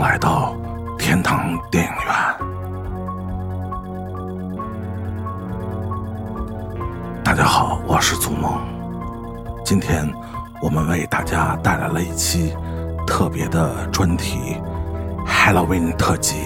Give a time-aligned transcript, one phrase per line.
[0.00, 0.56] 来到
[0.98, 2.08] 天堂电影院。
[7.22, 8.58] 大家好，我是祖梦。
[9.62, 10.10] 今天
[10.62, 12.56] 我们为大家带来了一期
[13.06, 14.56] 特别的专题
[15.26, 16.36] ——Halloween 特辑。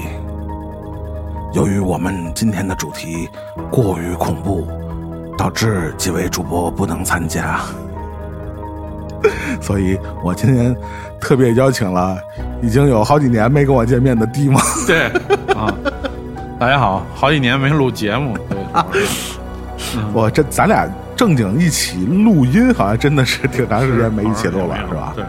[1.52, 3.28] 由于我们今天的主题
[3.70, 4.66] 过于恐怖，
[5.38, 7.60] 导致几位主播不能参加，
[9.62, 10.76] 所以我今天
[11.20, 12.18] 特别邀请了
[12.64, 14.58] 已经有好几年没跟我见面的迪吗。
[14.86, 15.04] 对
[15.54, 15.72] 啊，
[16.58, 18.34] 大家好，好几年没录节目，
[18.90, 19.02] 对，
[20.14, 25.12] 我这咱俩正经一起录音，好像真的是挺长时间没一起录了，是吧？
[25.14, 25.24] 对，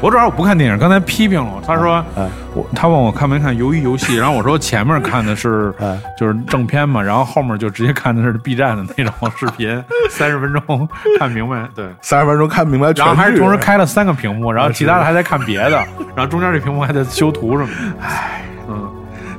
[0.00, 11.86] 我主要我不看电影，刚才批评了我，他说哎我他问我看没看《鱿鱼游戏》，然后我说前面看的是哎就是正片嘛，然后后面就直接看的是 B 站的那种视频， 三十分钟看明白，对。
[12.00, 15.70] 三十分钟看明白全然后还是同时开了三个屏幕，然后其他的还在看别的，
[16.16, 18.06] 然后中间这屏幕还在修图什么的。
[18.06, 18.90] 唉，嗯，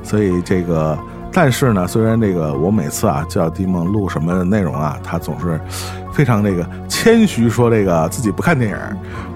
[0.03, 0.97] 所以这个，
[1.31, 5.59] 但是呢，虽然这个我每次啊叫迪梦录什么内容啊，他总是
[6.11, 8.77] 非常这个谦虚说这个自己不看电影，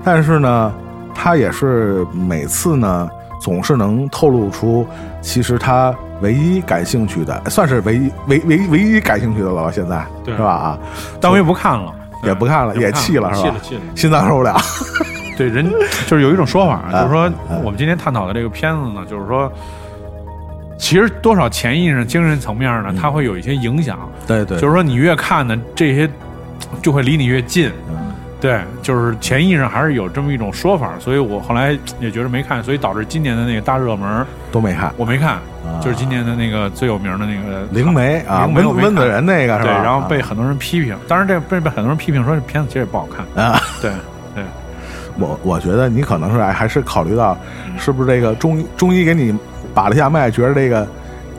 [0.03, 0.73] 但是呢，
[1.13, 4.85] 他也是每次呢总是能透露出
[5.21, 10.45] 其实他唯一感兴趣的，算是唯一唯唯唯一感兴趣的了吧，现在是吧？
[10.51, 10.79] 啊，
[11.21, 13.47] 但我也不看了，也不看了，也气了是吧？
[13.47, 13.81] 气了，气了。
[13.95, 14.55] 心脏受不了。
[15.37, 15.69] 对，人
[16.05, 17.31] 就是有一种说法，啊就是说
[17.63, 19.51] 我们今天探讨的这个片子呢，就是说，
[20.77, 23.97] 其实多少潜意识、精神层面呢，它会有一些影响。
[24.27, 26.09] 对对，就是说，你越看呢，这些
[26.81, 27.69] 就会离你越近。
[27.89, 27.97] 嗯
[28.43, 34.93] 对，就是潜意识还是有这么一种说法，所以我后来也觉得没看，所以导致今年的那个大热门都没看。
[34.97, 39.81] 我没看，啊就是今年的那个最有名的那个灵媒啊，没看温温子仁那个是对，吧？
[39.81, 43.45] 然后被很多人批评，当然这被被很多人批评说这片子其实也不好看。
[43.45, 43.57] 啊。
[43.81, 43.89] 对
[44.35, 44.43] 对，
[45.17, 49.33] 我我觉得你可能是哎还是考虑到，嗯是不是这个中医中医给你
[49.73, 50.87] 把了一下脉，觉得这个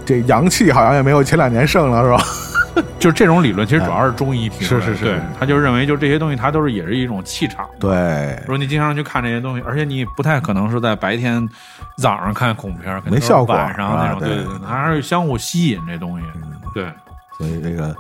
[0.05, 2.83] 这阳气好像也没有前两年盛了，是吧？
[2.99, 7.65] 就是这种理论，其实主要是中医提出来的是 是是对，他就认为就这些东西，它都是也是一种气场。
[7.79, 11.49] 对如，果你经常去看这些东西，而且你不太可能是在白天
[11.99, 16.27] 早上看恐怖片，没效果晚上那种，对对对，它还是相互吸引这东西。
[16.75, 16.87] 对，
[17.39, 17.95] 所以这个。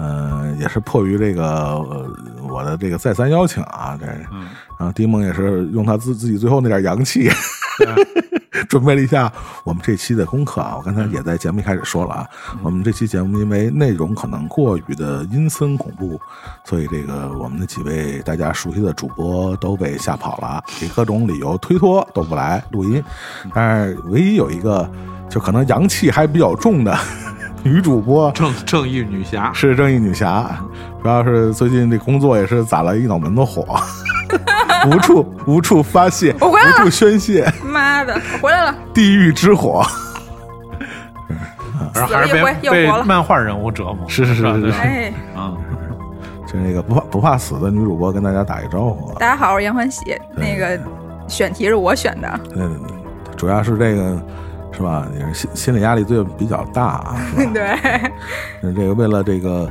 [0.00, 2.10] 呃，也是迫于这个、呃、
[2.48, 7.28] 我的这个再三邀请啊，这，嗯然后丁梦也是用他自自己最后那点阳气，
[8.66, 9.30] 准备了一下
[9.62, 10.74] 我们这期的功课啊。
[10.78, 12.26] 我刚才也在节目一开始说了啊，
[12.62, 16.18] 我们这期节目因为内容可能过于的阴森恐怖，
[16.64, 23.04] 所以这个我们的几位大家熟悉的主播都被吓跑了，给各种理由推脱都不来录音。
[23.52, 24.90] 但是唯一有一个，
[25.28, 26.96] 就可能阳气还比较重的
[27.62, 29.52] 女主播，正正义女侠。
[29.52, 30.50] 是正义女侠，
[31.02, 33.78] 主要是最近这工作也是攒了一脑门子火，
[34.90, 36.72] 无处无处发泄，我回来了。
[36.72, 39.84] 无处宣泄，妈的，我回来了，地狱之火。
[41.94, 43.04] 然后还是被被又活了。
[43.04, 44.08] 漫画人物折磨。
[44.08, 45.52] 是是是是是哎，啊，
[46.46, 49.12] 就那个不怕不怕死的女主播跟大家打一招呼。
[49.18, 50.16] 大家好，我是严欢喜。
[50.34, 50.78] 那个
[51.26, 52.80] 选题是我选的，嗯，
[53.36, 54.22] 主要是这个
[54.72, 55.06] 是吧？
[55.18, 57.16] 也是心心理压力最比较大啊。
[57.30, 58.12] 是吧 对，
[58.62, 59.70] 那这个为了这个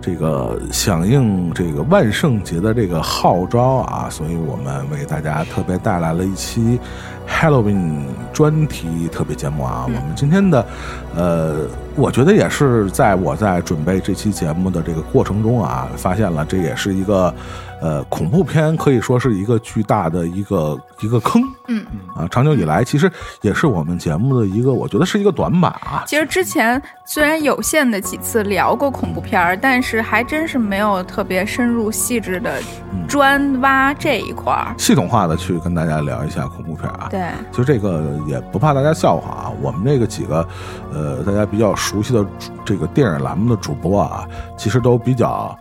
[0.00, 6.80] 这个响应这个万圣节的这个号召啊，所以我们为大家特别带来了一期
[7.28, 9.84] Halloween 专题特别节目啊。
[9.84, 10.66] 我们今天的
[11.14, 17.32] 呃，我觉得也是在我在准备这期节目的这个过程中啊，发现了这也是一个
[17.80, 21.42] 呃恐怖片，可以说是一个巨大的一个一个坑。
[21.68, 23.10] 嗯，啊，长久以来其实
[23.42, 26.04] 也是我们节目的一个，我觉得是一个短板啊。
[26.06, 32.60] 其实之前虽然有限的几次聊过恐怖片儿，但是还真是没有特别深入细致的
[33.08, 34.74] 专挖这一块儿。
[34.76, 37.08] 系统化的去跟大家聊一下恐怖片啊。
[37.10, 40.46] 对，就这个也不怕大家笑话啊，我们这个几个，
[40.92, 42.26] 呃，大家比较熟悉的
[42.64, 44.26] 这个电影栏目的主播啊，
[44.56, 45.56] 其实都比较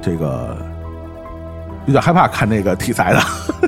[0.00, 0.56] 这个
[1.84, 3.20] 比较害怕看这个题材的、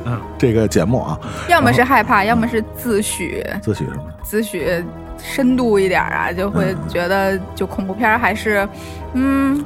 [0.07, 1.19] 嗯 这个节目啊。
[1.49, 4.05] 要么是害怕，要么是自诩自诩什么？
[4.23, 4.83] 自诩
[5.19, 8.69] 深度一点啊，就会觉得就恐怖片还是，
[9.15, 9.65] 嗯，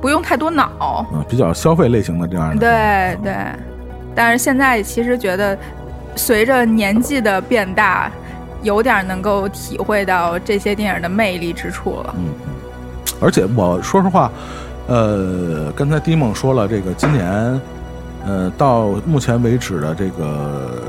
[0.00, 1.06] 不用太多脑。
[1.12, 2.56] 嗯，比较消费类型的这样的。
[2.58, 3.34] 对对，
[4.14, 5.56] 但是现在其实觉得，
[6.16, 8.10] 随着年纪的变大，
[8.62, 12.14] 有点能够体会到这些电影的魅力之处了。
[12.16, 12.54] 嗯，嗯，
[13.20, 14.30] 而且我说实话，
[14.86, 17.60] 呃，刚才迪梦说了，这个今年，
[18.26, 20.82] 呃，到目前为止的这个，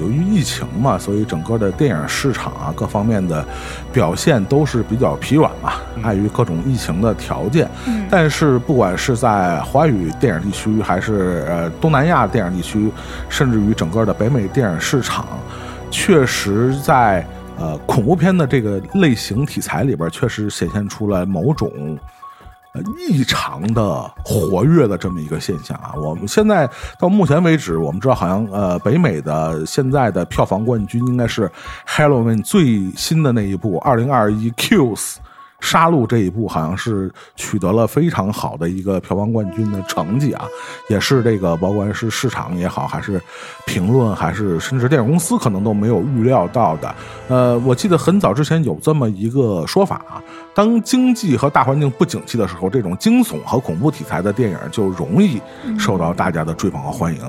[0.00, 3.44] 由于疫情嘛，所以整个的电影市场啊各方面的
[3.92, 5.72] 表现都是比较疲软嘛，
[6.02, 7.68] 碍于各种疫情的条件。
[7.86, 12.92] 嗯但是不管是在华语电影地区，还是呃东南亚电影地区，
[13.30, 15.26] 甚至于整个的北美电影市场，
[15.90, 17.26] 确实在
[17.58, 21.98] 呃恐怖片的这个类型题材里边，确实显现出来某种。
[22.98, 25.92] 异常的活跃的这么一个现象啊！
[25.94, 31.46] 我们现在到目前为止，我们知道好像呃，北美的现在的票房冠军应该是
[31.86, 35.14] 《Halloween》最新的那一部《二零二一 Kills》。
[35.62, 40.44] 杀戮这一部好像是取得了非常好的一个票房冠军的成绩啊，
[40.90, 43.22] 也是这个，甭管是市场也好，还是
[43.64, 46.94] 评论，还是甚至电影公司可能都没有预料到的。
[47.28, 50.20] 呃，我记得很早之前有这么一个说法啊，
[50.52, 55.40] 当经济和大环境不景气的时候，这种惊悚和恐怖题材的电影就容易
[55.78, 57.20] 受到大家的追捧和欢迎。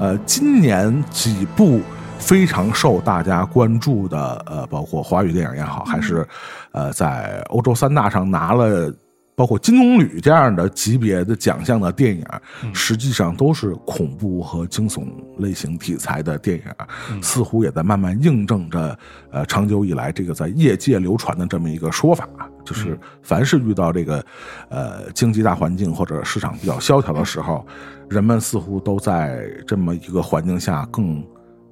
[0.00, 1.80] 呃，今年几部。
[2.18, 6.26] 非常受大家关注的，呃，包括华语电影也好，还是，
[6.72, 8.92] 呃，在欧洲三大上拿了
[9.36, 12.24] 包括金棕榈这样的级别的奖项的电影，
[12.72, 15.06] 实际上都是恐怖和惊悚
[15.38, 18.98] 类型题材的电影，似乎也在慢慢印证着，
[19.30, 22.26] 呃，长久以来这个在业界流传的这么一个说法，
[22.64, 24.24] 就是凡是遇到这个，
[24.70, 27.64] 呃，经济大环境或者市场比较萧条的时候，
[28.08, 31.22] 人们似乎都在这么一个环境下更。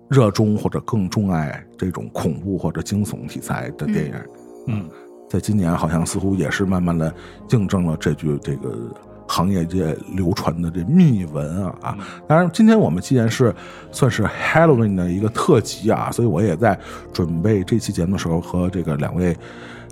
[0.09, 4.15] 热衷或者更钟爱这种恐怖或者惊悚题材的电影，
[4.67, 4.89] 嗯，
[5.29, 7.13] 在今年好像似乎也是慢慢的
[7.51, 8.95] 印证了这句这个
[9.27, 11.99] 行业界流传的这秘闻啊啊！
[12.29, 13.55] 当然，今天我们既然是
[13.91, 16.79] 算是 Halloween 的一个特辑啊，所以我也在
[17.13, 19.37] 准备这期节目的时候和这个两位。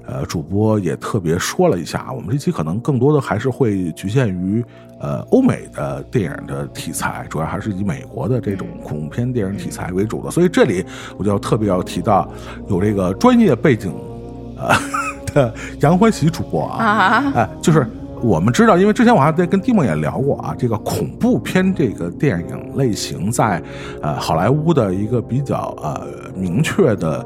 [0.07, 4.65] 呃，主播也特别说了一下，我们这期可能更多的还是会局限于
[4.99, 10.31] 呃欧美的电影的题材，主要还是以美国的这种恐怖片电影题材为主的。
[10.31, 10.85] 所以这里
[11.17, 12.29] 我就要特别要提到
[12.69, 13.93] 有这个专业背景
[14.59, 14.77] 啊
[15.27, 17.87] 的杨欢喜主播啊，哎，就是
[18.21, 23.63] 我们知道，因为之前我还在跟蒂梦也聊过啊，这个恐怖片这个电影类型在
[24.03, 27.25] 呃好莱坞的一个比较呃明确的。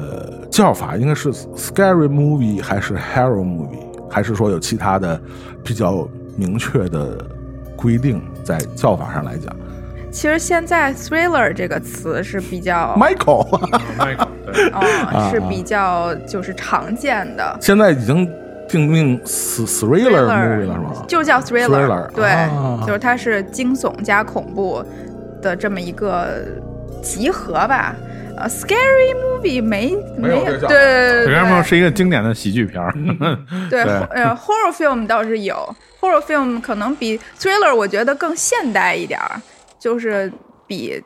[0.00, 3.78] 呃，叫法应该是 scary movie 还是 horror movie，
[4.10, 5.20] 还是说有其他的
[5.62, 7.16] 比较明确的
[7.76, 9.54] 规定在叫法上来讲？
[10.10, 14.26] 其实现在 thriller 这个词是比较 Michael，Michael
[14.74, 17.56] 哦，是比较就是常见的。
[17.60, 18.28] 现在已经
[18.68, 21.04] 定名 thriller movie 了是吗？
[21.06, 22.50] 就叫 thriller，对，
[22.84, 24.84] 就是它是惊悚加恐怖
[25.40, 26.42] 的这么一个
[27.00, 27.94] 集合吧。
[28.38, 32.92] 呃，scary movie 没没有，对对对，scary movie 是一个经典的喜剧片儿。
[33.68, 39.40] 对，呃，horror film 倒是有，horror film 可能比 thriller 我觉得更现代一点儿，
[39.78, 40.32] 就是
[40.66, 41.02] 比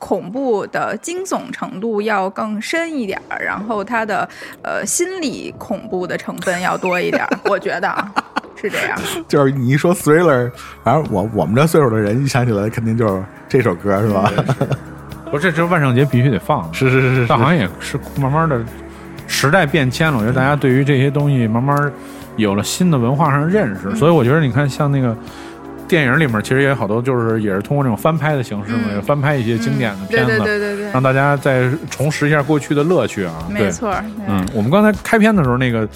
[0.00, 4.28] 恐怖的惊悚程度要更深一点儿，然后它的
[4.62, 8.12] 呃心理恐怖的成分要多一点儿，我觉得啊
[8.56, 8.98] 是这样。
[9.28, 10.50] 就是你一说 thriller，
[10.82, 14.32] 反正我我们这岁数的人一想起来，肯定就是这首歌，是吧？
[15.34, 16.72] 不，这这万圣节必须得放。
[16.72, 18.60] 是是是是，但好像也是慢慢的，
[19.26, 20.16] 时代变迁了。
[20.16, 21.92] 我觉得大家对于这些东西慢慢
[22.36, 25.16] 有了新的文化上认识，所以我觉得你看，像那个
[25.88, 33.34] 电影里面，其实也有好多，就是也是通过这种翻拍的形式嘛，翻拍一些经典的片子，对对对对，让大家再重拾一下过去的乐趣啊。
[33.50, 33.92] 没错，
[34.28, 35.88] 嗯，我们刚才开篇的时候那个。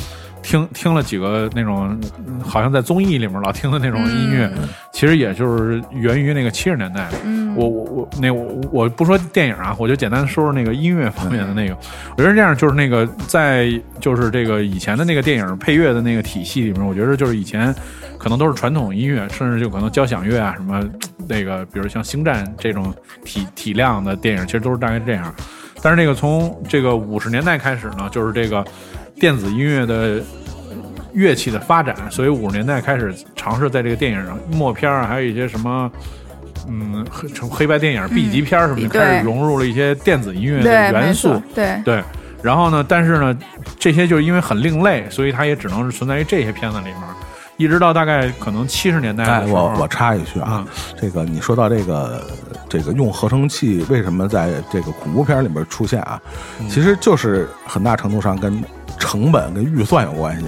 [0.43, 1.99] 听听了几个那种，
[2.43, 4.51] 好像在综艺里面老听的那种音乐，
[4.93, 7.09] 其实也就是源于那个七十年代。
[7.25, 11.77] 嗯，我我我那我我不说电影啊，我就简单说说那个音乐方面的那个。
[12.17, 13.69] 我觉得这样就是那个在
[14.01, 17.75] 就是这个以前的那个电影配乐的那个体系里面，我觉得就是以前
[18.19, 20.83] 可能都是传统音乐，甚至就可能交响乐啊什么
[21.29, 25.35] 那个，比如像《星战》这种体 体量的电影，其实都是大概这样。
[25.81, 28.65] 但是那个从这个五十年代开始呢，就是这个。
[29.21, 30.21] 电子音乐的
[31.13, 35.91] 乐器的发展，所以五十年代开始尝试在这个电影上默片啊，还有一些什么，
[36.69, 41.43] 嗯，黑黑白电影 B 级片什么的，开始融入了一些电子音乐的元素。
[41.55, 42.03] 对对，
[42.43, 43.37] 然后呢，但是呢，
[43.79, 46.97] 这些就是因为很另类，所以它也只能是存在于这些片子里面。
[47.59, 50.65] 一直到大概可能七十年代，哎，我我插一句啊，
[50.97, 52.25] 这个你说到这个
[52.69, 56.23] 这个用合成器为什么在这个恐怖片里面出现啊？
[56.71, 58.63] 其实就是很大程度上跟
[58.97, 60.47] 成本跟预算有关系，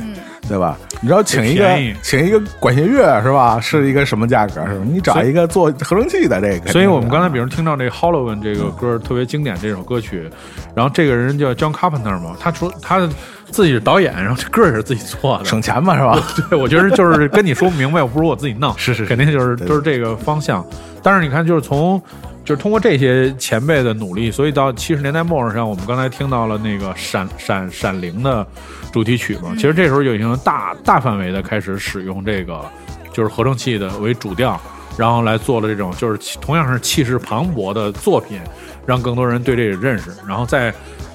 [0.49, 0.79] 对吧？
[1.01, 3.59] 你知道请一个请一个管弦乐是吧？
[3.61, 4.65] 是一个什么价格？
[4.69, 4.85] 是吧？
[4.85, 10.31] 你找一个做合成器的这个，所以我们刚才比如听到这个 Halloween 这个歌特别经典这首歌曲，
[10.77, 13.09] 然后这个人叫 John Carpenter 嘛，他说他。
[13.51, 16.19] 自己是导演，然后这歌也是自己做的，省钱嘛，是吧？
[16.49, 20.65] 对，我觉得就是跟你说不明白，我不如我自己弄， 是是，肯定就是就是这个方向。
[21.03, 22.01] 但是你看，就是从
[22.45, 28.47] 就是通过这些前辈的努力，所以到七十年代末上，我们刚才听到了那个《闪闪闪灵》的
[28.93, 32.65] 主题曲嘛，其实这时候就已经大大范围的开始使用这个
[33.13, 34.61] 就是合成器的为主调。
[34.99, 38.39] 然后来做了这种就是同样是气势磅礴的作品，
[38.87, 40.73] 让更多人对这个认识，然后再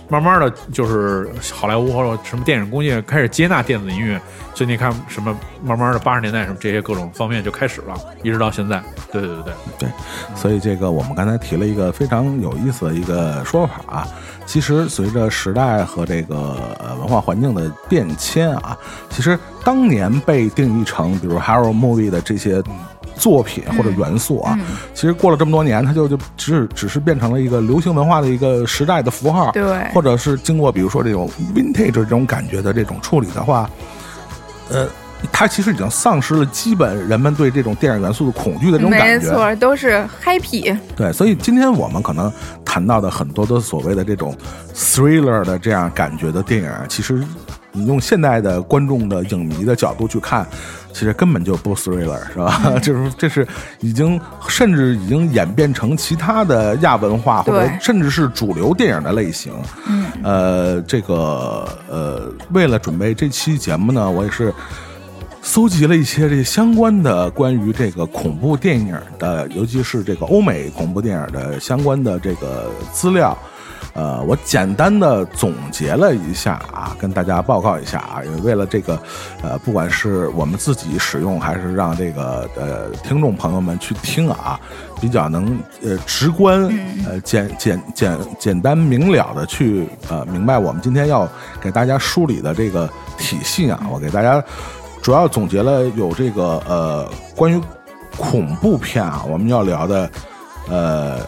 [0.07, 4.21] 慢慢的就是好莱坞或者什么电影工业开始接纳电子音乐，
[4.53, 8.83] 所以你看什么慢慢的八十年代什么这些各种方面就开始了，一直到现在。
[9.11, 9.89] 对对对对对，
[10.35, 14.07] 所以这个我们刚才提了一个非常有意思的一个说法啊。
[14.45, 16.35] 其实随着时代和这个
[16.79, 18.77] 呃文化环境的变迁啊，
[19.09, 22.61] 其实当年被定义成比如 Hero Movie 的这些
[23.15, 24.59] 作品或者元素啊，
[24.93, 33.69] 其实过了这么多年，它就就只只是变成了一个流行文化的一个时代的符号，对，或者是经过比如说这种 Vintage 这种感觉的这种处理的话，
[34.69, 34.87] 呃。
[35.31, 40.77] 它其实已经丧失了基本人们对这种电影元素的恐惧的这种感觉，没错，都是 happy。
[40.95, 42.31] 对，所以今天我们可能
[42.63, 44.35] 谈到的很多的所谓的这种
[44.75, 47.23] thriller 的这样感觉的电影，其实
[47.71, 50.45] 你用现代的观众的影迷的角度去看，
[50.95, 52.73] 其实根本就不 thriller，是吧？
[52.81, 53.45] 就是这是
[53.81, 59.51] 已经甚至已经演变成其他的亚文化或者甚至是主流电影的类型。
[59.85, 64.53] 嗯，呃，这个呃，为了准备这期节目呢，我也是。
[65.47, 73.37] 搜集了一些这相关的关于这个恐怖电影的，尤其是这个欧美恐怖电影的相关的这个资料，
[73.95, 79.01] 呃，我简单的总结了一下啊，跟大家报告一下啊，因为为了这个，
[79.41, 84.59] 呃，不管是我们自己使用，还是让这个呃听众朋友们去听啊，
[84.99, 86.69] 比较能呃直观
[87.07, 91.27] 呃简简简简单明了的去呃明白我们今天要
[91.61, 94.43] 给大家梳理的这个体系啊，我给大家。
[95.01, 97.61] 主要总结了有这个呃关于
[98.17, 100.09] 恐怖片啊，我们要聊的
[100.67, 101.19] 呃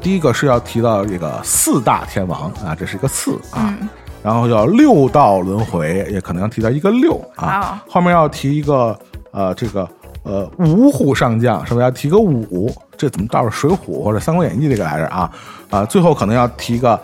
[0.00, 3.76] 第一个是要提到这个四大天王啊，这是一个四啊，
[4.22, 8.98] 然后叫六道轮回，也可能要提到一个六啊，后面要提一个
[9.30, 9.88] 呃这个
[10.22, 12.72] 呃五虎上将，是不是要提个五？
[12.96, 15.30] 这怎么倒是水浒或者三国演义这个来着啊？
[15.70, 16.98] 啊，最后可能要提一个。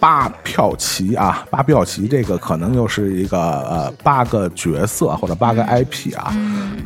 [0.00, 6.30] 八票旗啊，八票旗，这个可能又是一个呃八个角色或者八个 IP 啊，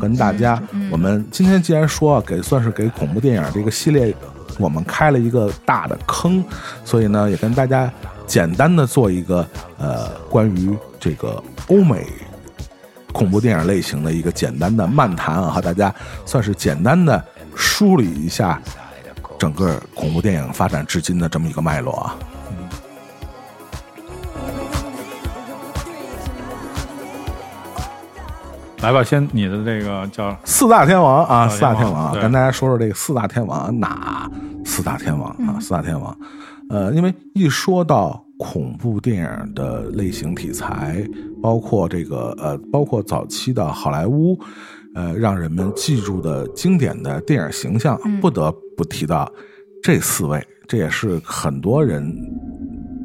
[0.00, 0.62] 跟大家，
[0.92, 4.14] 我们今天既然说给算是给恐怖电影这个系列，
[4.58, 6.42] 我们开了一个大的坑，
[6.84, 7.90] 所以呢，也跟大家
[8.26, 9.46] 简单的做一个
[9.78, 12.06] 呃关于这个欧美
[13.12, 15.94] 恐怖电影类型的一个简单的漫谈啊，和大家
[16.26, 17.22] 算是简单的
[17.54, 18.60] 梳理一下
[19.38, 22.16] 整个恐怖电影发展至今的这么一个脉络啊。
[28.80, 34.30] 来吧，先你的这个叫四大天王啊，四大天王，跟大家说说这个四大天王哪
[34.64, 35.58] 四大天王啊？
[35.60, 36.16] 四大天王，
[36.70, 41.04] 呃，因为一说到恐怖电影的类型题材，
[41.42, 44.38] 包括这个呃，包括早期的好莱坞，
[44.94, 49.28] 呃，让人们记住的经典的电影形象，不得不提到
[49.82, 52.14] 这四位，这也是很多人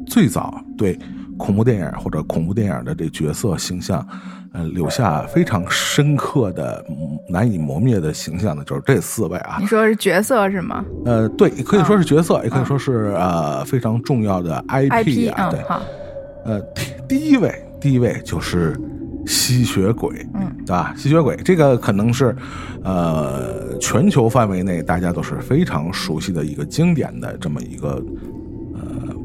[0.06, 0.96] 最早对
[1.36, 4.06] 恐怖电影或者恐怖电影的这角色形象。
[4.54, 6.84] 呃，留下非常深刻的、
[7.28, 9.56] 难以磨灭的形象的，就是这四位啊。
[9.60, 10.84] 你说是角色是吗？
[11.04, 15.50] 呃，对，可以说是角色，也可以说是呃非常重要的 IP 啊。
[15.50, 15.60] 对，
[16.44, 16.60] 呃，
[17.08, 18.78] 第一位，第一位就是
[19.26, 20.94] 吸血鬼，嗯，对吧？
[20.96, 22.36] 吸血鬼这个可能是
[22.84, 28.00] 呃全球范围内大家都是非常熟悉的一个经典的这么一个。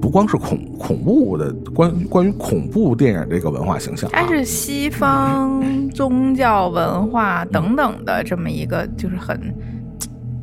[0.02, 9.54] 不光是恐恐怖的关关于恐怖电影这个文化形象，它是西方宗教文化等等的这么一个，就是很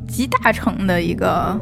[0.07, 1.59] 集大成的一个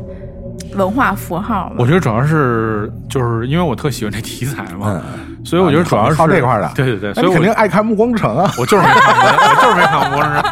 [0.75, 1.73] 文化符号。
[1.79, 5.03] 我觉得主要是就是因为我特喜欢这题材嘛，
[5.45, 6.71] 所以我觉得主要是靠这块的。
[6.75, 8.51] 对对对，所以肯定爱看《暮光之城》啊！
[8.59, 10.51] 我就是没看过，我就是没看过《暮光之城》。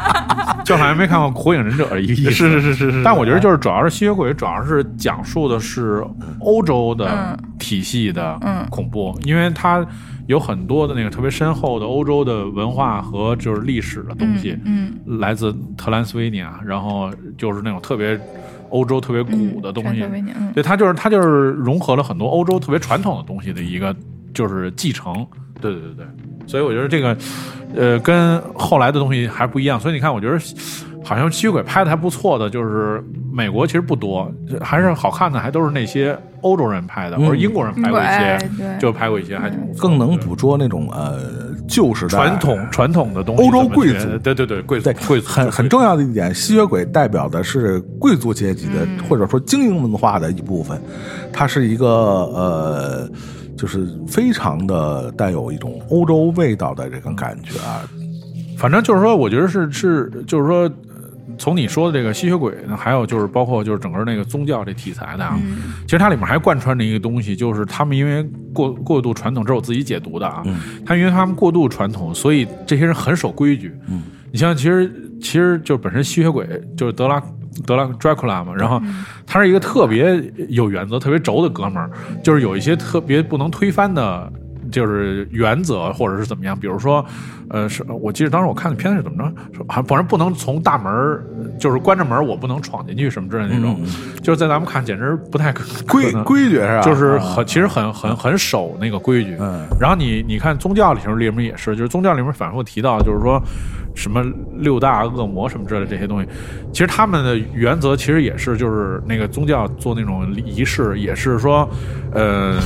[0.65, 3.03] 就好像没看过《火影忍者》一个意思，是是是是是。
[3.03, 6.05] 但我觉得就是主要是吸血鬼，主要是讲述的是
[6.41, 8.39] 欧洲的体系的
[8.71, 9.85] 恐怖，因为它
[10.27, 18.19] 有很多的那个特别深厚的欧洲的文化和就是历史的东西，嗯，来自特兰斯维尼亚，然后就是那种特别
[18.71, 20.01] 欧洲特别古的东西，
[20.55, 23.95] 对，它就是它就是融合了很多欧洲特别传统的东西的一个
[24.33, 25.27] 就是继承，
[25.61, 26.07] 对对对对。
[26.47, 27.17] 所以我觉得这个，
[27.75, 29.79] 呃，跟后来的东西还不一样。
[29.79, 30.37] 所以你看，我觉得
[31.05, 39.49] 好像吸血鬼拍的还不错的，就是美国其实不多，还是好看的，还都是那些欧洲人拍的，或者英国人拍过一些，就拍过一些，还
[39.79, 43.43] 更能捕捉那种呃旧时代传统传统的东西。
[43.45, 50.77] 欧洲贵族，对对对，贵族贵族很很重要的一点，吸血鬼代表的是贵族阶级的，或者说精英文化的一部分，
[51.33, 53.09] 它是一个呃。
[53.57, 57.83] 就是非常的带有一种欧洲味道的这个感觉啊，
[58.57, 60.71] 反正就是说，我觉得是是，就是说，
[61.39, 65.39] 从你说的这个吸血鬼，还有就是包括就是整个那个宗教这题材的啊，
[65.85, 70.43] 其实它里面还贯穿着一个东西，就是他们因为过过度传统，这是我自己解读的啊，
[70.85, 73.75] 他因为他们过度传统，所以这些人很守规矩。
[73.89, 77.23] 嗯，你像其实其实就本身吸血鬼就是德拉
[77.67, 78.81] 德拉 Dracula 嘛，然后
[79.27, 81.91] 他是一个特别有原则、特别轴的哥们儿，
[82.23, 84.33] 就是有一些特别不能推翻的。
[84.73, 87.05] 就是原则或者是怎么样，比如说，
[87.49, 90.91] 呃，是我记得当时我看的片子是怎么着，说反正不能从大门
[91.61, 93.79] 就是关着门我不能闯进去什么之类的那种，
[94.23, 95.53] 就是在咱们看简直不太
[95.87, 96.81] 规规矩是吧？
[96.81, 99.37] 就是很其实很很很守那个规矩。
[99.39, 103.41] 嗯，然后你你看宗教里头里面也是，就是宗教里面反复提到，就是说
[103.95, 104.25] 什么
[104.57, 106.29] 六大恶魔什么之类的这些东西，
[106.73, 111.69] 其实他们的原则其实也是就是那个宗教做那种仪式也是说，
[112.13, 112.59] 呃。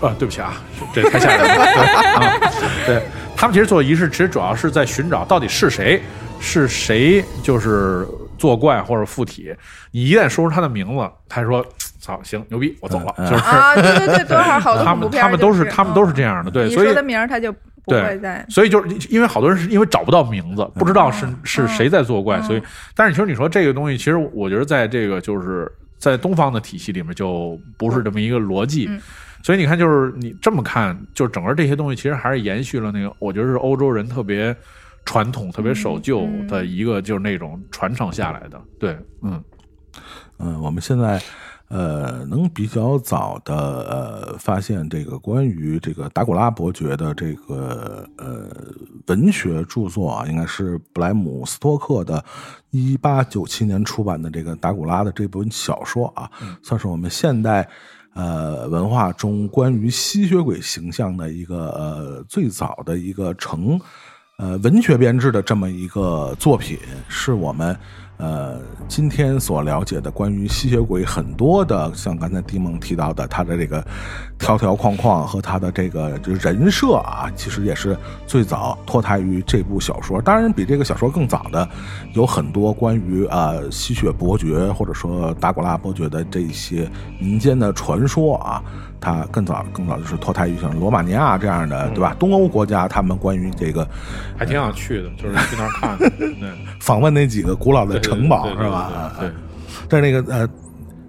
[0.00, 0.54] 呃，对不起啊，
[0.94, 1.54] 这太吓人了。
[1.54, 2.52] 对 啊，
[2.86, 3.02] 对
[3.36, 6.00] 他们其实做仪式，其实主要是在寻找到底是谁，
[6.40, 8.06] 是谁就是
[8.38, 9.54] 作怪或者附体。
[9.90, 11.64] 你一旦说出他的名字，他说
[12.00, 16.50] ：“操，行，牛逼，我走了。”就是啊，对对对，多少好多他们他们都是他们都是这样的。
[16.50, 18.44] 对，所以说的名他就不会在。
[18.48, 22.62] 所以就是因为好多人是因为找不到名字，不知道是是谁在作怪，所以。
[22.94, 28.88] 但是其实你说这个东西，其实我觉得在这个就是在东方的体系里面就不是这么一个逻辑。
[29.46, 34.52] 所以你看，就是你这么看，就整个这些东西其实还是延续了那个，我觉得是欧洲人特别
[35.04, 38.60] 传统、特别守旧的一个，就是那种传承下来的。
[38.80, 39.40] 对，嗯
[40.40, 41.22] 嗯，我们现在
[41.68, 48.50] 呃能比较早的呃发现这个关于这个达古拉伯爵的这个呃
[49.06, 52.24] 文学著作啊，应该是布莱姆斯托克的
[52.72, 56.28] 一八九七年出版的这个达古拉的这本小说啊，
[56.64, 57.68] 算是我们现代。
[58.16, 63.78] 呃，文化中关于吸血鬼形象的一个呃最早的一个成
[64.38, 67.78] 呃文学编制的这么一个作品，是我们。
[68.18, 73.86] 呃，今天所了解的关于吸血鬼很多的，像刚才迪蒙提到的，他的这个
[74.38, 80.20] 条条框框和他的这个就人设啊，其实也是最早脱胎于这部小说。
[80.22, 81.68] 当然，比这个小说更早的，
[82.14, 88.62] 有很多关于啊吸血伯爵或者说达古拉伯爵的这些民间的传说啊。
[89.06, 92.16] 它更早更早就是脱胎于像罗马尼亚这样的，对吧？
[92.18, 93.86] 东欧国家，他们关于这个
[94.36, 96.34] 还挺想去的，就是去那儿看， 对，
[96.80, 99.12] 访问那几个古老的城堡，是吧？
[99.20, 99.30] 对。
[99.88, 100.48] 但是那个呃，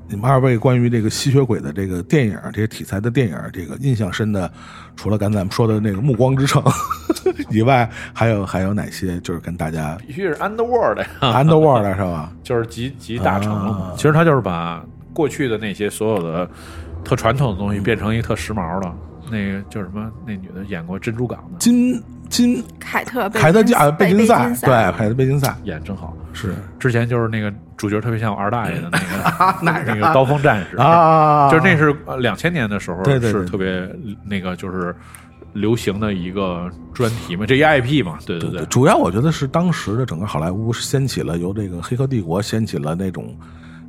[0.07, 4.51] 你们二位关于这个吸血鬼的这个电影，这些题材的电影，这个印象深的，
[4.95, 6.62] 除了刚才咱们说的那个《暮光之城》
[7.49, 9.19] 以外，还有还有哪些？
[9.21, 12.31] 就是跟大家必须是 Underworld》呀，《Underworld 是吧？
[12.43, 13.95] 就是集集大成了。
[13.95, 16.47] 其实他就是把过去的那些所有的。
[17.03, 18.93] 特传统的东西变成一个特时髦的，
[19.31, 20.12] 那个叫什么？
[20.25, 26.15] 那女的演过《珍珠港》的金金凯特凯特啊贝金赛，对凯特贝金赛演真好。
[26.33, 33.89] 是之前就是那个主角特别像我二大爷的那个 那个刀锋战士啊，就是那是两千年的时候是特别
[34.23, 34.95] 那个就是
[35.53, 38.63] 流行的一个专题嘛，这一 IP 嘛，对对对。
[38.65, 43.36] 主要我觉得是当时的整个好莱坞掀起了由这个《黑客帝国》掀起了那种。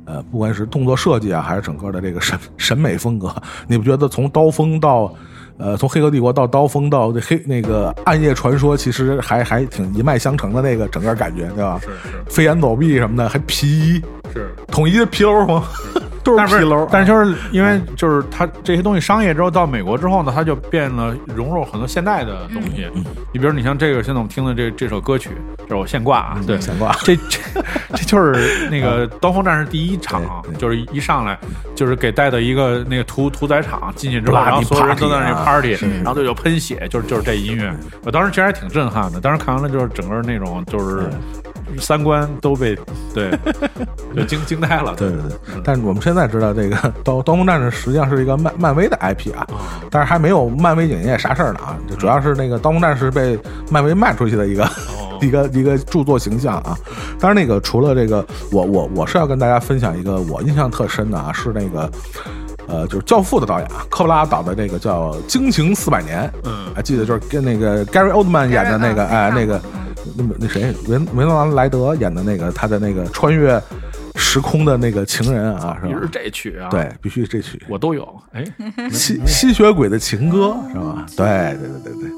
[0.09, 3.31] 呃，不管是动作设计啊，还是整个的这个审审美风格，
[3.67, 5.13] 你不觉得从刀锋到，
[5.57, 11.79] 呃，从黑客帝国到刀锋到这黑那个暗夜传说，其实还还挺一脉相承的那个整个感觉，对吧？
[11.79, 12.23] 是是。
[12.27, 14.01] 飞檐走壁什么的，还皮衣，
[14.33, 15.63] 是统一的皮褛吗？
[16.23, 16.87] 都是皮楼。
[16.91, 22.87] 但是就是因为就是它这些东西商业之后到美国之后呢，它就变了融入很多现代的东西。
[23.31, 26.91] 你比如你像这个现在我们听的这这首歌曲，这是我现挂啊，对，现挂。
[27.03, 27.39] 这这
[27.95, 31.37] 这就是那个刀锋战士第一场，就是一上来
[31.75, 37.73] 就是给带到一个那个屠屠宰场进去之后，然后所有人都在那 party，然后就有喷血，就是就是这音乐。
[38.03, 41.09] 我当时其实还挺震撼的，当时看完了就是整个那种就是。
[41.79, 42.77] 三观都被
[43.13, 43.31] 对，
[44.15, 44.93] 就惊惊呆了。
[44.95, 49.45] 对对对，但是我们现在知道，这个《刀刀锋战士》实际上是一个漫漫威的 IP 啊，
[49.89, 51.77] 但是还没有漫威影业啥事儿呢啊。
[51.97, 53.37] 主要是那个《刀锋战士》被
[53.69, 54.69] 漫威卖出去的一个
[55.21, 56.77] 一个一个著作形象啊。
[57.19, 61.89] 当然，那个除了这个，我我我是要跟大家分享一个我印象特深的啊，是那个
[62.67, 66.27] 呃，就是《教父》的导演啊，科布拉导的那个叫《惊情四百年》。
[66.43, 69.61] 嗯，还记得就是跟那个 Gary Oldman 演的那个，哎，那个。
[70.17, 73.61] 那么那谁维维诺兰莱德演的那个他的那个穿越
[74.15, 75.99] 时空的那个情人啊，是吧？
[76.01, 78.21] 是这曲啊，对，必须这曲，我都有。
[78.33, 78.43] 哎，
[78.91, 81.05] 吸吸血鬼的情歌是吧？
[81.15, 81.25] 对
[81.57, 82.09] 对对对对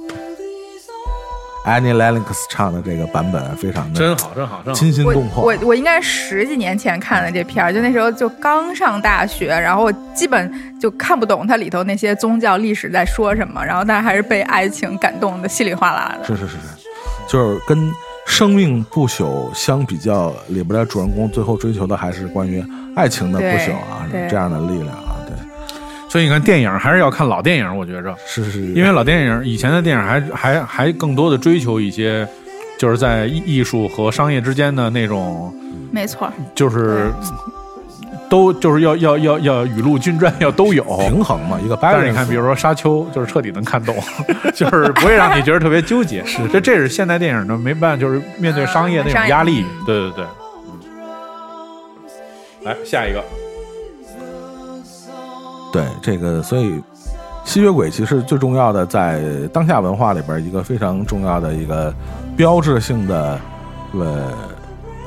[1.66, 5.44] ，Annie Lennox 唱的这个版本非常的真好，真好，真好，惊心动魄。
[5.44, 16.26] 我我应该十几年前看的这片儿，就那时候就刚上大学，然后我基本就看不懂它里头那些宗教历史在说什么，然后但是还是被爱情感动的稀里哗啦的。
[16.26, 16.88] 是是是是。
[17.28, 17.92] 就是跟
[18.26, 22.64] 生命不朽相比较，里边的主人公最后追求的还是关于
[22.96, 25.36] 爱情的不朽啊，这样的力量啊，对，
[26.10, 32.28] 所以你看，电影还是要看老电影，我觉着，是是是，因为老电影以前的电影还还还更多的追求一些，
[32.78, 35.54] 就是在艺艺术和商业之间的那种，
[35.92, 37.12] 没错，就是
[38.32, 40.82] 都就是要要要要雨露均沾，要都有。
[41.00, 42.00] 平衡嘛，一个但 balance。
[42.00, 43.94] 是你看，比如说《沙丘》，就是彻底能看懂，
[44.56, 46.24] 就是不会让你觉得特别纠结。
[46.26, 49.66] 是，这这是现代电影的没办法，就是面对商业那种压力。
[49.86, 50.26] 对对对。
[52.64, 53.22] 来下一个，
[55.74, 56.82] 对这个，所以
[57.44, 61.94] 吸血鬼其实最重要的，在当下文化里边，一个非常重要的一个
[62.38, 63.38] 标志性的
[63.92, 64.32] 呃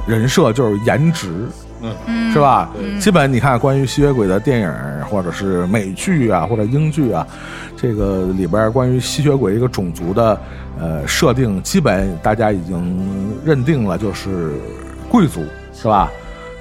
[0.07, 1.49] 人设就是颜值，
[2.07, 2.70] 嗯，是吧？
[3.01, 4.73] 基本你看关于吸血鬼的电影
[5.09, 7.27] 或者是美剧啊，或者英剧啊，
[7.77, 10.40] 这个里边关于吸血鬼这个种族的
[10.79, 14.53] 呃设定，基本大家已经认定了，就是
[15.09, 16.11] 贵族，是吧？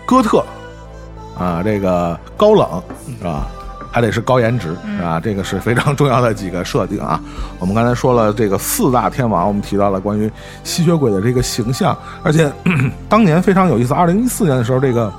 [0.05, 0.43] 哥特
[1.38, 2.83] 啊，这个高冷
[3.17, 3.47] 是吧？
[3.93, 5.19] 还得是高颜值，是吧？
[5.19, 7.21] 这个是非常重要的几个设定啊。
[7.60, 10.29] 我们刚才说了这个四大天王，我们提到了关于
[10.63, 12.51] 吸血鬼的这个形象，而且
[13.08, 13.93] 当年非常有意思。
[13.93, 15.13] 二零一四年的时候，这个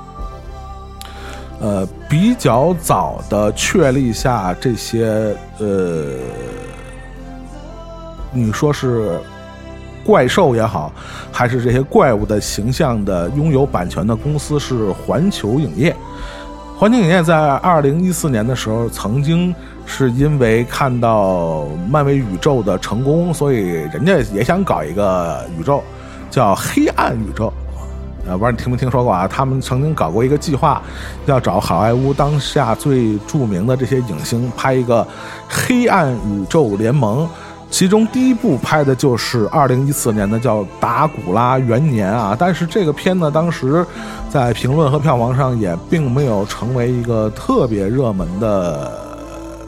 [1.61, 6.17] 呃比较早的确立下这些呃，
[8.33, 9.21] 你说是
[10.05, 10.93] 怪兽也好，
[11.31, 15.95] 还是这些怪物的形象的拥有版权的公司是环球影业。
[16.77, 19.55] 环球影业在二零一四年的时候，曾经
[19.87, 23.59] 是因为看到漫威宇宙的成功，所以
[23.93, 25.81] 人家也想搞一个宇宙，
[26.31, 27.53] 叫黑暗宇宙。
[28.27, 29.29] 呃，不知道你听没听说过啊？
[29.29, 30.83] 他们曾经搞过一个计划，
[31.27, 35.07] 要找好莱坞当下最著名的这些影星拍一个
[35.49, 37.29] 黑暗宇宙联盟。
[37.75, 43.85] 其中第一部拍的就是二零一四年的叫《达古拉元年》啊，但是这个片呢，当时
[44.31, 48.93] 在评论和票房上也并没有成为一个特别热门的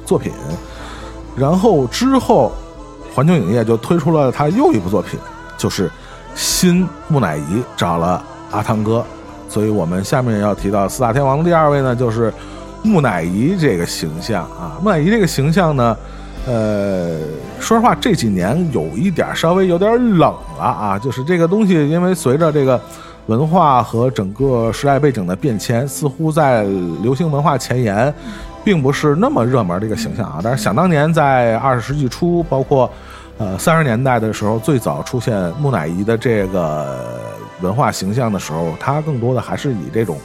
[0.04, 0.30] 作品。
[1.36, 2.52] 然后之后，
[3.12, 5.18] 环球影业就推出了他又一部作品，
[5.58, 5.90] 就是
[6.36, 9.04] 新木乃伊找了阿汤哥，
[9.48, 12.32] 所以我们下面要提到四大天王的第二位呢，就是
[12.84, 14.78] 木乃伊这个形象啊。
[14.80, 15.96] 木乃伊这个形象呢，
[16.46, 17.18] 呃，
[17.58, 22.80] 说实话这几年有一点稍微有点冷了啊，就是这个东西，因为随着这个
[23.26, 26.62] 文化和整个时代背景的变迁，似乎在
[27.02, 28.14] 流行文化前沿，
[28.64, 30.38] 并不是那么热门的一个形象啊。
[30.40, 32.88] 但是想当年在二十世纪初，包括
[33.38, 37.04] 呃三十年代的时候，最早出现木乃伊的这个
[37.60, 40.16] 文化形象的时候，它更多的还是以这种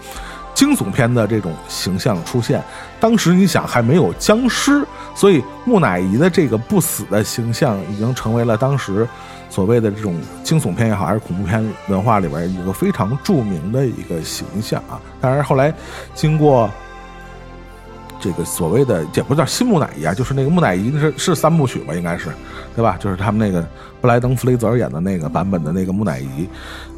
[0.53, 2.61] 惊悚片的这种形象出现。
[2.99, 9.07] 当时你想还没有僵尸，所以木乃伊的这个不死的形象已经成为了当时
[9.49, 14.99] 所谓的这种惊悚片也好，还是恐怖片文化里边一个非常著名的一个形象啊。
[15.19, 15.73] 当然后来
[16.13, 16.69] 经过。
[18.23, 22.29] 这个所谓的也不叫新木乃伊啊，就是那个木乃伊是是三部曲吧，应该是，
[22.75, 22.97] 对吧？
[22.99, 23.65] 就是他们那个
[23.99, 26.47] 布莱登·弗雷泽演的那个版本的那个木乃伊，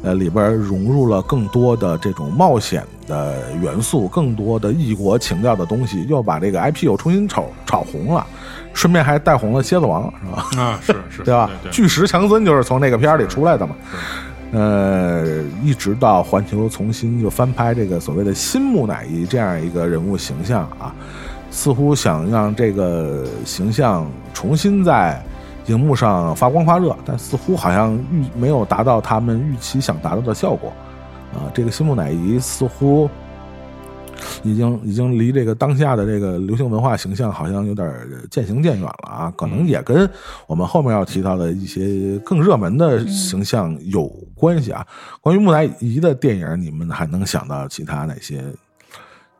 [0.02, 8.26] 呃，里边融入了更多的这种冒险的元素，更多的异国情调的东西，又把这个 IP 又重新炒炒红了，
[8.72, 10.62] 顺便还带红了蝎子王，是吧？
[10.62, 11.50] 啊，是是， 对吧？
[11.62, 13.74] 对巨石强森就是从那个片儿里出来的嘛。
[14.52, 20.94] 呃，一直到环球重新就翻拍这个所谓的新木乃伊这样一个人物形象啊，
[21.50, 25.20] 似乎想让这个形象重新在
[25.66, 30.72] 荧幕上发光发热，但似乎好像预没有达到他们预期想达到的效果
[31.32, 31.50] 啊。
[31.54, 33.08] 这个新木乃伊似乎
[34.42, 37.92] 已经已经离这个当下的这个流行文化形象好像有点
[38.30, 40.08] 渐行渐远了啊，可能也跟
[40.46, 44.86] 我们后面要提到的一些更热门的形象有关系啊。
[45.20, 48.44] 关于木乃伊的电影，你们还能想到其他哪些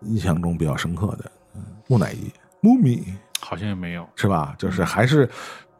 [0.00, 1.30] 印象中比较深刻的？
[1.54, 2.32] 嗯木乃伊
[2.66, 3.02] （Mummy）
[3.40, 4.06] 好像也没有。
[4.16, 4.54] 是吧？
[4.58, 5.28] 就是还是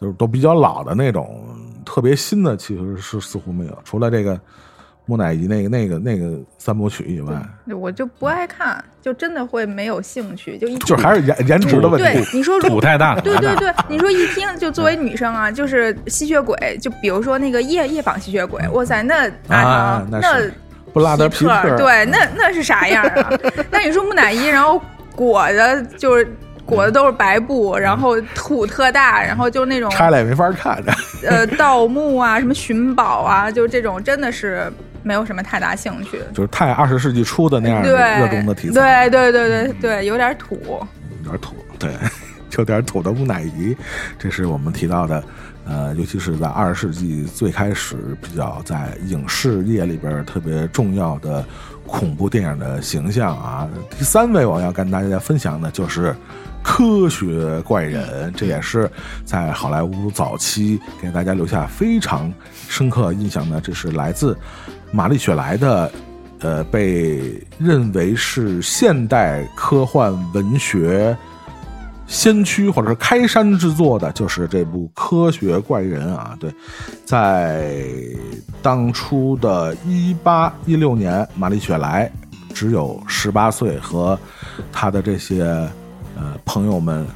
[0.05, 1.43] 就是都比较老的那种，
[1.85, 4.39] 特别新的其实是似乎没有，除了这个
[5.07, 7.35] 木乃伊那个那个那个三部曲以外，
[7.75, 12.25] 我就不爱看，就真的会没有兴趣，就一就还是颜颜值的问题对。
[12.35, 20.53] 你说如土太大，对对对，你说一听就作为女生啊，就是吸血鬼，就比如说那个夜夜访吸血鬼，哇塞，那啊那那是
[20.93, 23.33] 布拉德皮特，对，那那是啥样啊？
[23.73, 24.79] 那你说木乃伊，然后
[25.17, 26.29] 裹着就是
[26.65, 30.93] 裹的都是白布，然后土特大，然后就那种拆了也没法看着。
[31.29, 34.73] 呃盗墓啊，什么寻宝啊，就这种真的是
[35.03, 36.19] 没有什么太大兴趣。
[36.33, 40.57] 就是太二十世纪初的那样的对，热衷的题材，对对对对对，有点土。
[41.25, 41.55] 有点土。
[41.79, 41.93] 对，
[42.59, 43.77] 有点土的木乃伊，
[44.19, 45.23] 这是我们提到的。
[45.67, 51.43] 呃，尤其是在二十世纪最开始比较在影视业里边特别重要的
[51.87, 53.67] 恐怖电影的形象啊。
[53.99, 56.15] 第三位我要跟大家分享的就是
[56.65, 58.91] 科学怪人，这也是
[59.25, 62.33] 在好莱坞早期给大家留下非常
[62.69, 63.61] 深刻印象的。
[63.61, 64.37] 这是来自
[64.91, 65.93] 玛丽雪莱的，
[66.41, 71.17] 呃，被认为是现代科幻文学。
[72.07, 76.37] 先驱或者是开山之作的，就是这部《科学怪人》啊。
[76.39, 76.55] 对，
[77.03, 77.75] 在
[78.61, 82.11] 当初的一八一六年，玛丽雪莱
[82.53, 84.19] 只有十八岁，和
[84.71, 85.67] 他的这些
[86.17, 87.07] 呃朋友们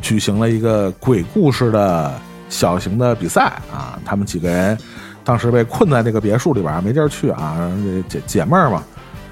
[0.00, 2.12] 举行了一个鬼故事的
[2.48, 3.98] 小型的比赛啊。
[4.04, 4.78] 他们几个人
[5.24, 7.70] 当时被困在那个别墅里边，没地儿去啊，
[8.08, 8.82] 姐姐妹儿嘛。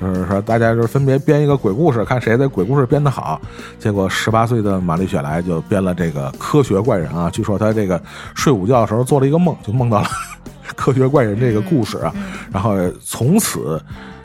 [0.01, 3.41] 就是说，大家就是分别编一个鬼故事，看谁的鬼故事编得好。
[3.79, 7.31] 结果十八岁的玛丽雪莱就编了这个科学怪人啊。
[7.31, 8.03] 据说他这个
[8.35, 10.09] 睡午觉的时候做了一个梦，就梦到了
[10.75, 12.13] 科学怪人这个故事啊。
[12.53, 13.81] 然后从此，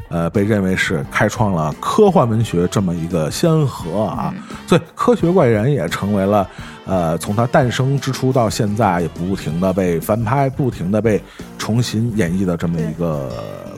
[0.10, 4.34] 呃，被认为是开创了科幻文学这么一个先河啊。
[4.68, 6.48] 所以，科学怪人也成为了
[6.86, 11.22] 呃，从它诞生之初到现在，也不停的被翻拍，不停的被
[11.58, 13.32] 重新演绎的这么一个。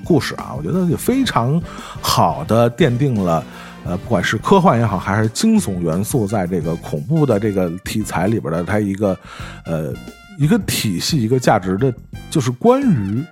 [0.04, 1.62] 故事啊，我觉得也非常
[2.02, 3.42] 好的奠定了，
[3.86, 9.16] 呃，不管是科幻也好，还是惊悚元素，在这个恐怖的这个题材里边的它一个，
[9.64, 9.94] 呃，
[10.40, 11.94] 一个体系，一个价值的，
[12.32, 13.24] 就是关于。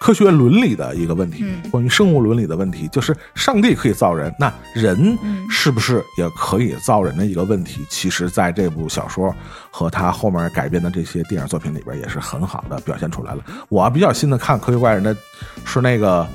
[0.00, 5.16] 科学伦理的一个问题，关于生物伦理的问题，就是上帝可以造人，那人
[5.50, 7.84] 是不是也可以造人的一个问题？
[7.88, 9.34] 其实，在这部小说
[9.70, 13.42] 和他后面改编的这些电影作品里边，也是很好的表现出来了。
[13.68, 15.16] 我比较新的看《科学怪人》的
[15.64, 16.26] 是那个。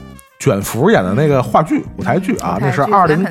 [0.42, 3.24] 卷福演的那个话剧舞台剧啊，那是二零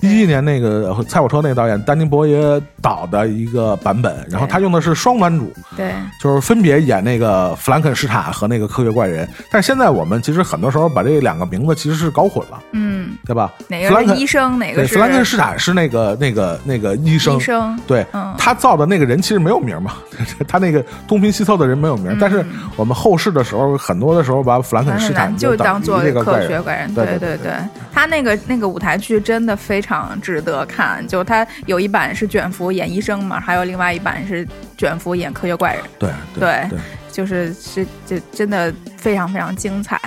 [0.00, 9.28] 一一年那个《菜火车》那个导演丹尼伯耶导的一个版本，然后他用的是双男主，对，就是分别演那个弗兰肯斯坦和那个科学怪人。
[9.50, 13.52] 但是现在我们其实很多时候把这两个名字其实是搞混了，嗯，对吧？
[13.66, 14.56] 哪个是医生？
[14.56, 17.36] 哪个是弗兰肯斯坦是那个那个那个医生？
[17.36, 18.06] 医生对，
[18.38, 19.94] 他造的那个人其实没有名嘛，
[20.46, 22.16] 他那个东拼西凑的人没有名。
[22.20, 22.46] 但是
[22.76, 26.51] 我们后世的时候，很多的时候把弗兰肯斯坦就当做这个怪人。
[26.94, 27.52] 对对对，
[27.92, 31.06] 他那个那个舞台剧真的非常值得看。
[31.06, 35.82] 就他有一版是卷福演医生嘛，还有另外一版是卷福演科学怪人。
[35.98, 36.68] 对对，
[37.10, 40.00] 就是是就真的非常非常精彩。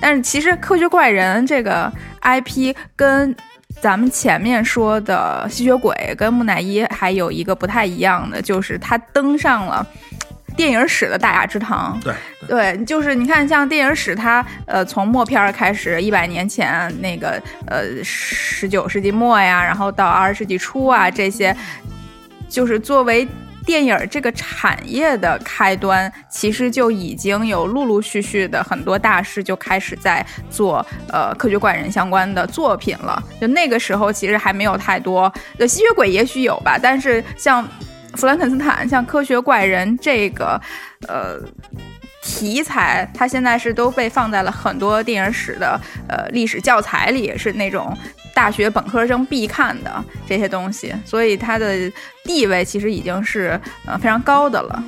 [0.00, 3.34] 但是其实科学怪人这个 IP 跟
[3.80, 9.86] 咱们前面说的吸血鬼跟木乃伊还有一个不太一样的，就是他登上了。
[10.56, 12.14] 电影史的大雅之堂，对
[12.46, 21.56] 对，就是你看，像电影史，它呃从默片开始，一百年前那个呃十九世纪末呀，然后到二十世纪初啊，这些
[22.48, 23.26] 就是作为
[23.64, 33.22] 电影这个产业的开端，其实就已经有陆陆续续的很多大师就开始在做呃科学怪人相关的作品了。
[33.40, 37.66] 就那个时候，其实还没有太多，呃吸血鬼也许有吧，但是像。
[38.14, 40.60] 弗兰肯斯坦像科学怪人这个，
[41.08, 41.38] 呃，
[42.22, 47.96] 题材，它现在是都被放在了很多电影史的呃历史教材里，是那种
[48.34, 51.90] 大学本科生必看的这些东西，所以它的
[52.24, 54.82] 地位其实已经是呃非常高的了。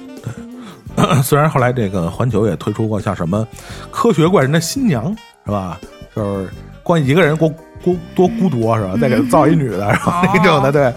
[0.97, 3.47] 对， 虽然后来这个环球也推出过像什么
[3.91, 5.81] 科学怪人的新娘是吧？
[6.15, 6.49] 就是
[6.83, 7.49] 光一个人多
[7.83, 8.95] 孤多孤独是吧？
[9.01, 10.93] 再给他造一女的，然后那种的对。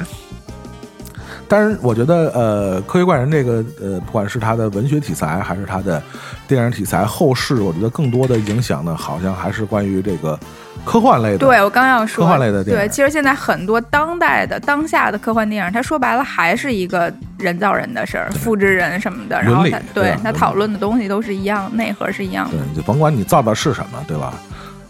[1.47, 6.01] 但是我觉得，呃，科学怪人这个，呃，不管是他的文学题材，还是他的
[6.47, 10.37] 电影题材，后世我觉得更多的影响呢，好像还是关于这个
[10.83, 11.37] 科幻类的。
[11.37, 12.83] 对我刚要说科幻类的电影。
[12.83, 19.41] 对，其实现在很多当代的、当下的科幻电影，它说白了还是一个人造人的事儿，复制人什么的。
[19.41, 22.57] 然后他对他讨论的东西都是一样，内核是一样的。
[22.57, 24.33] 对，就甭管你造的是什么，对吧？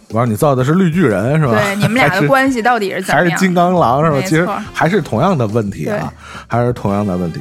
[0.10, 1.54] 我说你造的是绿巨人是吧？
[1.54, 3.30] 对，你们俩的关系到底是怎么样？
[3.30, 4.22] 还是金刚狼是吧？
[4.22, 6.12] 其实还是同样的问题啊，
[6.48, 7.39] 还是同样的问题。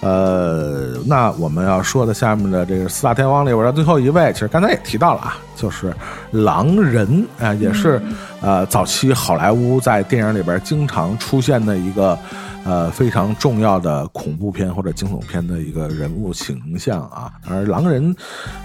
[0.00, 5.94] 呃，那我们要说的下面的这个四大天王里边的最后一位，其实刚才也提到了啊，就是
[6.30, 8.00] 狼人啊，也是
[8.40, 12.18] 呃早期好莱坞在电影里边经常出现的一个。
[12.64, 18.14] 呃，非常重要的恐怖片或者惊悚片的一个人物形象啊，而狼人，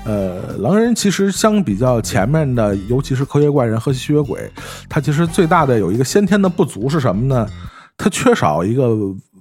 [0.04, 4.52] 呃，狼人其实相比较前面的，尤其是科学怪人和吸血鬼，
[4.90, 7.48] 它其实最大的有一个先天的不足是什么呢？
[7.98, 8.96] 它缺少一个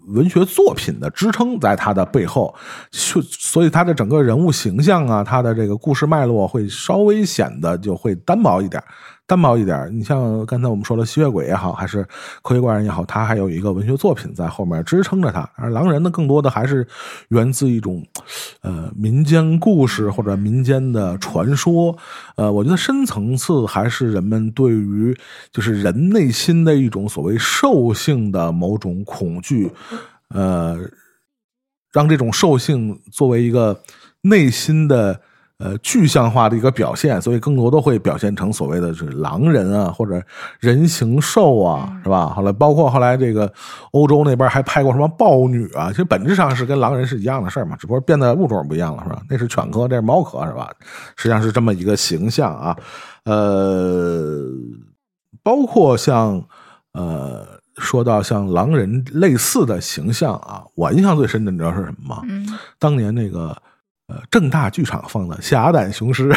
[0.06, 2.54] 文学作品的支撑在它的背后，
[2.90, 8.82] 就所以它的整个人物形象啊，它的这个故事脉络会稍微显得就会单薄一点。
[9.26, 9.88] 单薄一点。
[9.92, 12.06] 你像刚才我们说的吸血鬼也好，还是
[12.42, 15.48] 科学怪人也好，它还有一个文学作品在后面支撑着它。
[15.56, 16.86] 而狼人呢，更多的还是
[17.28, 18.04] 源自一种
[18.60, 21.96] 呃民间故事或者民间的传说。
[22.36, 25.16] 呃，我觉得深层次还是人们对于
[25.50, 29.70] 就是人内心的一种所谓兽性的某种恐惧，
[30.28, 30.78] 呃，
[31.92, 33.80] 让这种兽性作为一个
[34.22, 35.20] 内心的。
[35.64, 40.22] 呃，具象化的一个表现，所以更多的会表现成所谓的是狼人啊，或者
[40.60, 42.26] 人形兽啊，是吧？
[42.26, 43.50] 后来包括后来这个
[43.92, 49.22] 欧洲那边还拍过什么豹女啊，其实本质上是跟狼人是一样的事儿嘛，只不过变的物种不一样了，是吧？
[49.30, 50.70] 那是犬科，这是猫科，是吧？
[51.16, 52.76] 实际上是这么一个形象啊。
[53.24, 54.46] 呃，
[55.42, 56.44] 包括像
[56.92, 57.42] 呃，
[57.78, 62.22] 说到像狼人类似的形象啊，我印象最深的你知道是什么吗？
[62.28, 62.46] 嗯，
[62.78, 63.56] 当年那个。
[64.06, 66.28] 呃，正大剧场放的《侠胆雄狮》，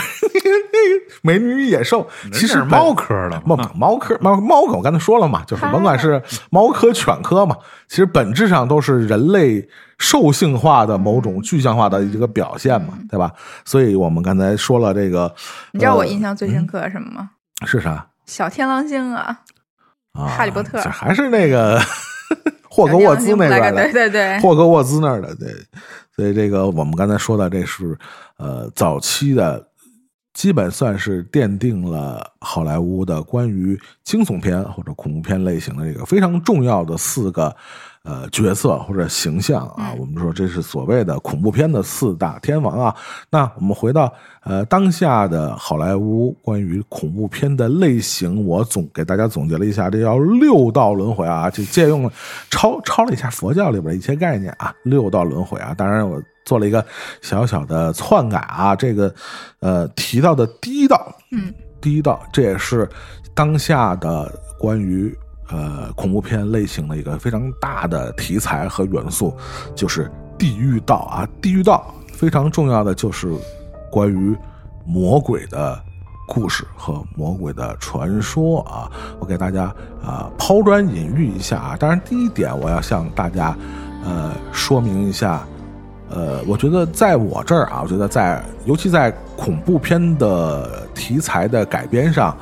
[1.21, 7.57] 美女与野兽，其实猫科的，猫猫科猫猫科，我刚才说了嘛，就是甭管是猫科、犬科嘛，
[7.89, 13.33] 其实本质上都是人类兽性化的某种具象化的一个表现嘛，对吧？
[13.65, 15.33] 所以我们刚才说了这个，
[15.73, 17.31] 你知道我印象最深刻什么吗？
[17.65, 18.07] 是啥？
[18.25, 19.41] 小天狼星啊，
[20.13, 21.81] 哈利波特还是那个
[22.69, 25.53] 霍格沃兹那边的，对对对，霍格沃兹那儿的，对。
[26.17, 27.97] 所以这个我们刚才说的，这是
[28.37, 29.65] 呃早期的，
[30.33, 37.55] 基本算是奠定了好莱坞的关于惊悚片或者恐怖片类型的这个非常重要的四个。
[38.07, 42.95] 呃，角色或者形象啊，我们说这是所谓的恐怖片的四大天王啊。
[43.29, 44.09] 那我们回到
[44.45, 52.11] 呃当下的好莱坞关于恐怖片的类型，我总给大家总结了一下，这叫六道轮回啊，就借用了
[52.49, 55.73] 抄抄了一下佛教里边一些概念啊， 六道轮回啊。
[55.73, 56.85] 当然我做了一个
[57.21, 59.13] 小小的篡改啊，这个
[59.59, 62.87] 呃提到的第一道，嗯，第一道，这也是
[63.35, 65.13] 当下的关于。
[65.49, 69.33] 呃，恐怖片类型的一个非常大的题材和元素，
[69.73, 71.27] 就是地狱道啊。
[71.41, 73.33] 地狱道非常重要的就是
[73.89, 74.35] 关于
[74.85, 75.81] 魔鬼的
[76.27, 78.91] 故事和魔鬼的传说啊。
[79.19, 81.77] 我给大家啊抛砖引玉一下啊。
[81.79, 83.55] 当然，第一点我要向大家
[84.03, 85.47] 呃说明一下，
[86.09, 92.35] 呃，我觉得在我这儿啊，我觉得在尤其在恐怖片的题材的改编上。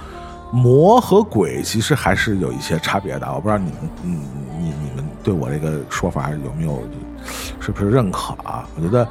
[0.55, 4.09] 魔和鬼其实还是有一些差别的，我不知道你们，你，
[4.57, 6.81] 你你们对我这个说法有没有，
[7.59, 8.67] 是不是认可啊？
[8.75, 9.05] 我觉得，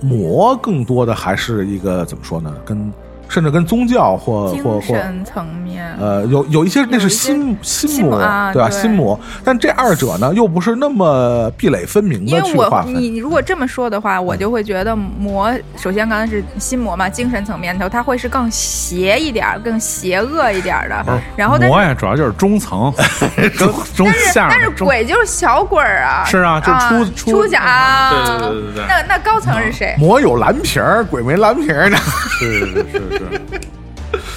[0.00, 2.54] 魔更多的还是一个怎么说呢？
[2.64, 2.92] 跟。
[3.32, 8.18] 甚至跟宗教或或或层面，呃，有有一些那是心心魔，
[8.52, 8.68] 对吧？
[8.68, 12.94] 心魔，但这二者呢，又不是那么壁垒分明的去划分。
[12.94, 21.18] 你你如果这么说的话，我就会觉得魔，首先刚才是心魔嘛，精神层面头，它会是更邪一点、更邪恶一点的。
[21.34, 22.92] 然后魔呀，主要就是中层，
[23.56, 24.48] 中中下。
[24.50, 26.70] 但是鬼就是小鬼啊，是啊，就
[27.06, 28.10] 出出甲。
[28.10, 28.84] 对对对对。
[28.86, 29.96] 那那高层是谁？
[29.98, 31.96] 魔有蓝瓶儿，鬼没蓝瓶儿呢。
[32.38, 32.60] 是
[32.92, 33.21] 是是。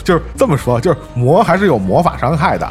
[0.04, 2.68] 就是这么说，就是魔还是有魔法伤害的，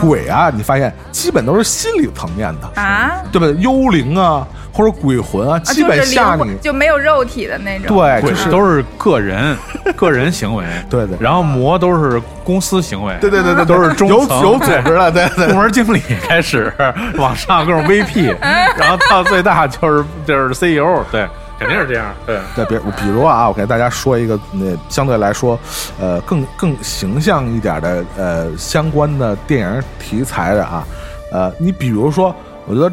[0.00, 2.80] 鬼啊，你发现基本都是心理层面的。
[2.82, 3.54] 啊，对不对？
[3.62, 6.54] 幽灵啊，或者鬼魂啊，基本吓你。
[6.60, 9.56] 就没有肉体的那种，对，就是都是个人
[9.96, 11.16] 个人行为，对对。
[11.18, 14.40] 然后魔都是公司行为，对对对对，都是中层。
[14.42, 15.48] 有组织的，对对。
[15.48, 16.70] 部门经理开始
[17.16, 18.36] 往上各种 VP，
[18.76, 21.26] 然后到最大就是就是 CEO，对。
[21.62, 25.58] 肯定是这样，对对，比比如啊，我给大家说一个那相对来说，
[26.00, 30.84] 呃，更更形象一点的呃相关的电影题材的啊，
[31.32, 32.34] 呃，你比如说，
[32.66, 32.90] 我觉得《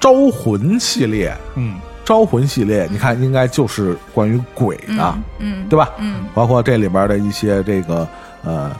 [0.00, 5.90] 招魂》系列，嗯，《招魂》系列，你看应该就是关于鬼的，嗯，对吧？
[5.98, 8.08] 嗯，包括这里边的一些这个
[8.44, 8.70] 呃。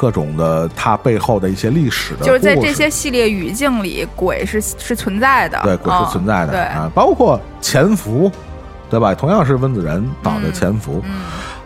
[0.00, 6.60] 各种的，它背后的一些历史的，就是在这些系列语境里，鬼是是存在的，对，鬼是存在的，对。
[6.60, 8.32] 啊，包括潜伏，
[8.88, 9.14] 对吧？
[9.14, 11.04] 同样是温子仁导的潜伏，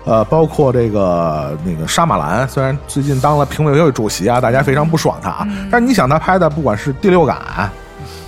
[0.04, 7.70] 呃，包括这个那个沙马兰，虽然最近当了评委会主席啊，大家非常不爽他啊，但是你想他拍的，不管是第六感，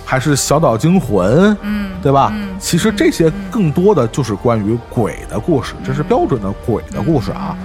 [0.05, 2.31] 还是小岛惊魂，嗯，对吧？
[2.57, 7.57] 其实这些更多的就是关于鬼的故事，这是标准的鬼的故事啊。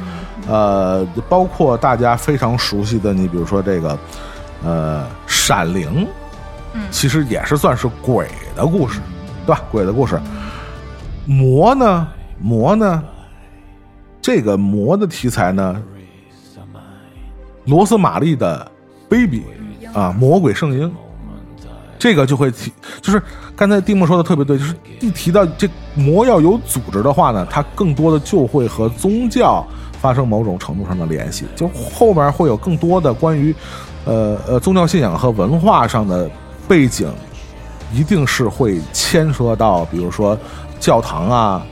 [0.48, 3.98] 呃，包括大家非常熟悉的，你比如说这个，
[4.64, 6.04] 呃，《闪灵》，
[6.72, 9.00] 嗯，其实也是算是鬼的故事，
[9.46, 9.62] 对吧？
[9.70, 10.20] 鬼的故事。
[11.26, 12.08] 魔呢？
[12.40, 13.02] 魔呢？
[14.20, 15.80] 这个魔的题材呢？
[17.64, 18.68] 罗斯玛丽的
[19.08, 19.44] baby
[19.94, 20.92] 啊，魔鬼圣婴，
[21.96, 23.22] 这个就会提，就是
[23.54, 29.64] 刚才蒂莫说的特别对，就是一提到这魔要有组织的话呢，它更多的就会和宗教。
[30.02, 33.54] 发生某种程度上的联系，就后面会有更多的关于
[34.04, 36.28] 呃呃宗教信仰和文化上的
[36.66, 37.08] 背景，
[37.94, 40.36] 一定是会牵涉到，比如说
[40.80, 41.62] 教堂啊。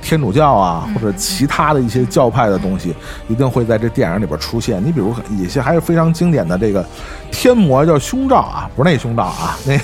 [0.00, 2.94] 天主教啊，或者其他的一些教派的东西，
[3.28, 4.82] 一定会在这电影里边出现。
[4.84, 6.84] 你比如一些还是非常经典的这个
[7.30, 9.78] 天魔叫胸罩啊，不是那胸罩啊， 那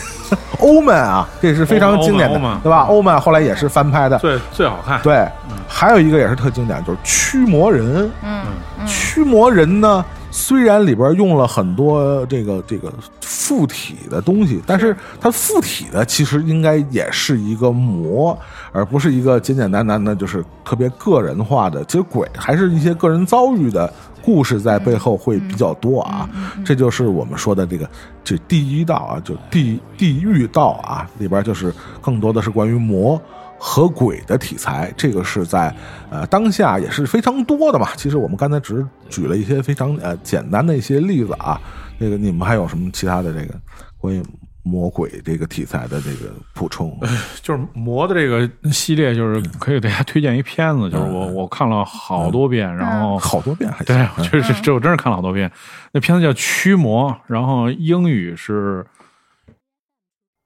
[0.58, 2.86] 欧曼啊，这是非常经典的，对吧？
[2.88, 5.00] 欧曼后来也是翻拍的，最最好看。
[5.02, 5.26] 对，
[5.68, 8.10] 还有一个也是特经典，就是驱魔人。
[8.22, 8.42] 嗯，
[8.86, 10.04] 驱魔人呢？
[10.36, 18.36] 虽然里边用了很多这个这个附体的东西，但是它附体的其实应该也是一个魔，
[18.72, 21.84] 而不是一个简简单单的，就是特别个人化的。
[21.84, 23.90] 其实鬼还是一些个人遭遇的
[24.24, 26.28] 故事在背后会比较多啊。
[26.64, 27.88] 这就是我们说的这个
[28.24, 33.22] 这第一道啊，就地地狱道啊，里边就是更多的是关于魔。
[33.58, 35.74] 和鬼的题材，这个是在
[36.10, 37.88] 呃当下也是非常多的嘛。
[37.96, 41.60] 其实我们刚才只是举了一些非常呃简单的一些例子啊。
[41.96, 43.54] 那个你们还有什么其他的这个
[43.96, 44.20] 关于
[44.64, 46.98] 魔鬼这个题材的这个补充？
[47.40, 55.50] 就是魔的这个系列，就是可以给大家推荐一片子，就是我我看了好多遍，然后好多遍还对，确实这我真是看了好多遍。
[55.92, 58.84] 那片子叫《驱魔》，然后英语是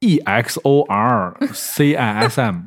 [0.01, 2.63] E X O R C I S M。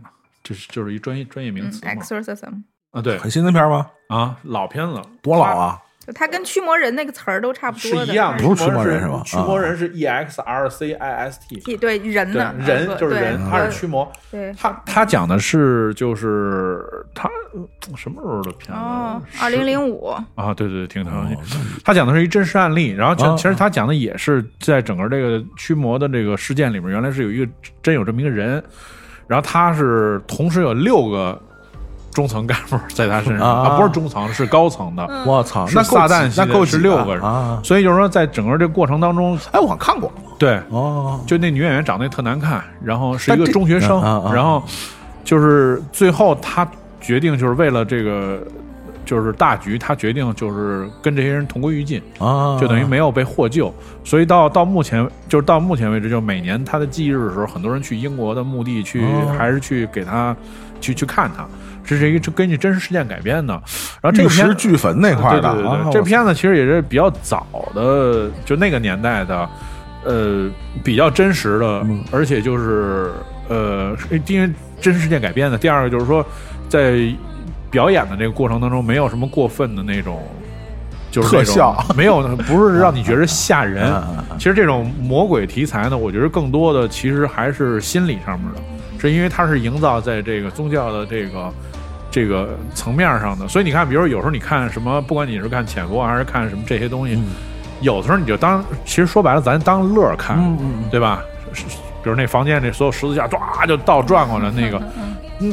[0.52, 3.88] 就是就是一专业专业名词，exorcism 啊，对，很新的片吗？
[4.10, 5.80] 啊，老片子，多老啊！
[6.06, 9.22] 就它跟驱魔人那个词儿都差不多，是一样的，不是驱魔人是吧？
[9.24, 14.12] 驱魔人是 e x r c i s t，对人呢，人就是人，他是驱魔。
[14.30, 16.84] 对，他他讲的是就是
[17.14, 17.30] 他
[17.95, 18.74] 什么时候的片子？
[18.74, 21.38] 哦，二零零五啊，对对对，挺挺。
[21.86, 27.49] 他讲的是一真实案例，然后其实他讲的也是在整个这个驱魔的这个事件里面，原来是有一个
[27.82, 28.62] 真有这么一个人。
[29.32, 31.39] 然后他是同时有六个
[32.11, 35.07] 中层干部在他身上啊，不是中层，是高层的。
[35.25, 37.23] 我操，那撒旦那够是六个人。
[37.23, 37.57] 啊！
[37.63, 44.01] 所以就是说，在整个这过程当中，哎，我看过，对，哦，就那女演员长得也特难看，然后是一个中学生，
[44.34, 44.61] 然后
[45.23, 46.69] 就是最后他
[46.99, 48.38] 决定就是为了这个。
[49.12, 53.74] 就是大局，他决定就是跟这些人同归于尽啊，就等于没有被获救。
[54.05, 59.03] 所以到到目前，就是到目前为止，就每年他的忌日的时候，很多人去英国的墓地去，
[59.38, 60.34] 还是去给他
[60.80, 61.45] 去去看他。
[61.84, 63.53] 这是一个根据真实事件改编的。
[64.01, 67.45] 然后这个片巨坟那块的，对对对，这片子其实也是比较早
[67.76, 69.49] 的，就那个年代的，
[70.05, 70.49] 呃，
[70.86, 73.12] 比较真实的，而且就是
[73.49, 73.93] 呃，
[74.26, 74.49] 因为
[74.80, 75.57] 真实事件改编的。
[75.57, 76.26] 第二个就是说，
[76.70, 77.14] 在
[77.72, 80.22] 表演的这个过程当中，没有什么过分的那种，
[81.09, 83.91] 就是特效， 没有，不是让你觉得吓人。
[84.38, 88.61] 其实这种魔鬼题材呢，我觉得更多的其实还是心理上面的，
[88.99, 91.53] 是因为它是营造在这个宗教的这个
[92.11, 93.47] 这个层面上的。
[93.47, 97.17] 所以你看，比如有时候你看什么，不管你是看潜伏还是看什么这些东西，
[97.80, 100.38] 有的时候你就当，其实说白了，咱当乐看，
[100.89, 101.22] 对吧？
[102.03, 104.82] 比如那房间那所有十字架，唰就倒转过来那个。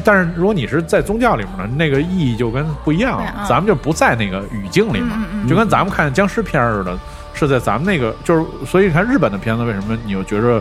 [0.04, 3.46] 但是如果你是在宗教里面呢，那个意义就跟不一样了。
[3.48, 6.98] 咱们就不在那个语境里面，就跟咱们看僵尸片似的，
[7.34, 8.44] 是在咱们那个就是。
[8.66, 10.60] 所以你看日本的片子，为什么你又觉着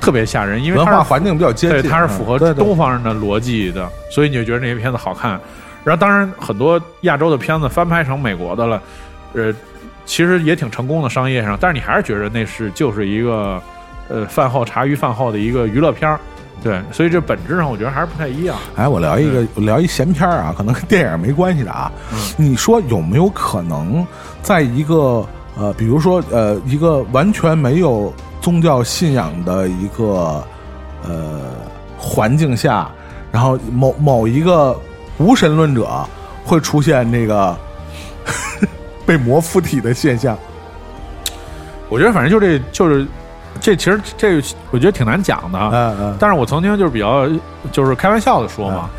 [0.00, 0.62] 特别吓人？
[0.62, 5.38] 因为文化环境比较接近，对它是符合东方人的逻辑的，所以你就觉得那些片子好看。
[5.84, 8.82] 然后当然很多亚洲的片子翻拍成美国的了，
[9.34, 9.52] 呃，
[10.06, 13.62] 其实也挺成功的商业上，但是你还是觉得那是就是一个
[14.08, 16.18] 呃饭后茶余饭后的一个娱乐片儿。
[16.64, 18.56] 对，所以这本质上我觉得还是不太一样。
[18.74, 21.92] 哎，我聊一个，聊一闲篇啊，可能跟电影没关系的啊。
[22.38, 24.06] 你说有没有可能，
[24.42, 25.22] 在一个
[25.58, 28.10] 呃，比如说呃，一个完全没有
[28.40, 30.42] 宗教信仰的一个
[31.06, 31.42] 呃
[31.98, 32.90] 环境下，
[33.30, 34.74] 然后某某一个
[35.18, 35.86] 无神论者
[36.46, 37.54] 会出现这个
[39.04, 40.34] 被魔附体的现象？
[41.90, 43.06] 我觉得反正就这就是。
[43.60, 44.36] 这其实这
[44.70, 47.28] 我觉得挺难讲的，嗯嗯，但是我曾经就是比较
[47.72, 48.90] 就是开玩笑的说嘛，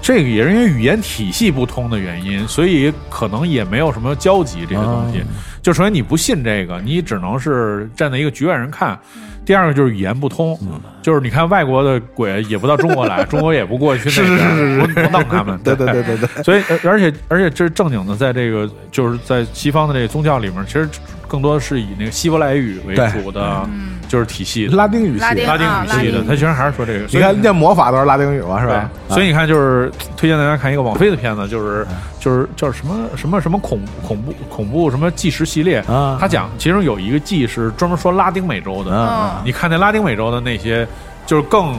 [0.00, 5.22] 这个也是因为语言体系不通的原因，所以可能也没有什么交集这些东西。
[5.62, 8.98] 就首先你不信这个，你只能是站在一个局外人看。
[9.46, 10.58] 第二个就是语言不通，
[11.02, 15.58] 就是你看外国的鬼也不到中国来， 中国也不过去，是是是是，不弄他们。
[15.64, 16.28] 对对对对对。
[16.42, 20.88] 所以而且而且这是正经的，在这个就是在西方的这个宗教里面，其实。
[21.26, 23.68] 更多的是以那个希伯来语为主的，
[24.14, 26.22] 就是体系拉丁语系、拉丁语系的。
[26.22, 27.06] 他居然还是说这个。
[27.10, 28.88] 你看练魔法都是拉丁语嘛，是吧？
[29.08, 31.84] 所以你看，就是推荐大家看一个网飞的片子，就是
[32.20, 35.82] 就是叫什么什么什么恐恐怖恐怖什么纪实系列。
[36.20, 39.42] 他讲其中有一个纪是专门说拉丁美洲的。
[39.44, 40.86] 你看那拉丁美洲的那些，
[41.26, 41.74] 就是更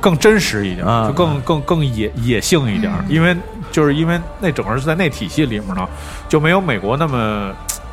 [0.00, 3.36] 更真实一点，啊就更更更野野性一点，因为
[3.70, 5.86] 就是因为那整个是在那体系里面呢，
[6.28, 7.52] 就没有美国那么。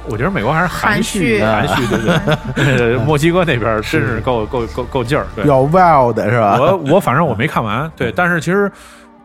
[0.10, 2.00] 我觉得美国还是含蓄，含含蓄，对
[2.66, 2.94] 对。
[2.96, 5.48] 呃， 墨西哥那边真是够够够够劲儿，对比。
[5.50, 6.58] 较 wild 是吧？
[6.60, 8.72] 我我反正我没看完，对，但是其实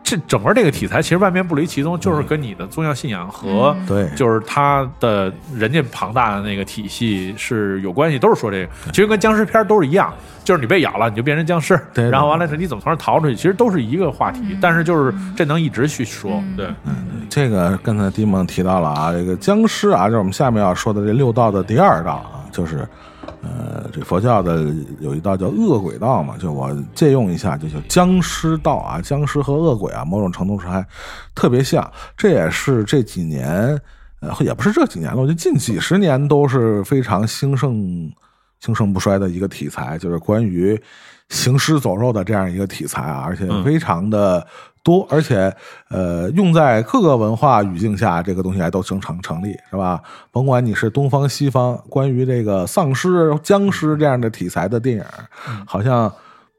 [0.05, 3.85] 这整个这个题材其实万变不离其宗，就是跟你的宗教信仰和嗯。
[3.87, 22.87] 对，就是他的人家庞大的那个体系是有关系，都是说这个，其实跟僵尸片都是一样，就是你被咬了你就变成僵尸，对然后完了是你怎么从那儿逃出去，其实都是一个话题，但是就是这能一直去说，对，嗯这个刚才迪蒙提到了啊，这个僵尸啊，就是我们下面要说的这六道的第二道啊，就是
[23.45, 30.83] 呃，这佛教的有一道叫恶鬼道嘛，就我借用一下，就叫僵尸道啊，僵尸和恶鬼啊，某种程度上还
[31.35, 33.79] 特别像，这也是这几年，
[34.21, 38.11] 呃，也不是这几年了，我觉得近几十年都是非常兴盛、
[38.59, 40.81] 兴盛不衰的一个题材，就是关于
[41.29, 44.45] 行尸走肉的这样一个题材啊，而且非常的
[44.85, 45.53] 多，而且
[45.89, 49.99] 呃，用在各个文化语境下，这个东西还都正常成立，是吧？
[50.31, 55.03] 甭管你是东方西方，关于这个丧尸、僵尸这样的题材的电影，
[55.65, 56.13] 好像。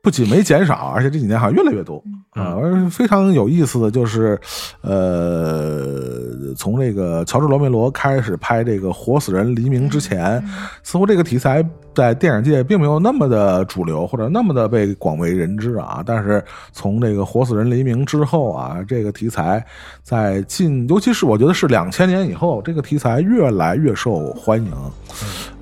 [0.07, 2.01] 不仅没减少，而且这几年好像越来越多
[2.31, 2.55] 啊！
[2.55, 4.41] 而非常有意思的就是，
[4.83, 10.41] 呃，从这个乔治罗梅罗开始拍这个《活死人黎明》之前，
[10.85, 11.61] 似乎这个题材
[11.93, 16.05] 在电影界并没有那么的主流，或者那么的被广为人知啊。
[16.07, 16.41] 但是
[16.71, 19.67] 从这个《活死人黎明》之后啊，这个题材
[20.05, 24.73] 在近，尤其是我觉得是两千年以后，这个题材越来越受欢迎。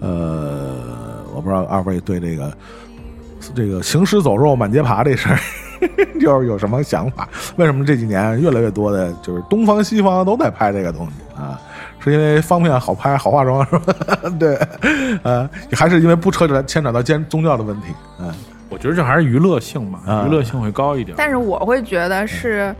[0.00, 2.54] 呃，我不知道二位对这个
[3.54, 5.38] 这个行尸走肉满街爬这事儿，
[6.20, 7.28] 就是有什么想法？
[7.56, 11.60] 为什么这几年越来越多的就是东方西方都在拍这个东西啊？
[12.00, 13.94] 是因为方便好拍、好化妆是吧？
[14.38, 14.58] 对，
[15.22, 17.88] 呃，还是因为不扯扯牵扯到兼宗教的问题？
[18.20, 18.30] 嗯、
[18.68, 21.14] 我觉得这还是娱乐性吧，啊娱乐性会高一点。
[21.16, 22.74] 但是我会觉得是，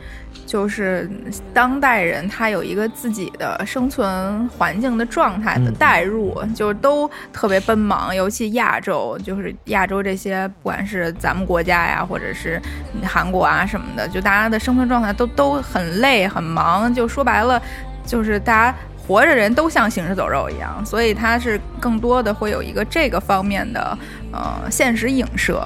[0.46, 1.10] 就是
[1.52, 12.60] 当代人他有一个自己的生存环境的状态的代入，就是都特别奔忙，尤其亚洲，就是亚洲这些，不管是咱们国家呀，或者是
[13.02, 17.60] 韩国啊什么的，就大家的生存状态都都很累很忙，就说白了，
[18.06, 18.76] 就是大家。
[19.06, 23.98] 活着人都像行尸走肉一样，所以它是更多的会有一个这个方面的
[24.32, 25.62] 呃现实影射。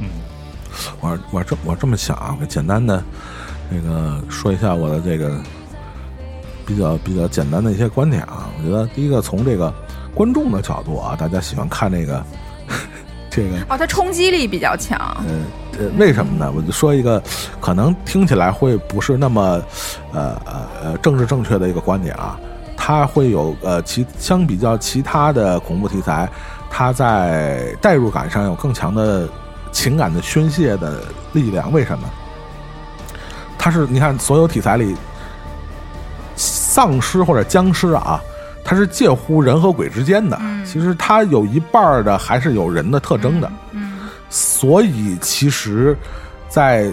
[0.00, 0.08] 嗯
[1.00, 3.00] 我我这我这么想啊，我简单的
[3.70, 5.36] 这个说一下我的这个
[6.66, 8.48] 比较比较简单的一些观点啊。
[8.58, 9.72] 我觉得第一个从这个
[10.14, 12.24] 观众的角度啊，大家喜欢看这个
[13.30, 14.98] 这个哦，它冲击力比较强。
[15.28, 15.44] 嗯
[15.78, 16.52] 呃，为什么呢？
[16.56, 17.22] 我就说一个
[17.60, 19.62] 可能听起来会不是那么
[20.12, 22.36] 呃呃呃政治正确的一个观点啊，
[22.76, 26.28] 它会有呃其相比较其他的恐怖题材，
[26.68, 29.28] 它在代入感上有更强的
[29.70, 31.02] 情感的宣泄的
[31.32, 31.70] 力量。
[31.70, 32.10] 为什么？
[33.58, 34.94] 它是你看所有题材里，
[36.36, 38.20] 丧尸或者僵尸啊，
[38.64, 40.38] 它是介乎人和鬼之间的。
[40.40, 43.50] 嗯其实它有一半儿的还是有人的特征的。
[43.72, 44.00] 嗯
[44.30, 45.96] 所以其实，
[46.50, 46.90] 在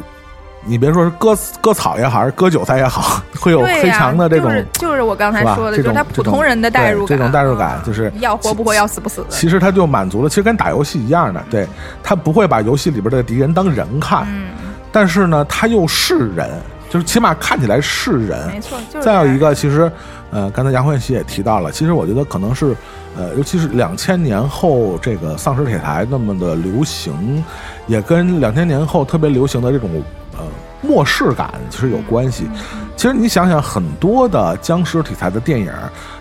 [0.63, 9.27] 你别说是割割草也好，还是割韭菜也好， 会有非常的这种、就是就是我刚才说的，这种就是他普通人的代入感，这种代入感嗯就是要活不活，要死不死的。
[9.29, 11.67] 其实他就满足了，其实跟打游戏一样的，对，
[12.01, 14.47] 他不会把游戏里边的敌人当人看，嗯，
[14.95, 16.49] 但是呢，他又是人，
[16.89, 19.91] 就是起码看起来是人，没错，就是再有一个，其实，
[20.31, 22.73] 呃，刚才杨焕喜也提到了，其实我觉得可能是，
[23.17, 27.43] 呃，尤其是两千年后这个丧尸铁台那么的流行，
[27.87, 29.89] 也跟两千年后特别流行的这种
[30.37, 30.45] 呃
[30.81, 32.47] 末世感其实有关系。
[32.95, 35.69] 其实你想想，很多的僵尸题材的电影，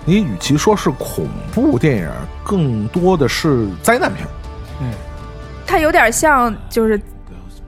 [0.04, 2.10] 你与其说是恐怖电影，
[2.42, 4.26] 更多的是灾难片。
[4.80, 4.90] 嗯
[5.64, 7.00] 它有点像就是。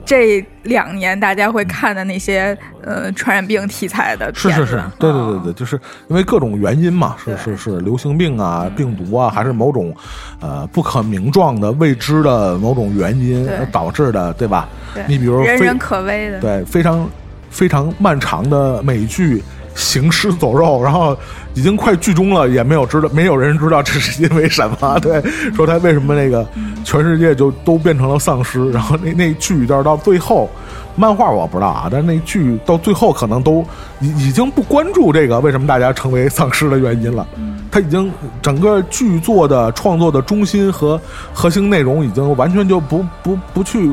[0.07, 5.79] 这两年大家会看的那些呃传染病题材的是是是，对对对嗯对，就是
[6.09, 9.95] 因为各种原因嘛，是是是流行病啊、病毒啊，还是某种
[10.41, 14.69] 呃不可名状的未知的某种原因对导致的，对吧？
[14.95, 17.11] 对你比如非人人可危的，对非常
[17.51, 19.39] 非常漫长的美剧
[19.77, 21.16] 《行尸走肉》，然后
[21.55, 24.99] 已经快剧终了，也没有知道，没有人知道这是因为什么。
[24.99, 25.22] 对，
[25.55, 26.45] 说他为什么那个
[26.83, 30.51] 全世界就都变成了丧尸，然后那那剧到到最后。
[30.99, 33.62] 漫画我不知道啊，但是那剧到最后可能都
[34.01, 37.29] 已已经不关注这个为什么大家成为丧尸的原因了。
[37.70, 38.11] 他已经
[38.41, 40.99] 整个剧作的创作的中心和
[41.35, 43.93] 核心内容已经完全就不不不去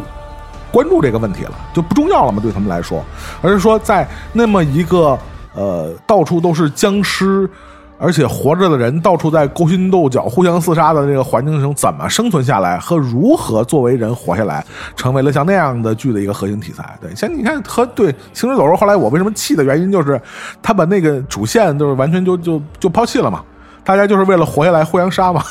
[0.71, 3.03] 关注这个问题了，就不重要了嘛，对他们来说，
[3.41, 5.19] 而是说在那么一个
[5.53, 7.49] 呃到处都是僵尸，
[7.97, 16.97] 而且活着的人到处在勾心斗角、互相厮杀的这个环境中，怎么生存下来和如何作为人活下来，成为了像那样的剧的一个核心题材。
[16.99, 20.19] 对，像你看和对《行尸走肉》，后来我为什么气的原因就是
[20.61, 23.41] 他把那个主线就是完全就就就抛弃了嘛。
[23.85, 25.43] 大家就是为了活下来互相杀嘛，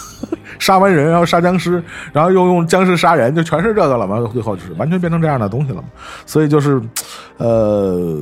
[0.59, 1.83] 杀完人然后杀僵尸，
[2.15, 4.19] 然后又用僵尸杀人，就全是这个了嘛。
[4.33, 5.85] 最后就是完全变成这样的东西了嘛。
[6.25, 6.81] 所以就是，
[7.37, 8.19] 呃。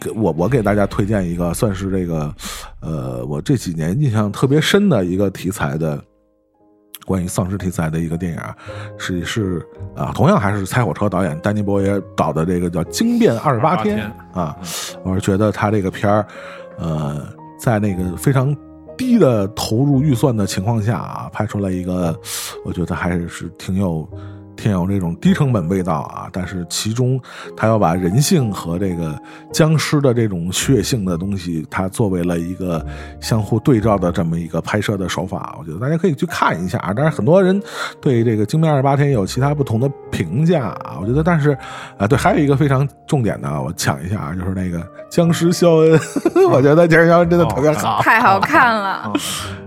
[0.00, 2.34] 给我我给大家推荐一个，算是这个，
[2.80, 6.02] 呃，我这几年印象特别深的一个题材的，
[7.04, 8.40] 关于丧尸题材的一个电影，
[8.98, 14.56] 是是啊，同样还是猜火车导演丹尼博耶导的这个叫《惊变二十八天》啊，
[15.04, 16.26] 我是觉得他这个片儿，
[16.78, 17.26] 呃，
[17.58, 18.56] 在那个非常
[18.96, 22.18] 低的投入预算的情况下啊，拍出来一个，
[22.64, 24.08] 我觉得还是挺有。
[24.56, 27.20] 挺有这种低成本味道啊，但是其中
[27.56, 29.16] 他要把人性和这个
[29.52, 32.84] 僵尸的这种血性的东西，它作为了一个
[33.20, 36.92] 相互对照的这么一个拍摄的手法，我觉得大家可以去看一下。
[36.96, 37.62] 但是很多人
[38.00, 41.56] 对这个《惊变二十八天》有其他不同的评价啊，我觉得，但是
[41.98, 46.00] 啊，对，还有一个非常重点的，我抢一下啊，就是那个僵尸肖恩，
[46.50, 49.12] 我觉得僵尸肖恩真的特别好，太好看了。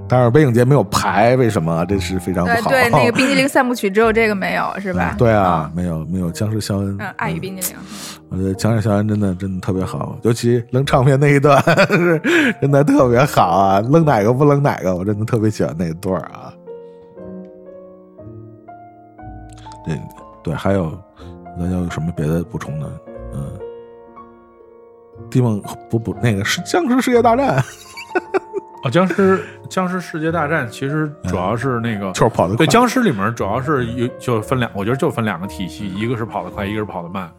[0.10, 1.86] 但是北影节没有排，为什么？
[1.86, 2.70] 这是非常不好。
[2.72, 5.16] 对， 那个冰激凌三部曲只有这个没有，是吧？
[5.18, 6.98] 对啊，没有没有僵尸肖恩。
[7.00, 7.80] 嗯，爱与冰激凌。
[8.30, 12.20] 我觉得僵尸肖恩真的真的特别好，尤其扔唱片那一段是，
[12.60, 13.82] 真的特别好啊！
[13.82, 16.52] 扔哪个不扔哪个，我真的特别喜欢那一段啊。
[19.86, 20.00] 对
[20.44, 20.92] 对，还有
[21.60, 22.92] 大家有什么别的补充的？
[23.34, 23.52] 嗯，
[25.30, 27.64] 地梦不不，那个是僵尸世界大战。
[28.84, 37.30] 啊，僵尸僵尸世界大战其实主要是那个，就是跑得对僵尸里面主要是有就分两，我觉得就分两个体系，一个是跑得快，一个是跑得慢。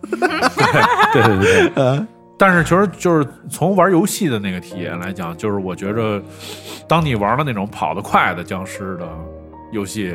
[1.12, 2.07] 对对对对，嗯。
[2.38, 6.22] 但是其实就是从玩游戏的那个体验来讲，就是我觉着，
[6.88, 9.07] 当你玩了那种跑得快的僵尸的
[9.72, 10.14] 游戏，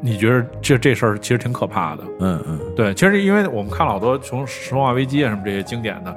[0.00, 2.04] 你觉得这这事儿其实挺可怕的。
[2.20, 6.16] 嗯嗯，对，其实因为我们看了好多从《生化危机》啊什么这些经典的，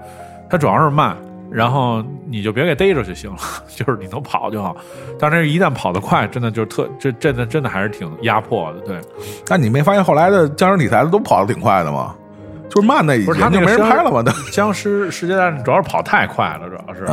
[0.49, 1.17] 它主要是慢。
[1.51, 3.37] 然后你就别给逮着就行了，
[3.67, 4.75] 就是你能跑就好。
[5.19, 8.79] 但是，一旦跑得快，真的就是特这真的真的还是挺压迫的。
[8.79, 9.01] 对，
[9.45, 12.15] 但你没发现后来的僵尸题材的都跑得挺快的吗？
[12.69, 14.23] 就是慢的，不是他就没人拍了吗？
[14.51, 17.05] 僵尸世界大战主要是跑太快了，主要是。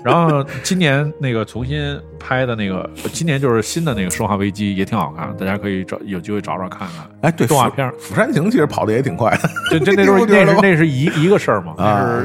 [0.04, 7.06] 然后今年那个重新拍的那个，今年就是新的那个《生化危机》也挺好看，大家可以找有机会找找看看。
[7.22, 11.74] 哎，对，动画片《釜山行》其实跑的也挺快的，这这 那是那是那是一一个事儿嘛，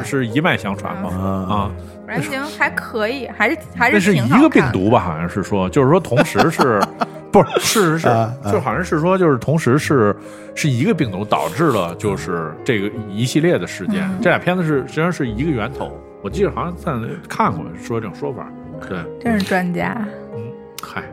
[0.04, 1.72] 是是一脉相传嘛啊。
[2.16, 5.00] 《釜山行》还可以，还是还是那是一个病毒吧？
[5.00, 6.82] 好像是说，就是说同时是，
[7.32, 10.16] 不是是是是，就好像是说，就是同时是
[10.54, 14.10] 是一个病毒导致了就是这个一系列的事件。
[14.22, 16.00] 这俩片子是实际上是一个源头。
[16.26, 18.52] 我记得好像在看过说这种说法，
[18.90, 19.96] 对，真是专家。
[20.34, 20.42] 嗯，
[20.82, 21.04] 嗨，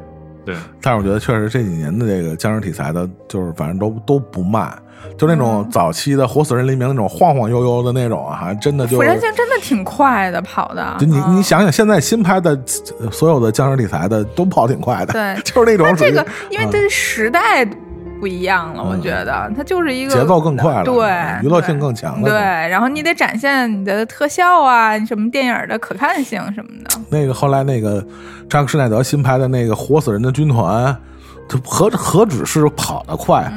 [0.42, 0.56] 对。
[0.80, 4.74] 但是我觉得确实这几年的这个僵尸题材的，就是反正都都不慢，
[5.18, 8.96] 就那种早期的《活死人黎明》那种晃晃悠悠的那种啊，真的就。
[8.96, 10.96] 釜山行真的挺快的，跑的。
[10.98, 12.58] 就你你想想，现在新拍的
[13.10, 15.94] 所有的僵尸题材的都跑挺快的，对， 就是那种。
[15.94, 17.68] 这个因为这时代。
[18.22, 22.38] 不一样了，我觉得它就是一个节奏更快了，对，娱乐性更强了，对。
[22.68, 27.00] 然后你得展现你的特效啊，什么电影的可看性什么的。
[27.10, 28.00] 那个后来那个
[28.48, 30.94] 扎克施奈德新拍的那个《活死人的军团》，
[31.48, 33.52] 它何何止是跑得快。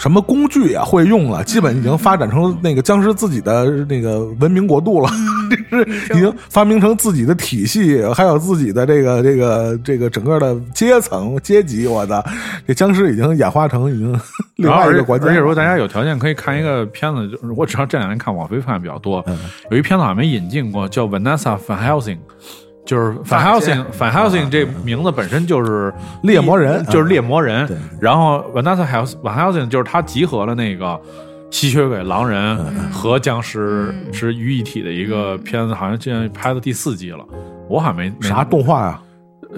[0.00, 5.10] 什么工具也会用了，基本已经发展成那个僵尸自己的那个文明国度了，
[5.68, 11.86] 是已经发明成自己的体系，还有自己的这个这个这个整个的阶层阶级。
[11.86, 12.24] 我的
[12.66, 14.18] 这僵尸已经演化成已经
[14.56, 15.26] 另外一个国家。
[15.26, 19.22] 而且如果大家有条件，可以看一个片子，就是我只要这两年看网飞看的比较多，
[19.70, 22.16] 有一片子好像没引进过，叫《Vanessa Van Helsing》。
[22.90, 27.68] 就是反 Helsing，反 Helsing 这名字本身就是猎魔人，就是猎魔人。
[28.00, 31.00] 然后 Vanessa Helsing，反 Helsing 就是他集合了那个
[31.52, 32.58] 吸血鬼、狼人
[32.90, 37.24] 和僵尸是于一体的一个片子，好像现在拍到第四季了。
[37.68, 39.00] 我好像没啥动画呀，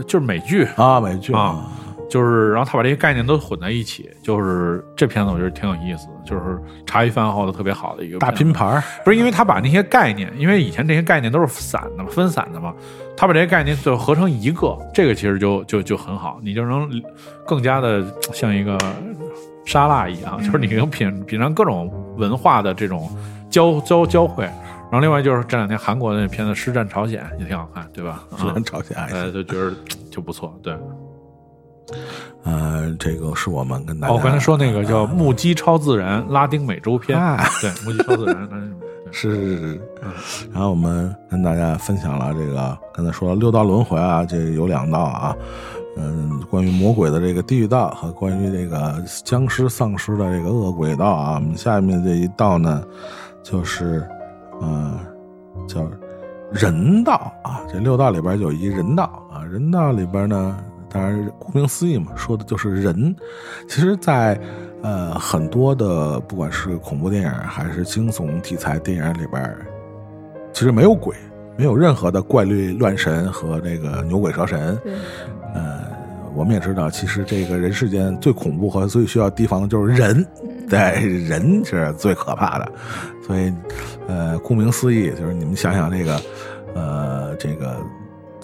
[0.07, 0.69] 就是美剧。
[0.77, 1.67] 啊，美剧啊。
[2.13, 12.75] 就是，然后他把这些概念都混在一起，就是这片子我觉得挺有意思的，就是茶余饭后的特别好的一个大拼盘不是因为他把那些概念，因为以前这些概念都是散的、分散的嘛，
[13.17, 16.87] 他把这些概念最后合成一个，这个其实就就就很好，你就能
[17.47, 18.79] 更加的像一个
[19.65, 23.11] 沙拉一样，就是你能品品尝各种文化的这种
[23.49, 24.45] 交交交汇。
[24.45, 28.23] 然后另外就是这两天韩国那片子《师战朝鲜》也挺好看，对吧？
[28.37, 29.73] 师战朝鲜，呃，就觉得
[30.11, 30.77] 就不错，对。
[32.45, 34.15] 呃，这个是我们跟大家。
[34.15, 37.19] 我刚才说那个叫《目击超自然》拉丁美洲篇，
[37.61, 38.49] 对，《目击超自然》。
[39.15, 39.81] 是是是。
[40.53, 45.37] 然后我们跟大家分享了这个，刚才说了六道轮回啊，这有两道啊，
[45.99, 51.35] 嗯，关于魔鬼的这个地狱道和关于这个僵尸丧尸的这个恶鬼道啊。
[51.35, 52.83] 我们下面这一道呢，
[53.43, 54.03] 就是
[54.63, 54.99] 嗯，
[55.69, 55.87] 叫
[56.51, 57.61] 人道啊。
[57.71, 60.57] 这六道里边有一人道啊，人道里边呢，
[60.93, 63.17] 当然顾名思义嘛，说的就是人。
[63.67, 64.39] 其实，在
[64.83, 69.57] 呃，很多的不管是恐怖电影还是惊悚题材电影里边，
[70.53, 71.17] 其实没有鬼，
[71.57, 74.77] 没有任何的怪力乱神和这个牛鬼蛇神。
[75.55, 75.81] 呃，
[76.35, 80.27] 我们也知道，其实这个人世间最恐怖和最需要提防的就是人，
[80.69, 80.79] 对，
[81.09, 82.71] 人是最可怕的。
[83.27, 83.51] 所以，
[84.09, 86.21] 呃，顾名思义，就是你们想想这个，
[86.75, 87.79] 呃，这个。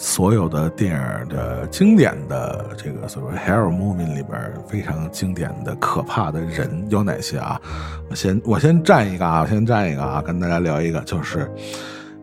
[0.01, 7.61] 所有的电影的经典的这个所谓 horror movie 里边非常经典的可怕的人有哪些啊？
[8.09, 11.51] 我先我先占一个啊，我先占一个啊，跟大家聊一个，就是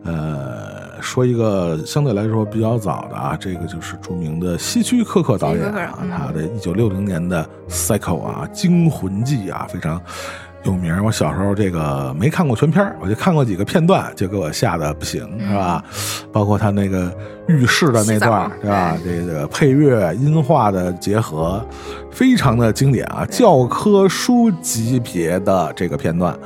[0.04, 10.00] 呃，说一个相对来说比较早的啊，这个就是著名的希区柯克导演啊，他的一九六零年的 Psycho 啊，惊魂记啊，非常。
[10.66, 15.82] 有名我小时候这个没看过全片我就看过几个片段，就给我吓得不行，是吧？
[16.32, 17.10] 包括他那个
[17.46, 18.98] 浴室的那段，是吧？
[19.04, 21.64] 这个配乐音画的结合，
[22.10, 26.36] 非常的经典啊，教科书级别的这个片段，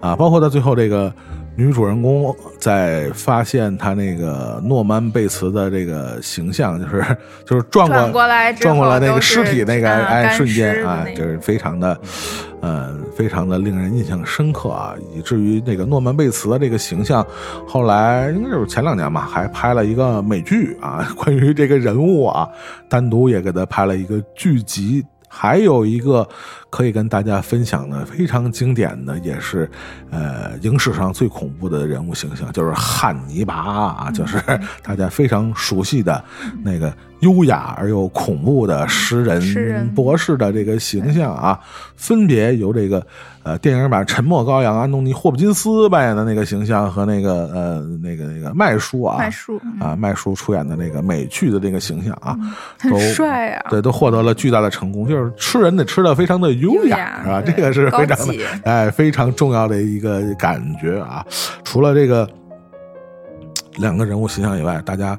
[0.00, 1.12] 啊，包括到最后这个。
[1.56, 7.04] 女主人公在发现他那个诺曼贝茨的这个形象，就是
[7.44, 12.00] 就是转过来转过来那个尸体那个哎瞬间啊，就是非常的，
[12.62, 17.26] 呃，非常的令人印象深刻啊，以至于那个诺曼贝茨的这个形象，
[17.66, 22.48] 后来应该就是前两年吧，还拍了一个美剧啊， 关于这个人物啊，
[22.88, 25.04] 单独也给他拍了一个剧集。
[25.32, 26.28] 还有一个
[26.70, 29.68] 可以跟大家分享的非常经典的，也是
[30.10, 34.40] 呃影史上最恐怖的人物形象，就是汉尼拔啊，就是
[34.82, 36.24] 大家非常熟悉的
[36.62, 41.58] 那个优雅而又恐怖的诗人博士的这个形象啊，
[41.96, 43.04] 分别由这个。
[43.42, 52.36] 呃，电影版《沉默羔羊》安东尼·霍普金斯扮演的那个形象和那个呃那个那个麦叔啊，麦叔啊，麦叔出演的那个美剧的那个形象啊，
[52.78, 55.08] 很帅啊，对，都获得了巨大的成功。
[55.08, 57.42] 就是吃人得吃的非常的优雅，是吧？
[57.44, 58.34] 这个是非常的
[58.64, 61.24] 哎非常重要的一个感觉啊。
[61.64, 62.28] 除了这个
[63.78, 65.18] 两个人物形象以外，大家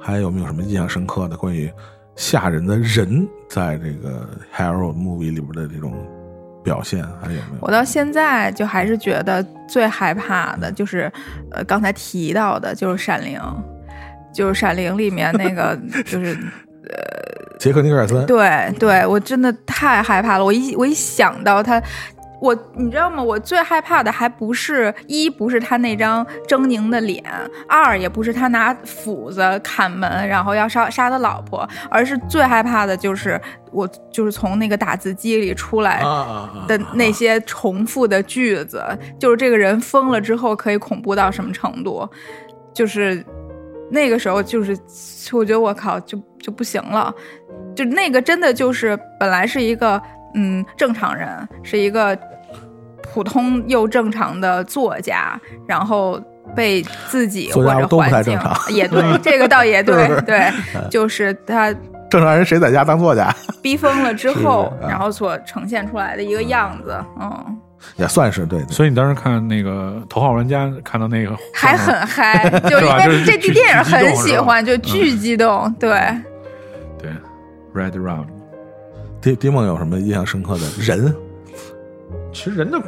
[0.00, 1.70] 还有没有什么印象深刻的关于
[2.16, 5.94] 吓人的人在这个 Hero Movie 里边的这种？
[6.64, 7.58] 表现还有没有？
[7.60, 11.10] 我到现在就还是觉得最害怕的就是，
[11.52, 13.38] 呃，刚才提到的就是《闪灵》，
[14.34, 16.36] 就是《闪灵》里面那个， 就是
[16.90, 17.27] 呃，
[17.58, 18.24] 杰克尼克尔森。
[18.26, 20.44] 对对，我真的太害怕了。
[20.44, 21.82] 我一我一想到他。
[22.40, 23.20] 我你知道吗？
[23.20, 27.20] 我最害怕的还不是一，不是他那张狰狞的脸；
[27.68, 33.40] 二，也不是他拿斧子砍门，然后要杀杀他老婆，而是最害怕的就是
[33.72, 36.00] 我，就是从那个打字机里出来
[36.68, 38.80] 的那些重复的句子。
[39.18, 42.08] 就是这个人疯了之后可以恐怖到什么程度？
[42.72, 43.20] 就是
[43.90, 44.78] 那个时候，就是
[45.32, 47.14] 我觉得我靠，就就不行了。
[47.74, 50.00] 就那个真的就是本来是一个。
[50.34, 51.26] 嗯，正常人
[51.62, 52.16] 是一个
[53.02, 56.20] 普通又正常的作家，然后
[56.54, 60.52] 被自己或者环境也对，这个倒也 对，对，
[60.90, 61.72] 就是他
[62.10, 63.34] 正常人谁在家当作家？
[63.62, 67.57] 逼疯了之后，然后所呈现出来的一个样子，嗯，
[67.96, 68.62] 也算是对。
[68.68, 75.90] 所以你当时看那个《头号玩家》，看到那个还很嗨，就 因为这部电影很喜欢，就巨激动，对，
[76.98, 77.10] 对
[77.74, 78.26] ，Red Round。
[79.20, 81.14] 迪迪梦有什么印象深刻的人？
[82.32, 82.80] 其实人的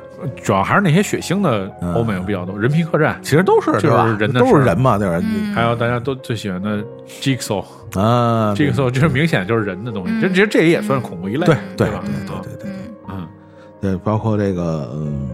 [0.42, 3.18] 主要还是那些血腥的欧美比较多，人皮客栈。
[3.22, 5.20] 其实都是就是人的都是人嘛，对吧？
[5.54, 6.82] 还有大家都最喜欢的
[7.20, 7.64] Jigsaw
[7.98, 12.02] 啊，Jigsaw 就是明显就是人的东西，这其实这也算是恐怖一类，对对吧？
[12.04, 12.70] 对对对
[13.80, 15.28] 对，包括这个嗯，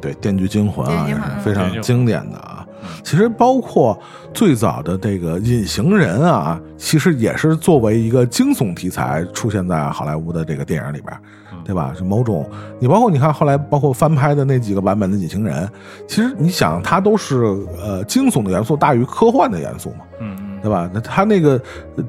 [0.00, 2.66] 对《电锯惊魂》啊，也是非常经典的啊。
[3.02, 3.98] 其实包括
[4.32, 11.16] 最早的这个隐形人啊，其实也是作为一个惊悚题材出现在好莱坞的这个电影里边，
[11.64, 11.92] 对吧？
[11.96, 15.68] 是某种你包括你看后来包括翻拍的那几个版本的隐形人，
[16.06, 17.44] 其实你想它都是
[17.82, 20.88] 呃惊悚的元素大于科幻的元素嘛，嗯对吧？
[20.92, 21.60] 那他那个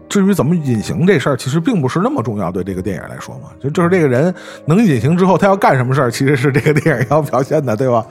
[0.10, 4.34] 至于怎么隐形这事儿，其实并不是那么重要，对这个电影来说嘛，就就是这个人
[4.66, 8.06] 能隐形之后，他要干什么事儿，其实是这个电影要表现的，对吧？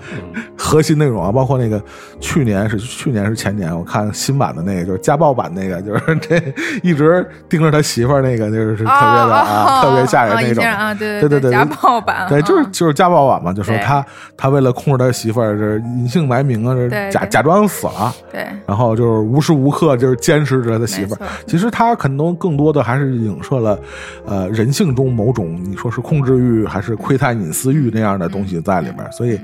[0.57, 1.82] 核心内容啊，包括那个
[2.20, 6.41] 去年是去年是前年，我看新版的那个就是家暴版那个，就是这
[6.82, 14.05] 一直盯着他媳妇儿那个，就是特别的啊，特别吓人那种啊，对对对对，家暴版，对，就是就是家暴版嘛，就说他
[14.36, 21.20] 他为了控制他媳妇儿，这隐姓埋名啊，这假假装死了，对，然后就是无时无刻就是监视着他媳妇儿。
[21.45, 23.76] 其实他可能更多的还是影射了，
[24.24, 29.11] 呃，人性中某种你说是控制欲还是窥探隐私欲那样的东西在里面。
[29.11, 29.41] 所以，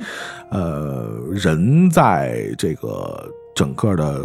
[0.50, 4.24] 呃，人在这个整个的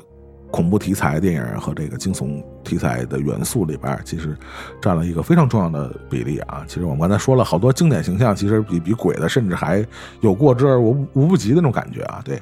[0.52, 4.38] 恐怖题材电影和这个惊悚题材的元素里边，其实
[4.80, 6.64] 占了一个非常重要的比例啊。
[6.68, 9.84] 其实我们刚才说了好多经典形象，其实比比鬼的甚至还
[10.20, 12.22] 有过之而无无不及的那种感觉啊。
[12.24, 12.40] 对。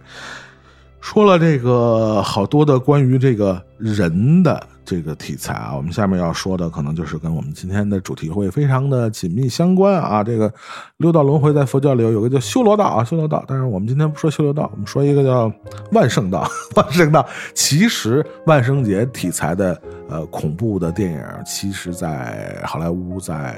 [1.02, 10.24] 说了这个好多的关于这个人的这个题材啊，我们下面要说的可能就是跟我们今天的主题会非常的紧密相关啊。
[10.24, 10.52] 这个
[10.98, 13.44] 六道轮回在佛教里有个叫修罗道啊，修罗道。
[13.48, 15.52] 但是我们今天不说修罗道，我们说一个叫
[15.92, 16.46] 万圣道。
[16.76, 23.58] 万圣道其实万圣节题材的呃恐怖的电影，其实在好莱坞在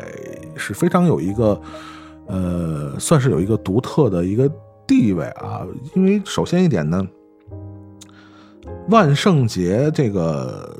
[0.56, 1.60] 是非常有一个
[2.28, 4.50] 呃算是有一个独特的一个
[4.86, 5.66] 地位啊。
[5.96, 7.06] 因为首先一点呢。
[8.92, 10.78] 万圣节这个，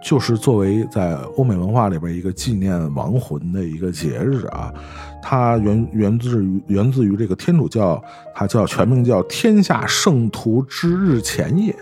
[0.00, 4.72] 就是作为在欧美文化里边一个纪念亡魂的一个节日啊，
[5.20, 8.00] 它源源自于源自于这个天主教，
[8.32, 11.74] 它叫全名叫天下圣徒之日前夜，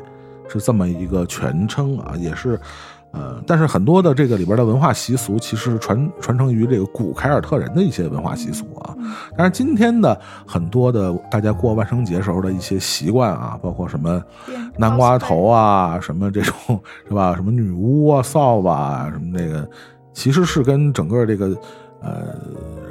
[0.48, 2.58] 是这么一个全称啊，也是。
[3.14, 8.92] 呃，但是很多的这个里边的文化习俗，其实传传承于这个古凯尔特人的一些文化习俗啊。
[9.38, 14.20] 但是今天的很多的大家过万圣节时候的一些习惯啊，包括什么
[14.76, 16.54] 南瓜头啊，什么这种
[17.06, 17.36] 是吧？
[17.36, 19.68] 什么女巫啊、扫把啊，什么这个，
[20.12, 21.56] 其实是跟整个这个
[22.00, 22.34] 呃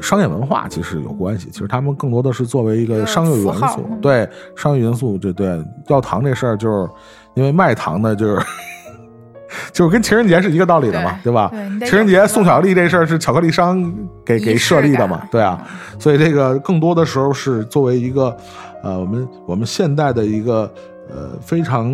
[0.01, 1.49] 商业文化其实有关系。
[1.51, 6.89] 其实他们更多的是作为一个商业元素，对商业元素，对对，要糖这事儿就是
[7.33, 8.41] 因为卖糖的，就是。
[9.71, 11.51] 就是跟情人节是一个道理的嘛，对吧？
[11.85, 13.93] 情人节送巧克力这事儿是巧克力商
[14.25, 15.65] 给给设立的嘛，对啊。
[15.99, 18.35] 所以这个更多的时候是作为一个，
[18.83, 20.71] 呃，我们我们现代的一个
[21.09, 21.91] 呃非常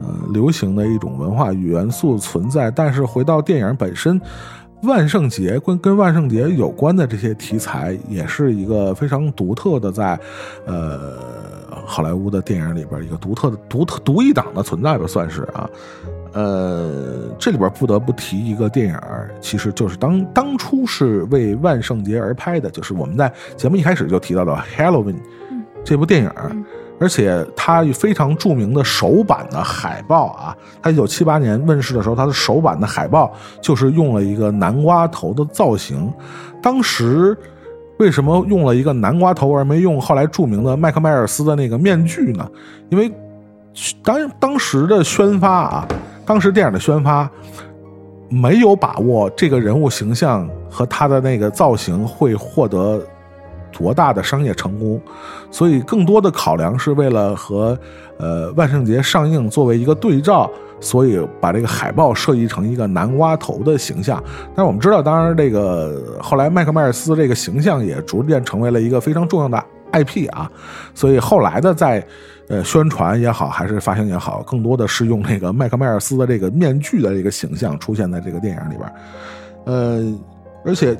[0.00, 2.70] 呃流行的一种文化元素存在。
[2.70, 4.20] 但是回到电影本身，
[4.82, 10.18] 万圣节跟跟万圣节有关的这些题材，也是一个非常独特的在
[10.66, 11.18] 呃
[11.90, 15.68] 好莱坞的电影里边一个独特的独特独一档的存在吧，算是啊。
[16.32, 18.96] 呃，这里边不得不提一个电影，
[19.40, 25.14] 其实就是当当初是为万圣节而拍的，就是我们在节目一开始就提到的《Halloween》
[25.82, 26.30] 这部电影，
[27.00, 36.12] 而且它非常著名的首版的海报啊，它一九七八年问世的时候，它的首版的海报就是用了一个南瓜头的造型。
[36.62, 37.36] 当时
[38.00, 42.50] 为什么用了一个南瓜头而没用后来著名的麦克迈尔斯的那个面具呢？
[42.88, 43.12] 因为
[44.02, 45.86] 当当时的宣发啊。
[46.24, 47.28] 当时电影的宣发
[48.28, 53.04] 没有把握这个人物形象和他的那个造型会获得
[53.72, 55.00] 多大的商业成功，
[55.50, 57.76] 所以更多的考量是为了和
[58.18, 60.48] 呃万圣节上映作为一个对照，
[60.80, 64.22] 所以把这个海报设计成一个南瓜头的形象。
[64.54, 69.62] 但是我们知道，当然这个后来麦克迈尔斯这个形象也逐渐成为了一个非常重要的
[69.92, 70.50] IP 啊，
[70.94, 72.04] 所以后来的在。
[72.50, 78.92] 呃，宣传也好，还是发行也好，更多的是用那个麦克迈尔斯的这个面具的这个形象出现在这个电影里边。
[79.66, 80.18] 呃，
[80.64, 80.96] 而且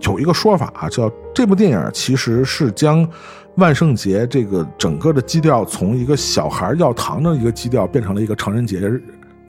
[0.00, 3.08] 有一个说法啊，叫这部电影其实是将
[3.60, 8.80] 万圣节这个整个的基调从一个小孩要糖的一个基调变成了一个成人节，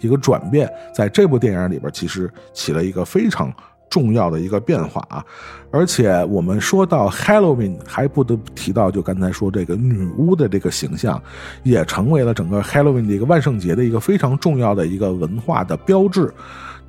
[0.02, 3.52] 一个转变，在这部电影里边其实起了一个非常。
[3.90, 5.22] 重要的一个变化啊，
[5.70, 11.22] 而且我们说到 Halloween，还不得不提到，就刚才说这个女巫的这个形象，
[11.62, 16.34] 也成为了整个 Halloween 的一个万圣节的一个非常重要的一个文化的标志。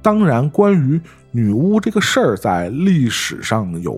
[0.02, 1.00] 当然，关于
[1.30, 3.96] 女巫这个事儿，在历史上有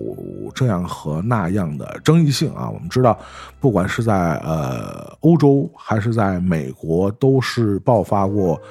[0.53, 2.69] 这样和那样的争议性啊。
[2.69, 3.17] 我们知道，
[3.59, 8.61] 不管是在呃欧洲还是在美国，都是爆发过。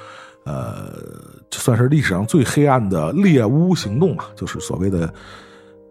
[0.45, 0.93] 呃，
[1.49, 5.11] 算是历史上最黑暗的猎巫行动嘛，就是所谓的，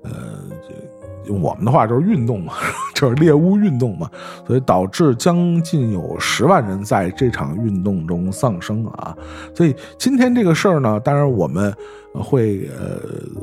[0.05, 0.13] 呃，
[1.27, 2.55] 用我们的话就是运动嘛，
[2.95, 4.11] 就是猎巫运动嘛，
[4.47, 9.17] 所以导致将近有十万人在这场运动中丧生啊。
[9.55, 11.75] 所以今天这个事儿呢，当然我们
[12.13, 12.69] 会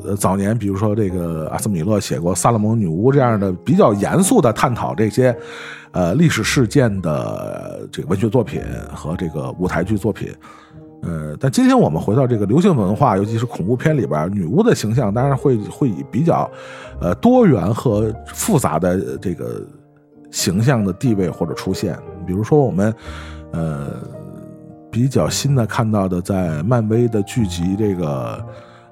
[0.04, 5.36] 呃，早年比如说这个阿斯米勒写过《萨勒蒙女巫》这样的比较严肃的探讨这些
[5.90, 8.62] 呃历史事件的这个文学作品
[8.94, 10.32] 和这个舞台剧作品。
[11.02, 16.50] 呃，但今天我们回到这个流行文化，尤其是恐怖片里边，女巫的形象当然会会以比较
[17.00, 19.60] 呃多元和复杂的这个
[20.30, 21.98] 形象的地位或者出现。
[22.26, 22.94] 比如说我们
[23.50, 23.88] 呃
[24.90, 28.42] 比较新的看到的，在漫威的剧集这个。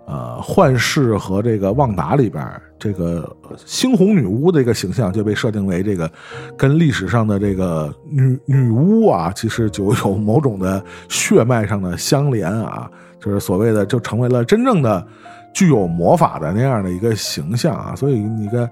[0.07, 2.45] 呃，幻视和这个旺达里边，
[2.81, 6.11] 这个猩红女巫的一个形象就被设定为这个
[6.57, 15.07] 跟历史上的这个女女巫啊，其实就有某种的血脉上的相连啊，就是所谓的就成为了真正的
[15.53, 17.95] 具有魔法的那样的一个形象啊。
[17.95, 18.71] 所以你看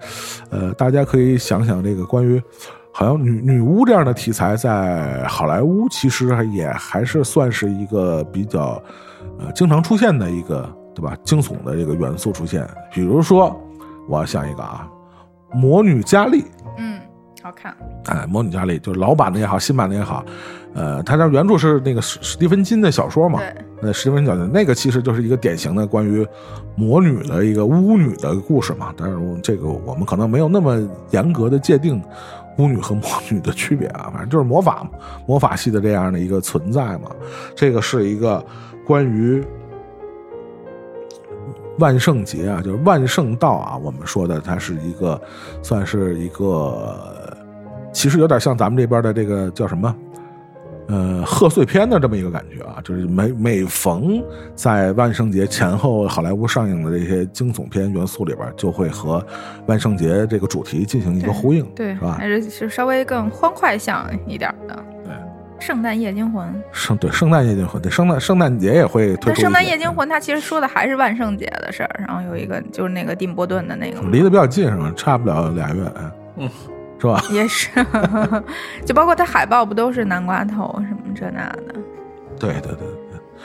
[0.49, 2.43] 呃，大家可以想想这个关于
[2.91, 8.83] 好像女女巫这样的题材，在好莱坞其实也还是算是一个比较
[9.39, 10.75] 呃经常出现的一个。
[10.99, 11.17] 对吧？
[11.23, 13.57] 惊悚的这个元素出现，比如说，
[14.09, 14.89] 我想一个啊，
[15.53, 16.45] 魔女佳丽，
[16.79, 16.99] 嗯，
[17.43, 17.77] 好看。
[18.07, 20.25] 哎，魔女佳丽就是老版的也好，新版的也好，
[20.75, 23.39] 呃，它这原著是那个史史蒂芬金的小说嘛？
[23.39, 23.55] 对。
[23.83, 26.27] 那史蒂芬金小说那个其实就是一个典型的关于
[26.75, 28.93] 魔女的一个巫女的故事嘛。
[28.97, 30.77] 但是这个我们可能没有那么
[31.11, 32.03] 严格的界定
[32.57, 34.89] 巫女和魔女的区别啊， 反正就是魔法
[35.27, 37.11] 魔法系的这样的一个存在嘛。
[37.55, 38.45] 这个是一个
[38.87, 39.45] 关于。
[41.79, 45.21] 万圣节啊，就是万圣道啊，我们说的它是一个，
[45.63, 47.37] 算是一个，
[47.93, 49.95] 其实有点像咱们这边的这个叫什么，
[50.89, 54.23] 呃，贺岁片的这么一个感觉啊，就是每每逢
[54.55, 59.25] 在万圣节前后，好莱坞上映的这些惊悚片元素里边，就会和
[59.67, 62.17] 万圣节这个主题进行一个呼应，对，是吧？
[62.19, 64.85] 还是是稍微更欢快向一点的。
[65.59, 69.41] 圣诞夜惊魂，圣对圣诞夜惊魂，对圣诞圣诞节也会推出。
[69.41, 72.05] 圣诞夜惊魂，它其实说的还是万圣节的事儿。
[72.07, 74.93] 然后有一个就是那个蒂姆波顿的那个，离得比较近是吗？
[74.97, 75.83] 差不了俩月，
[76.37, 76.49] 嗯，
[76.99, 77.23] 是吧？
[77.31, 77.69] 也是，
[78.87, 81.75] 就包括它海报不都是南瓜头什么这那的？
[82.39, 82.89] 对对对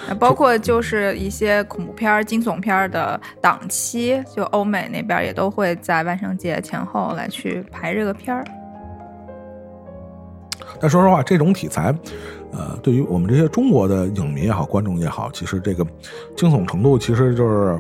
[0.08, 8.46] 对，包括就是一些恐怖片、惊悚片的档期，就欧美那边也都会在万圣节前后来去排这个片儿。
[10.84, 11.96] 但说实话，这种题材，
[12.52, 15.88] 呃，对于我们这些中国的影迷也好，观众也好，其实这个
[16.36, 17.80] 惊悚程度，其实就是。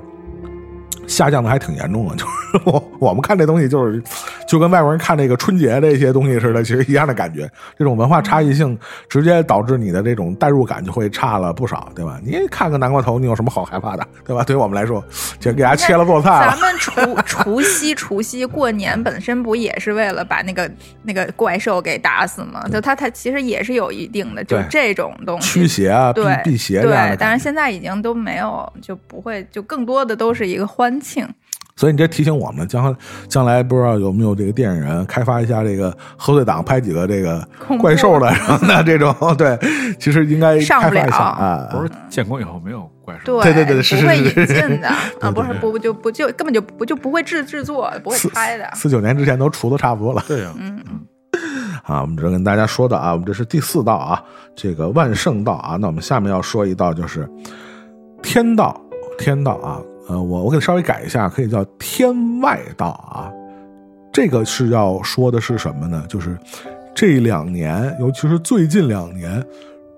[1.08, 4.02] 下降的还挺严重的， 就是我我们看这东西就是
[4.48, 7.50] 就跟外国人看这个春节这些东西似的，其实一样的感觉。
[7.78, 8.78] 这种文化差异性
[9.10, 12.20] 直接导致你的这种代入感就会差了不少，对吧？
[12.24, 14.44] 你看个南瓜头，你有什么好害怕的，对吧？
[14.44, 15.04] 对于我们来说，
[15.40, 16.52] 就给他切了做菜了。
[16.52, 20.70] 咱们除除夕除夕过年本身不也是为了把那个
[21.04, 22.64] 那个怪兽给打死吗？
[22.72, 30.93] 就它它其实也是有一定的就这种东西驱邪啊，避辟邪对，但是现在已经都没有，就不会，就更多的都是一个欢。
[31.00, 31.28] 庆，
[31.76, 32.96] 所以你这提醒我们，将
[33.28, 37.48] 将来不知道有没有这个电影人开发一下这个贺岁档拍几个这个
[37.80, 38.32] 怪兽的，
[38.62, 39.58] 那这种 对，
[40.00, 41.04] 其实应该上不了。
[41.16, 41.68] 啊。
[41.72, 44.88] 不是建国以后没有怪兽，对对对，是不会引进的。
[45.20, 48.70] 啊，不是不不就不就根本就不就不会制制作，不会拍的。
[48.76, 50.84] 四九年之前都出的差不多了，对呀，嗯。
[50.90, 51.00] 嗯。
[51.84, 54.24] 啊，我们这跟大家说的啊，我们这是第四道啊，
[54.56, 57.30] 这个万圣道啊，那我们下面要说一道就是
[58.22, 58.80] 天道，
[59.18, 59.82] 天道啊。
[60.08, 63.32] 呃，我我给稍微改一下，可以叫天外道啊。
[64.12, 66.04] 这个是要说的是什么呢？
[66.08, 66.38] 就是
[66.94, 69.44] 这两年，尤其是最近两年，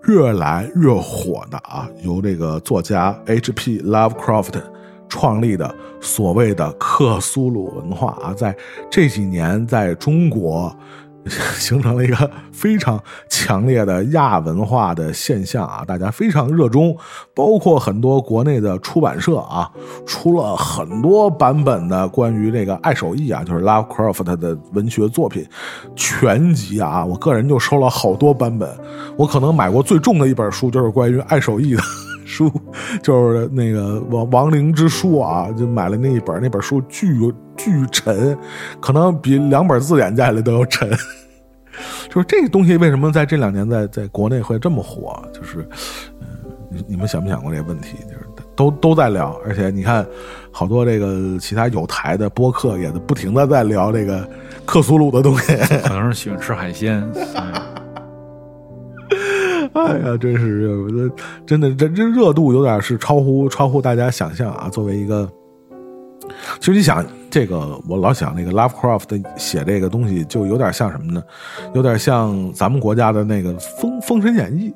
[0.07, 3.81] 越来越火的啊，由这个作家 H.P.
[3.81, 4.61] Lovecraft
[5.09, 8.55] 创立的所谓的克苏鲁文化啊，在
[8.89, 10.75] 这几年在中国。
[11.57, 15.83] 形成了一个非常强烈的亚文化的现象啊！
[15.85, 16.95] 大家非常热衷，
[17.33, 19.71] 包括很多国内的出版社啊，
[20.05, 25.45] 出了很多版本的关于这个爱手艺啊，就是 Lovecraft 的文学作品
[25.95, 27.03] 全集啊。
[27.03, 28.69] 我个人就收了好多版本，
[29.17, 31.81] 我可能买过最重的一本书就是关于爱手艺的
[32.25, 32.51] 书，
[33.01, 37.17] 就是那个《亡亡灵之书》啊，就买了那一本，那本书巨
[37.57, 38.37] 巨沉，
[38.79, 40.89] 可能比两本字典加起来都要沉。
[42.09, 45.21] 就是这个东西为什么在这两年在在国内会这么火？
[45.33, 45.67] 就是，
[46.21, 46.27] 嗯，
[46.69, 47.97] 你你们想没想过这个问题？
[48.03, 48.19] 就是
[48.55, 50.05] 都都在聊，而且你看，
[50.51, 54.25] 好多这个其他有台的播客也不停的在聊这个
[54.65, 55.53] 克苏鲁的东西。
[55.83, 57.05] 可能是喜欢吃海鲜。
[59.73, 61.11] 哎呀，真是，我觉得
[61.45, 64.69] 真的这这热度有点是超乎超乎大家想象啊！
[64.69, 65.29] 作为一个。
[66.59, 71.21] 其实你想，这个我老想那个 Lovecraft 写这个东西，就有点像什么呢？
[71.73, 74.69] 有点像咱们国家的那个《封封神演义》，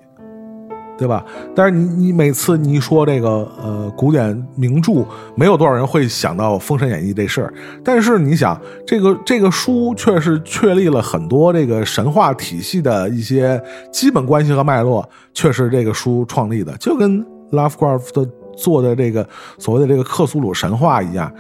[0.98, 1.24] 对吧？
[1.56, 3.30] 但是你你每次你一说这个
[3.62, 5.06] 呃古典名著，
[5.36, 7.54] 没有多少人会想到《封神演义》这事儿。
[7.84, 13.62] 但是你想，这个这个书却是确立了很多这个神话体系的一些
[13.92, 18.30] 基本关系和脉络，却是这个书创立的，就跟 Lovecraft 的
[18.60, 21.32] 做的这个所谓的这个克苏鲁神话一样，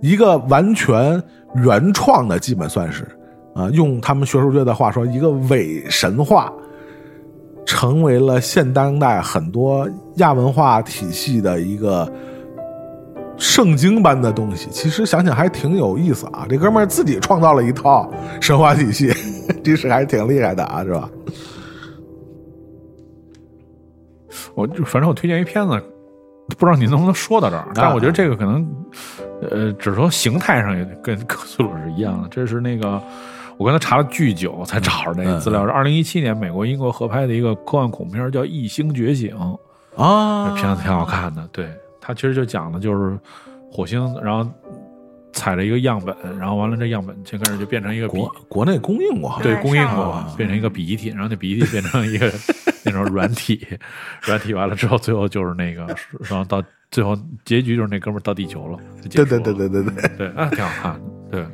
[0.00, 1.22] 一个完全
[1.56, 3.06] 原创的，基本算是
[3.54, 6.52] 啊，用他们学术界的话说，一个伪神话。
[7.70, 12.10] 成为了现当代很多亚文化体系的一个
[13.36, 14.70] 圣经般的东西。
[14.70, 16.46] 其实想想还挺有意思啊！
[16.48, 18.10] 这哥们儿自己创造了一套
[18.40, 19.12] 神话体系，
[19.62, 21.10] 这是还是挺厉害的啊，是吧？
[24.54, 25.78] 我就反正我推荐一片子，
[26.56, 27.68] 不知道你能不能说到这儿？
[27.74, 28.66] 但我觉得这个可能，
[29.50, 32.28] 呃，只是说形态上也跟克苏鲁是一样的。
[32.28, 33.02] 这是那个。
[33.56, 39.36] 我刚才查了巨久才找着那个资料，是二零一七年美国英国合拍的一个科幻恐怖片，叫《异星觉醒》
[40.00, 41.44] 啊，这片子挺好看的。
[41.50, 41.68] 对，
[42.00, 43.18] 它其实就讲的就是
[43.68, 44.48] 火星，然后
[45.32, 52.32] 采了一个样本，然后完了这样本先开始就变成一个国国内供应过，对，供应过，变成一个鼻涕，然后那鼻涕变成一个
[52.84, 53.66] 那种软体，
[54.22, 55.86] 软体完了之后，最后就是那个，
[56.28, 58.78] 然后到最后结局就是那哥们儿到地球了，
[59.10, 61.00] 对对对对对对对，啊，挺好看的，
[61.30, 61.46] 对。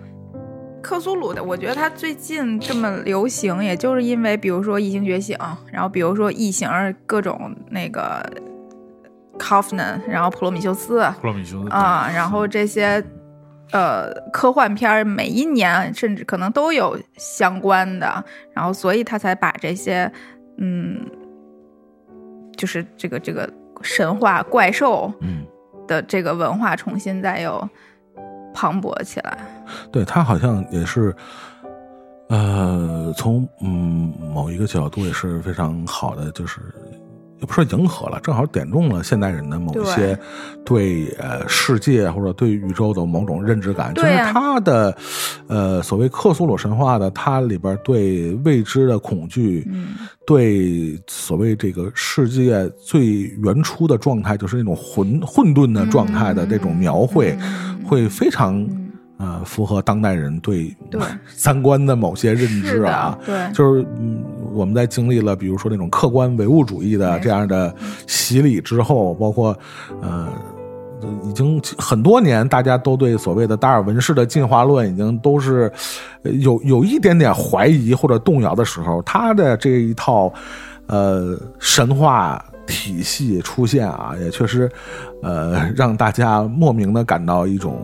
[0.83, 5.35] 克苏鲁的，我觉得它最近这么流行，也就是因为，比如说《异形觉醒》，
[5.73, 6.69] 然后比如说《异形》
[7.07, 8.23] 各种那个
[9.39, 13.03] c o f f n 然后《普罗米修斯》，普罗米修斯啊，然后这些
[13.75, 20.11] 呃科幻片每一年甚至可能都有相关的，然后所以他才把这些
[20.57, 21.05] 嗯，
[22.57, 23.53] 就是这个这个
[23.83, 25.45] 神话怪兽嗯
[25.87, 27.69] 的这个文化重新再又。
[28.57, 29.37] 磅礴起来，
[29.91, 31.13] 对他好像也是，
[32.29, 36.61] 呃，从嗯某一个角度也是非常好的，就是
[37.41, 40.19] 也不说迎合了，正好点中了现代人的某一些
[40.65, 43.93] 对呃世界或者对宇宙的某种认知感。
[43.95, 44.97] 就是他的
[45.47, 49.67] 呃所谓克苏鲁神话的，它里边对未知的恐惧，
[50.27, 57.37] 对所谓这个世界最原初的状态，就是那种混混沌的状态的这种描绘。
[57.87, 58.67] 会非常
[59.19, 60.75] 呃符合当代人对
[61.29, 67.75] 三观的某些认知啊，对，就是嗯我们在经历了比如说那种客观唯物主义的这样的
[68.07, 69.57] 洗礼之后，包括
[70.01, 70.29] 呃
[71.25, 75.71] 已经很多年，大家都对所谓的达尔文式的进化论已经都是
[76.23, 80.33] 有有一点点怀疑或者动摇的时候，他的这一套
[80.87, 82.45] 呃神话。
[82.67, 84.71] 体系出现啊，也确实，
[85.23, 87.79] 呃，让大家莫名的感到一种，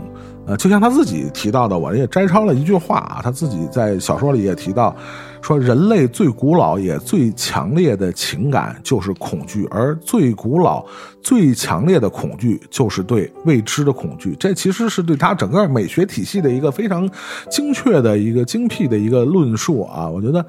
[0.51, 4.95] 呃，就像他自己提到的，我也摘抄了一句话啊，他自己在小说里也提到。
[5.43, 10.85] 说人类最古老也最强烈的情感就是恐惧，而最古老、
[11.23, 14.37] 最强烈的恐惧就是对未知的恐惧。
[14.39, 17.09] 这其实是对他整个美学体系的一个非常
[17.49, 20.07] 精确的一个精辟的一个论述啊！
[20.07, 20.45] 我觉得，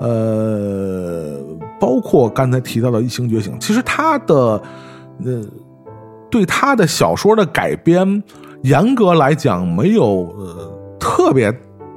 [0.00, 1.38] 呃，
[1.78, 4.60] 包括刚才提到的《异星觉醒》，其实他的
[5.24, 5.40] 呃
[6.28, 8.20] 对他的小说的改编，
[8.62, 11.52] 严格来讲没有呃特别。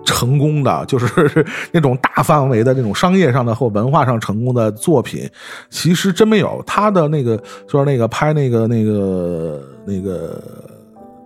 [0.08, 1.44] 成功的就是
[1.74, 5.28] 那种大范围的那种商业上的或文化上成功的作品，
[5.72, 6.64] 其实真没有。
[6.64, 7.36] 他的那个
[7.68, 10.40] 就是那个拍那个那个那个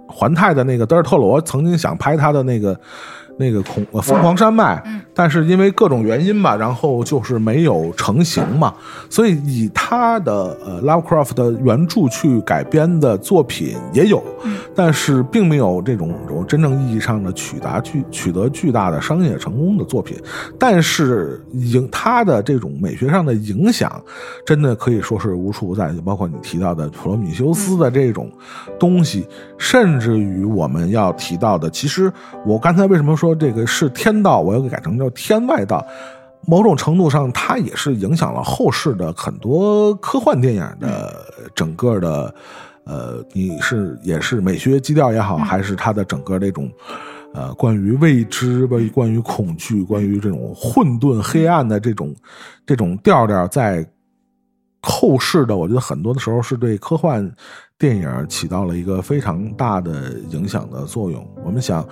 [0.07, 2.79] 环太的那个德尔特罗曾经想拍他的那个。
[3.39, 4.83] 那个恐呃疯狂山脉，
[5.13, 8.73] 但是因为各种原因吧，然后就是没有成型嘛，
[9.09, 14.21] 所以以他的呃 Lovecraft 的原著去改编的作品也有，
[14.75, 16.13] 但是并没有这种
[16.45, 20.17] 真正意义上的取达巨取得巨大的商业成功的作品，
[20.59, 23.89] 但是影他的这种美学上的影响，
[24.45, 28.29] 真的可以说是无处不在，就包括你提到的普罗米修斯的这种
[28.77, 29.25] 东西，
[29.57, 32.11] 甚至于我们要提到的，其实
[32.45, 33.28] 我刚才为什么说。
[33.29, 35.85] 说这个是天道，我要给改成叫天外道。
[36.47, 42.33] 某种程度上，它也是影响了后世的很多科幻电影的整个的，
[42.85, 46.71] 呃，你是也是美学基调也好，还是它的整个这种，
[47.33, 52.15] 呃，关于未知、关于关于恐惧、关于这种混沌黑暗的这种
[52.65, 53.85] 这种调调，在
[54.81, 57.29] 后世的，我觉得很多的时候是对科幻
[57.77, 61.29] 电影起到了一个非常大的影响的作用。
[61.43, 61.85] 我们想。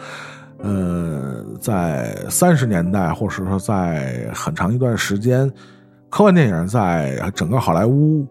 [0.60, 5.50] 呃，在三十年代，或者说在很长一段时间，
[6.10, 8.26] 科幻电影在整个好莱坞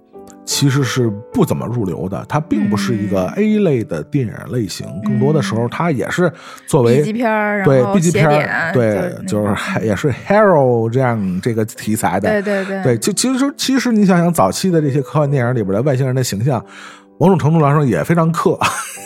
[0.45, 6.33] 其实是不怎么入流的，它并不是一个 A 类的电影类型，更多的时候它也是
[6.67, 12.83] 作为 B 级片儿，对 B 级片儿，对，就就是也是 hero 这样这个题材的，对对对。
[12.83, 16.65] 对，就其实其实你想想早期的这些科幻电影里边的外星人的形象，
[17.19, 18.59] 某种程度来说也非常克，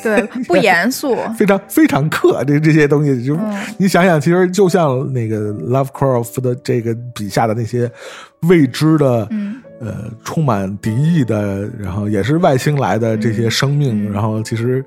[0.02, 3.54] 对 不严肃，非常非常克，这这些东西就、嗯。
[3.78, 7.90] 你想想，其实就像那个 Lovecraft 的这个笔下的那些
[8.42, 9.62] 未知的，嗯。
[9.80, 14.12] 呃，充满敌意的，然后也是外星来的这些生命，嗯。
[14.12, 14.84] 然后其实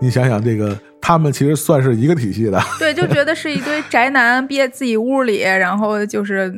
[0.00, 6.52] 你想想，这个他们其实算是一个体系的，对，就觉得是一堆宅男憋自己屋里，然后就是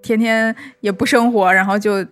[0.00, 2.06] 天天也不生活，然后就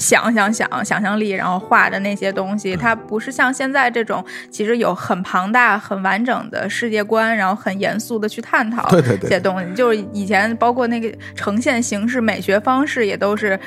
[0.00, 2.58] 想想想想象力，然后画的那些东嗯。
[2.58, 9.18] 西，它不是像现在这种，其实有很庞大、很完整的世界观，然后很严肃的去探讨对对对。
[9.18, 9.74] 这些东西。
[9.74, 13.58] 就是以前包括那个呈现形式、美学方式，也都是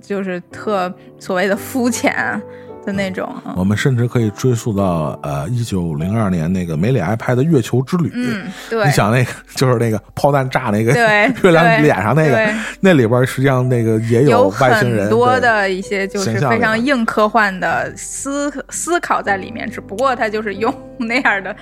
[0.00, 2.40] 就是特所谓的肤浅
[2.84, 3.28] 的那种。
[3.46, 8.08] 嗯我们甚至可以追溯到呃一九零二年那个梅里埃拍的《月球之旅》。
[8.14, 11.02] 嗯，对，你想那个就是那个炮弹炸那个对
[11.44, 21.54] 月亮脸上那个，那里边实际上那个也有外星人很多的一些就是非常硬科幻的思思考在里面，只不过它就是用那样的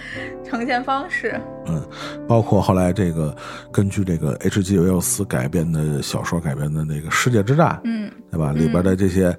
[0.49, 1.39] 呈现方式。
[1.67, 1.83] 嗯，
[2.29, 3.35] 包括后来这个
[3.73, 4.79] 根据这个 H.G.
[4.79, 8.53] 威尔斯改编的小说改编的那个《世界之战》，嗯，对吧？
[8.53, 9.37] 里边的这些，嗯、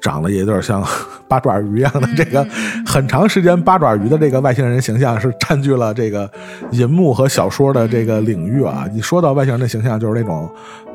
[0.00, 0.84] 长得也有点像
[1.28, 2.46] 八爪鱼一样的这个，
[2.86, 6.30] 很长时间八爪鱼的这个外星人形象是占据了这个
[6.70, 8.86] 银幕和小说的这个领域啊。
[8.92, 10.48] 你说到外星人的形象，就是那种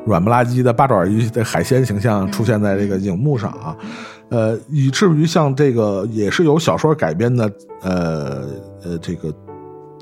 [0.06, 3.76] 软不拉几的八爪鱼的海鲜形象出现在这个荧幕上啊。
[4.30, 8.44] 呃，以至于像这个也是由小说改编的，呃
[8.82, 9.30] 呃，这个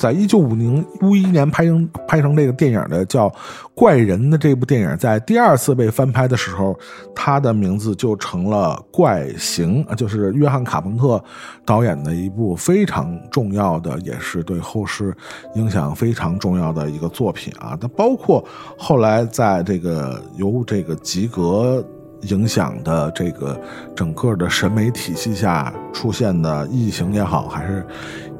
[0.00, 3.28] 在一九五零五一年拍成拍成这个电影的叫
[3.74, 6.74] 《怪人》的这部电影，在第二次被翻拍的时候，
[7.14, 11.22] 它的名字就成了《怪形》，啊就是约翰卡彭特
[11.66, 15.14] 导演的一部非常重要的，也是对后世
[15.54, 17.76] 影响非常重要的一个作品啊。
[17.78, 18.42] 它包括
[18.78, 21.86] 后来在这个由这个吉格。
[22.22, 23.58] 影响的这个
[23.94, 27.86] 整个的审美体系下出现的异形也好，还是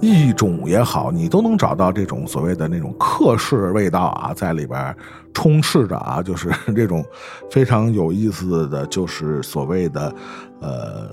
[0.01, 4.95] 异种也好，你都能找到这种所谓的那种克式味道啊，在里边
[5.33, 7.05] 充斥着啊，就是 这种
[7.51, 10.15] 非常有意思的，就是所谓的
[10.61, 11.09] 呃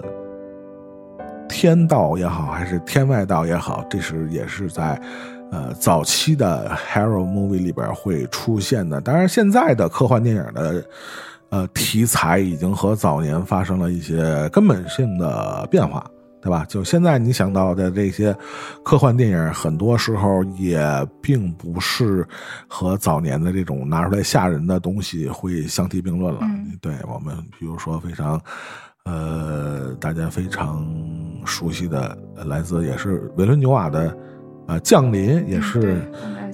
[1.47, 5.01] 天道也好，还是天外道也好，这是也是在。
[5.49, 10.83] 呃，早期的 hero movie 里边会出现的，当然现在的科幻电影的
[11.49, 16.05] 呃题材已经和早年发生了一些根本性的变化，
[16.41, 16.65] 对吧？
[16.67, 18.35] 就现在你想到的这些
[18.83, 20.79] 科幻电影，很多时候也
[21.21, 22.27] 并不是
[22.67, 26.39] 和早年的这种拿出来吓人的东西会相提并论了。
[26.43, 28.39] 嗯对我们，比如说非常。
[29.09, 30.85] 呃，大家非常
[31.45, 34.13] 熟悉的，来自也是维伦纽瓦的，
[34.67, 36.01] 呃，降临也是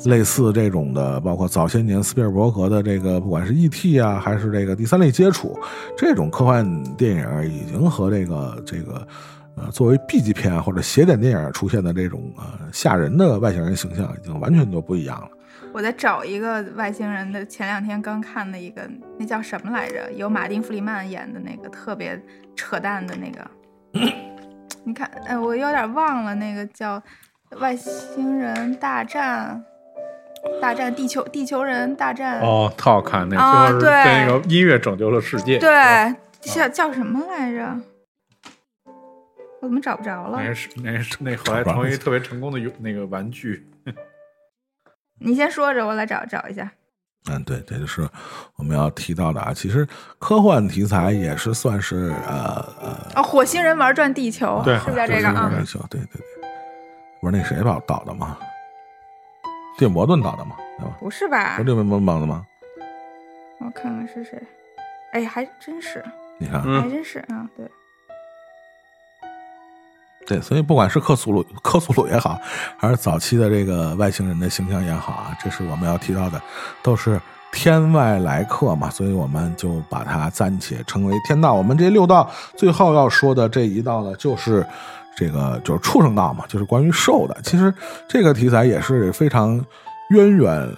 [0.06, 4.00] 类似这种的，包括早些年斯皮尔伯格的这个，不管是 E.T.
[4.00, 5.58] 啊，还是这个第三类接触，
[5.98, 9.08] 这种科幻电影已经和这个这个
[9.56, 15.30] 呃作为 B 级片啊或者邪典电影出现的这种呃吓人的外星人形象，已经完全就不一样了。
[15.72, 18.88] 我在找一个外星人的，前两天刚看的一个，
[19.18, 20.12] 那叫什么来着？
[20.14, 22.22] 有马丁·弗里曼演的那个特别
[22.56, 23.50] 扯淡的那个。
[24.84, 27.00] 你看，哎，我有点忘了，那个叫
[27.58, 29.64] 《外星人大战》，
[30.62, 32.40] 大战地球，地球人大战。
[32.42, 35.58] 哦，特好看，那啊最后是对那个音乐拯救了世界。
[35.58, 37.80] 对，叫叫什么来着？
[39.62, 40.42] 我怎么找不着了？
[40.42, 43.66] 那是那是那后来成为特别成功的有那个玩具。
[45.20, 46.70] 你先说着，我来找找一下。
[47.32, 48.06] 嗯，对，这就是
[48.58, 49.54] 我们要提到的啊。
[49.54, 49.88] 其实
[50.20, 55.50] 科幻题材也是算是呃呃，哦，火星人玩转地球，对是不是叫这个啊？
[55.58, 56.50] 地球，对对对，
[57.22, 58.38] 不是那谁导导的吗？
[59.78, 60.56] 蒂姆·伯顿导的吗？
[60.78, 60.96] 对吧？
[61.00, 61.66] 不是吧不是？
[61.66, 62.46] 蒂姆·伯顿导的吗？
[63.60, 64.42] 我看看是谁。
[65.14, 66.04] 哎，还真是，
[66.38, 67.66] 你看，嗯还真是啊，对。
[70.26, 72.40] 对，所以不管是克苏鲁、克苏鲁也好，
[72.78, 76.42] 还是早期的这个外星人的形象也好啊，这是我们要提到的，
[76.82, 77.20] 都是
[77.52, 81.54] 天外来客嘛，所以我们就把它暂且称为天道。
[81.54, 84.66] 我们这六道最后要说的这一道呢，就是
[85.16, 87.38] 这个就是畜生道嘛，就是关于兽的。
[87.44, 87.74] 其实
[88.08, 89.64] 这个题材也是非常
[90.10, 90.70] 渊源、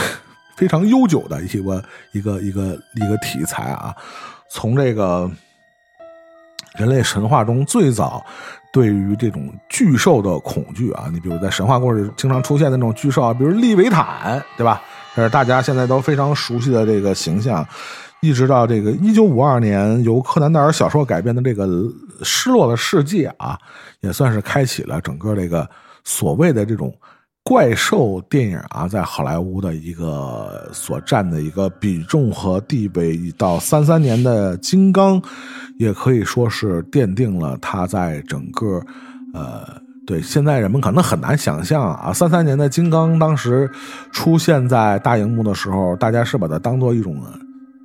[0.56, 3.94] 非常悠久的一个一个一个一个题材啊，
[4.50, 5.30] 从这个。
[6.76, 8.24] 人类神话中最早
[8.72, 14.80] 对于这种巨兽的恐惧啊，你比如在神话故事经常出现的那种巨兽啊，比如利维坦，对吧？
[15.16, 17.66] 这是大家现在都非常熟悉的这个形象，
[18.20, 21.66] 一直到这个一九五二年由柯南道尔小说改编的这个
[22.22, 23.58] 《失落的世界》啊，
[24.00, 25.68] 也算是开启了整个这个
[26.04, 26.92] 所谓的这种
[27.44, 33.18] 怪兽电影啊，在好莱坞的一个所占的一个比重和地位。
[33.38, 35.20] 到三三年的《金刚》，
[35.78, 38.80] 也可以说是奠定了他在整个
[39.32, 39.86] 呃。
[40.06, 43.70] 对，现在人们可能很难想象啊，三三年的金刚当时
[44.10, 47.22] 出现在大荧幕的时候，大家是把它当做一种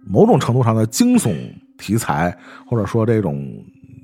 [0.06, 1.36] 某种程度上的惊悚
[1.78, 2.36] 题材，
[2.66, 3.46] 或者说这种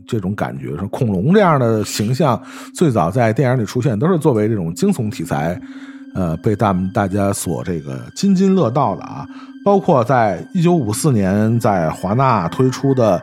[0.07, 2.41] 这种感觉，说恐龙这样的形象
[2.73, 5.59] 最早在电影里出现，都是作为这种惊悚题材，
[6.15, 9.27] 呃，被大大家所这个津津乐道的啊。
[9.63, 13.21] 包括在一九五四年在华纳推出的。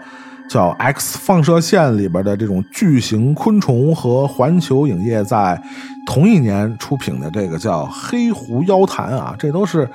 [0.48, 5.60] 叫 X 放射线里边的这种巨型昆虫和环球影业在
[6.06, 9.89] 同一年出品的这个叫黑狐妖谈啊，这都是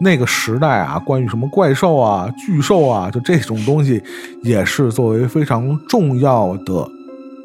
[0.00, 4.02] 那个时代啊，关于什么怪兽啊、巨兽啊，就这种东西，
[4.42, 6.88] 也是作为非常重要的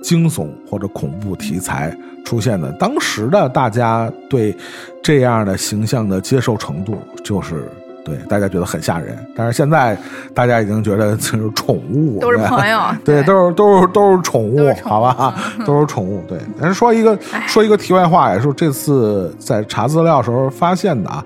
[0.03, 2.71] 惊悚或者恐怖题材出现的。
[2.73, 4.55] 当时的大家对
[5.01, 7.67] 这样的形象的接受程度，就是。
[8.05, 9.97] 对，大家觉得很吓人，但是现在
[10.33, 15.33] 大家已经觉得这是 宠物，都是朋友， 对，都是都是都是宠物，好吧，
[15.65, 16.21] 都是宠物。
[16.27, 17.17] 对，但是说一个
[17.47, 21.23] 说一个题外话，也是这次在查资料时候发现的啊。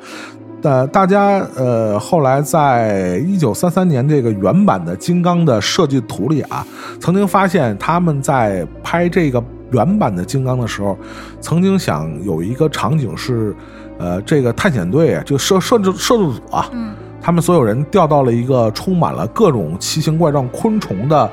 [0.62, 6.66] 呃，大家呃后来在一九三三年这个原版的金刚的设计图里啊，
[7.00, 9.42] 曾经发现他们在拍这个
[9.72, 10.98] 原版的金刚的时候，
[11.42, 13.56] 曾经想有一个场景是。
[14.00, 21.30] 呃，这个探险队啊就摄摄制摄制组啊，嗯，他们所有人掉到了一个充满了各种奇形怪状昆虫的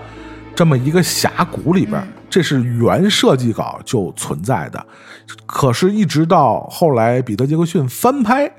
[0.55, 4.87] 这么一个峡谷里边，这是原设计稿就存在的。
[5.47, 8.51] 可是，一直到后来彼得·杰克逊翻拍，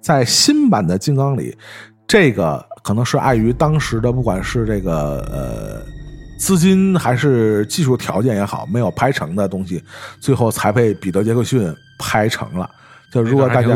[0.00, 1.56] 在新版的金刚里，
[2.06, 5.82] 这个可能是碍于当时的不管是这个呃
[6.38, 9.82] 资金还是技术条件也好，没有拍成的东西，
[10.20, 12.68] 最后才被彼得·杰克逊拍成了。
[13.12, 13.68] 就如果大家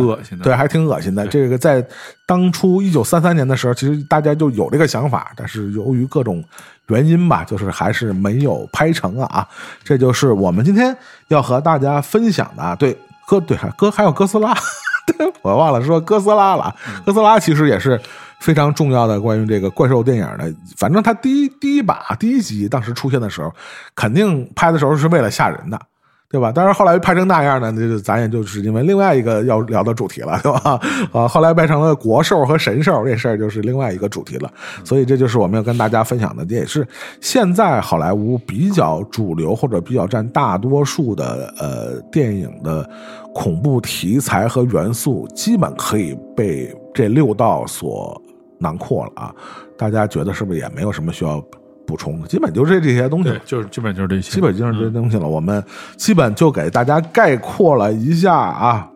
[0.42, 1.86] 对还挺恶心的，这个在
[2.24, 6.42] 当初一九三三年的时候，其实大家就有这个想法，但是由于各种
[6.86, 9.46] 原因吧，就是还是没有拍成啊。
[9.84, 10.96] 这就是我们今天
[11.28, 12.74] 要和大家分享的啊。
[12.74, 12.96] 对
[13.28, 14.56] 哥，对哥还有哥斯拉，
[15.42, 16.74] 我忘了说哥斯拉了。
[17.04, 18.00] 哥斯拉其实也是
[18.40, 20.50] 非常重要的关于这个怪兽电影的。
[20.78, 23.52] 反正它第一第一把第一集当时出现的时候，
[23.94, 25.78] 肯定拍的时候是为了吓人的。
[26.28, 26.52] 对吧？
[26.54, 30.80] 但是后来拍成那样呢，那就咱也就是因为另外一个要聊的主题了，对吧？
[31.12, 34.52] 啊，后来拍成了国兽和神兽这事儿，就是另外一个主题了。
[34.84, 36.86] 所以这就是我们要跟大家分享的，这也是
[37.20, 42.88] 现在好莱坞比较主流或者比较占大多数的呃电影的
[43.32, 48.20] 恐怖题材和元素，基本可以被这六道所
[48.58, 49.34] 囊括了啊！
[49.78, 51.42] 大家觉得是不是也没有什么需要？
[51.86, 55.26] 补充基本就是这些东西，就是基本就是这些，基本就是这些东西了。
[55.26, 55.62] 我们
[55.96, 58.88] 基本就给大家概括了一下啊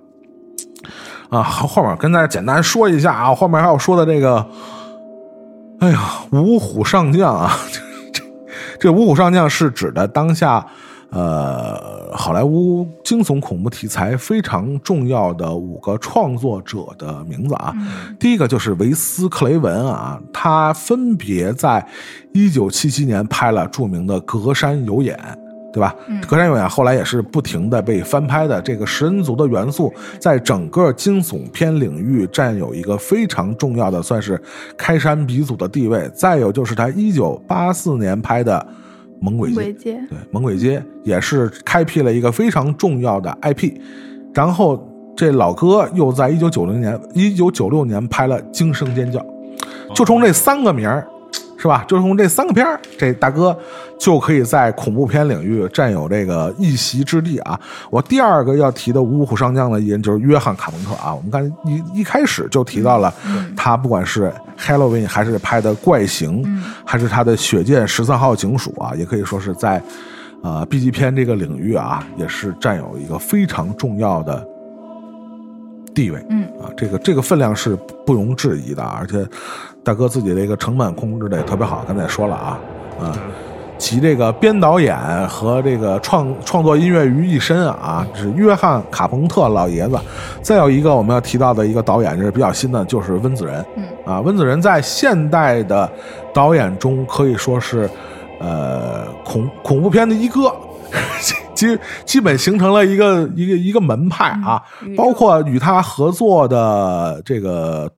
[1.31, 4.45] 啊，后面跟大家简单说一下啊，后面还有说的这个，
[5.79, 5.99] 哎呀，
[6.33, 7.57] 五虎上将啊，
[8.13, 8.23] 这
[8.81, 10.67] 这五虎上将是指的当下。
[11.11, 17.75] 呃，好莱坞惊悚恐怖题材非常重要的五个创作者的名字啊，
[18.19, 21.85] 第一个就是维斯·克雷文啊，他分别在
[22.33, 25.17] 一九七七年拍了著名的《隔山有眼》，
[25.73, 25.93] 对吧？
[26.29, 28.63] 《隔山有眼》后来也是不停的被翻拍的。
[28.63, 34.41] 这个食人族的元素在整个惊悚片领域占有一个非常重要的，算是
[34.77, 36.09] 开山鼻祖的地位。
[36.15, 38.65] 再有就是他一九八四年拍的。
[39.21, 43.73] 猛鬼街，对，猛鬼街也是开辟了一个非常重要的 IP，
[44.35, 49.21] 然后这老哥又在一九九零年、一九九六年拍了《惊声尖叫》，
[49.95, 51.07] 就冲这三个名儿。
[51.61, 51.85] 是吧？
[51.87, 53.55] 就从这三个片儿，这大哥
[53.99, 57.61] 就可以在恐怖片领域占有这个一席之地啊！
[57.91, 61.15] 我第二个要提的五虎上将的艺人就是约翰卡蒙特啊。
[61.15, 63.13] 我们刚一一开始就提到了
[63.55, 66.43] 他，不管是 Halloween 还是拍的怪形，
[66.83, 69.83] 还是他的血溅十三号警署啊，也可以说是在
[70.43, 74.47] 呃 B 级片这个领域啊，也是占有一个非常重要的。
[75.93, 77.77] 地位，嗯啊，这个这个分量是
[78.07, 79.27] 不容置疑的，而且
[79.83, 82.59] 大哥自己的一个成本控制的也特别好，刚才也说了啊，
[83.01, 83.17] 啊，
[83.79, 84.97] 集这个编导演
[85.27, 89.99] 和这个创创作音乐于一身啊，是约翰卡彭特老爷子。
[90.43, 95.91] 再有一个我们要提到的一个导演，就是比较新的，就是温子仁，嗯啊，温子仁在现代的
[96.35, 97.89] 导演中可以说是
[98.39, 100.55] 呃恐恐怖片的一哥。
[101.55, 104.63] 基基本形成了一个一个一个门派啊，
[104.97, 107.91] 包括与他合作的这个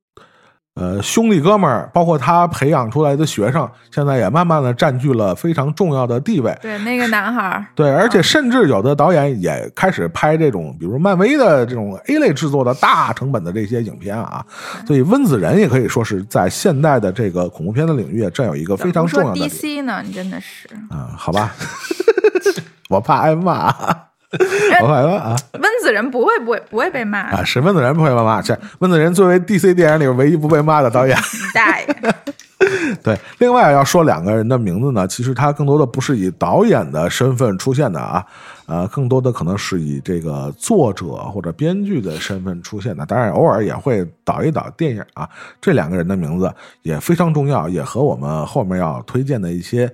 [0.75, 6.57] 呃，兄弟哥们儿，包括他培养出来的学生，现在也慢慢的占据了非常重要的地位。
[6.63, 14.43] 对，那个男孩儿，对，而且甚至有的导演也开始拍这种，比如漫威的这种 A 类制作的大成本的这些影片啊。
[14.87, 19.37] 所以温子仁也可以说是在现代的这个恐怖片的领域占有一个非常重要的。
[19.37, 20.03] 说 DC 呢？
[20.03, 21.13] 你真的是啊？
[21.19, 21.55] 好吧，
[22.89, 23.71] 我怕挨骂。
[24.83, 25.37] 我来了啊！
[25.53, 27.45] 温子仁不会不会不会被骂啊！
[27.45, 31.17] 是温子仁不会被骂，这温子仁作为 DC 电影里唯一不被骂的导演。
[31.55, 31.87] 大爷。
[33.03, 38.25] 对，另外要说两个人的名字呢，其实他更多的不是以导演的身份出现的啊，
[38.67, 43.05] 呃，更多的可能是以这个作者或者编剧的身份出现的。
[43.05, 45.29] 当然，偶尔也会导一导电影啊。
[45.61, 46.53] 这两个人的名字
[46.83, 49.93] 也非常重要，也和我们后面要推荐的一些。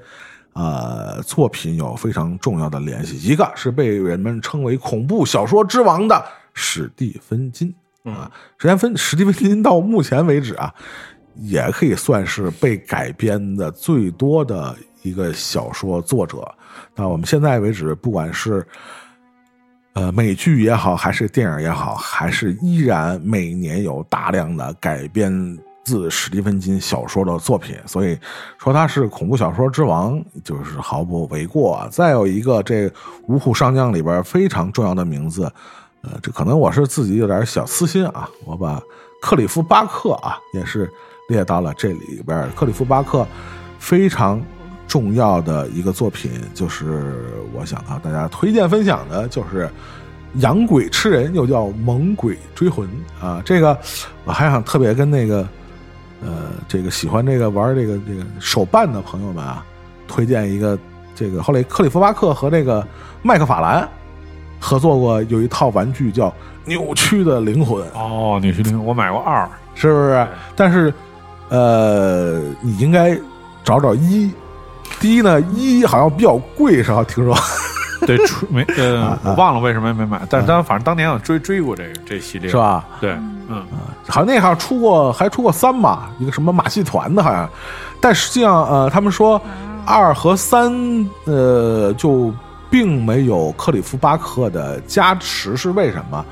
[0.58, 6.20] 呃，作品有非常重要的联系，一个是被人们称为恐怖小说之王的
[6.52, 7.72] 史蒂芬金
[8.02, 8.28] 啊，
[8.58, 10.74] 史蒂芬 史蒂芬金到目前为止啊，
[11.36, 16.52] 也可以算是被改编的最多的一个小说作者。
[16.96, 18.66] 那我们现在为止，不管是
[19.92, 25.56] 呃美剧也好，还是电影也好，还是依然每年有大量的改编。
[25.88, 28.18] 自史蒂芬金小说的作品，所以
[28.58, 31.88] 说他是恐怖小说之王，就是毫不为过。
[31.90, 32.86] 再有一个，这
[33.26, 35.50] 《五虎上将》里边非常重要的名字，
[36.02, 38.78] 呃，这可能我是自己有点小私心啊，我把
[39.22, 40.90] 克里夫·巴克啊也是
[41.30, 42.46] 列到了这里边。
[42.54, 43.26] 克里夫·巴克
[43.78, 44.42] 非常
[44.86, 49.64] 重要的一个作品，就是我想啊大家推荐分享的，就是
[50.34, 52.86] 《养鬼吃人》，又叫《猛鬼追魂》
[53.26, 53.40] 啊。
[53.42, 53.78] 这个
[54.26, 55.48] 我还想特别跟那个。
[56.20, 59.64] 呃，这个喜欢这个玩这个这个手办的朋友们啊，
[60.06, 60.78] 推荐一个
[61.14, 62.86] 这个后来克里夫巴克和这个
[63.22, 63.88] 麦克法兰
[64.60, 66.28] 合作过，有一套玩具叫
[66.64, 70.26] 《扭曲的灵魂》哦，扭曲灵魂我买过二，是不是？
[70.56, 70.92] 但是
[71.48, 73.18] 呃，你应该
[73.62, 74.30] 找找一，
[74.98, 77.04] 第一呢，一好像比较贵，是吧？
[77.04, 77.36] 听说。
[78.06, 82.84] 对，出没呃，我忘了为什么没买，但是当反正当年我追追过这个这系列，是吧？
[83.00, 83.12] 对，
[83.48, 83.64] 嗯，
[84.06, 87.48] 好像那好像出过，还出过三吧，一个什么马戏团的，好像，
[88.00, 89.40] 但实际上呃，他们说
[89.84, 90.72] 二和三
[91.24, 92.32] 呃就
[92.70, 96.24] 并没有克里夫巴克的加持，是为什么？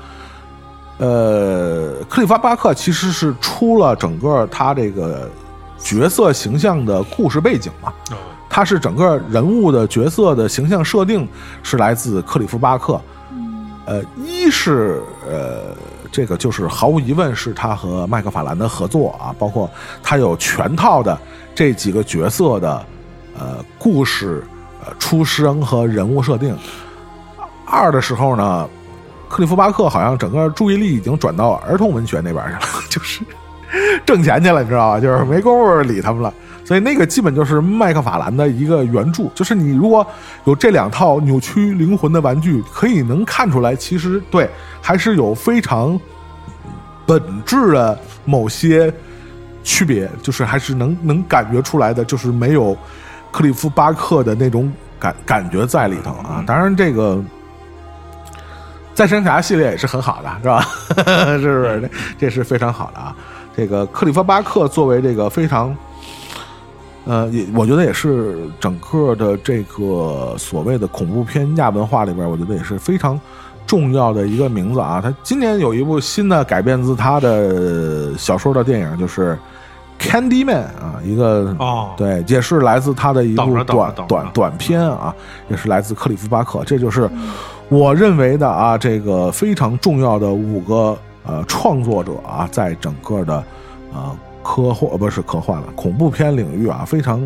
[0.99, 5.29] 呃，克里夫巴克其实是出了整个他这个
[5.77, 7.93] 角色形象的故事背景嘛。
[8.49, 11.27] 他是整个人物的角色的形象设定
[11.61, 12.99] 是来自克里夫巴克，
[13.85, 15.75] 呃，一是呃，
[16.11, 19.69] 这个就是毫无疑问是他和麦克法兰的合作啊，包括
[20.01, 21.17] 他有全套的
[21.53, 22.85] 这几个角色的
[23.37, 24.43] 呃故事
[24.83, 26.57] 呃出生和人物设定。
[27.65, 28.67] 二的时候呢，
[29.27, 33.21] 克里夫巴克好像整个注意力已经转到儿童文学那边去了， 就是
[34.05, 34.99] 挣钱去了，你知道吧？
[34.99, 36.33] 就是没工夫理他们了。
[36.67, 40.05] 所以那个基本就是麦克法兰的一个原著，就是你如果
[40.43, 44.49] 有这两套扭曲灵魂的玩具，可以能看出来，其实对
[44.81, 45.97] 还是有非常
[47.05, 48.93] 本质的某些
[49.63, 52.77] 区别，就是还是能能感觉出来的，就是没有
[53.31, 54.69] 克里夫巴克的那种
[54.99, 56.43] 感感觉在里头啊。
[56.45, 57.23] 当然，这个
[58.93, 60.61] 再生侠系列也是很好的，是吧？
[61.39, 61.91] 是不是？
[62.17, 63.15] 这是非常好的啊。
[63.55, 65.73] 这个克里夫巴克作为这个非常。
[67.07, 73.17] 呃，也我觉得也是整个的这个所谓的恐怖片亚文化里边，我觉得也是非常
[73.65, 74.99] 重要的一个名字啊。
[75.01, 79.39] 他今年有一部新的改编自他的小说的电影，就是
[80.05, 85.15] 《Candyman》啊，一个哦，对，也是来自他的一部短短短片啊，
[85.47, 86.61] 也是来自克里夫巴克。
[86.65, 87.09] 这就是
[87.69, 93.35] 我认为的啊，这个非常重要的五个呃创作者啊，在整个的
[93.93, 94.11] 啊。
[94.47, 97.21] 科幻不是科幻了，恐怖片领域啊，非常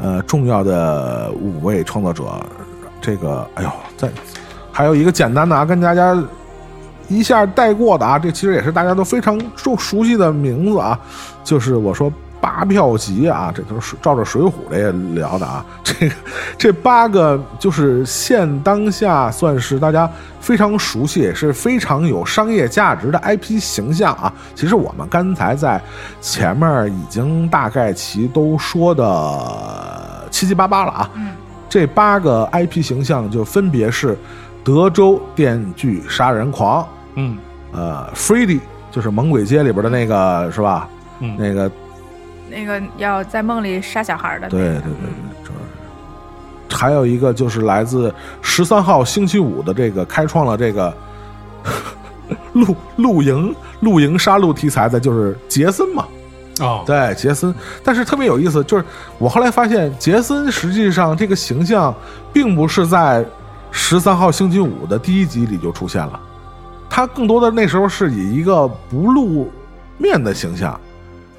[0.00, 2.24] 呃重要的五位创作者。
[2.98, 4.08] 这个，哎呦，在
[4.72, 6.16] 还有一个简单的啊，跟大家
[7.08, 10.98] 一下带过的啊，这其实也是大家都非常熟熟悉的名字啊，
[11.44, 12.10] 就是我说。
[12.40, 15.64] 八票集啊，这都是照着《水浒》这聊的啊。
[15.84, 16.14] 这个
[16.56, 20.10] 这八个就是现当下算是大家
[20.40, 24.32] 非常熟悉，也是非常有商业价值的 IP 形象啊。
[24.54, 25.78] 其实我们刚才在
[26.20, 31.10] 前面已经大概其都说的七七八八了啊。
[31.16, 31.32] 嗯，
[31.68, 34.16] 这八个 IP 形象就分别是
[34.64, 37.36] 德州电锯杀人狂，嗯，
[37.72, 38.60] 呃，Freddy
[38.90, 40.88] 就是《猛鬼街》里边的那个是吧？
[41.20, 41.70] 嗯，那个。
[42.50, 45.60] 那个要在梦里杀小孩的，对对对对，就是。
[46.72, 50.96] 还有一个就是来自十三号星期五的这个开创了这个
[52.54, 56.06] 露露营露营杀戮题材的，就是杰森嘛，
[56.60, 57.52] 哦，对，杰森。
[57.84, 58.84] 但是特别有意思，就是
[59.18, 61.94] 我后来发现，杰森实际上这个形象
[62.32, 63.24] 并不是在
[63.72, 66.18] 十三号星期五的第一集里就出现了，
[66.88, 69.50] 他更多的那时候是以一个不露
[69.98, 70.80] 面的形象。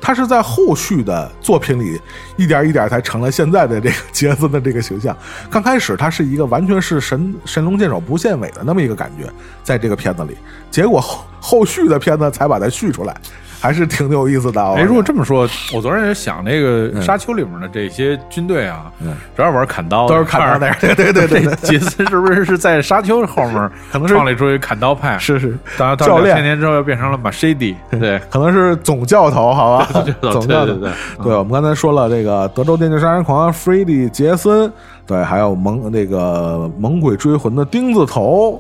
[0.01, 2.01] 他是在后续的作品里
[2.35, 5.15] 一点一点才成了现在的这个杰森的这个形象。
[5.49, 9.31] 刚开始他是一个完全是神神龙见首不见尾的那么一个感觉，
[9.63, 10.35] 在这个片子里，
[10.71, 13.15] 结果后后续的片子才把他续出来。
[13.61, 14.61] 还是挺有意思的。
[14.73, 18.91] 哎，如果这么说，我昨天也想那个《沙丘》里面的这些军队啊，
[19.35, 20.73] 主要玩砍刀，都是砍刀的。
[20.81, 25.15] 对对对对，杰森是不是是在《沙丘》后面 可能是创立出一砍刀派？
[25.19, 29.88] 是是，当然教练千年之后又变成了马西迪，对，可能是总教头，好吧？
[30.21, 30.73] 总教头。
[30.73, 30.91] 对对
[31.23, 34.71] 对，我们刚才说了这个德州电锯杀人狂 Freddy 杰森，
[35.05, 38.59] 对，还有猛那个猛鬼追魂的钉子头，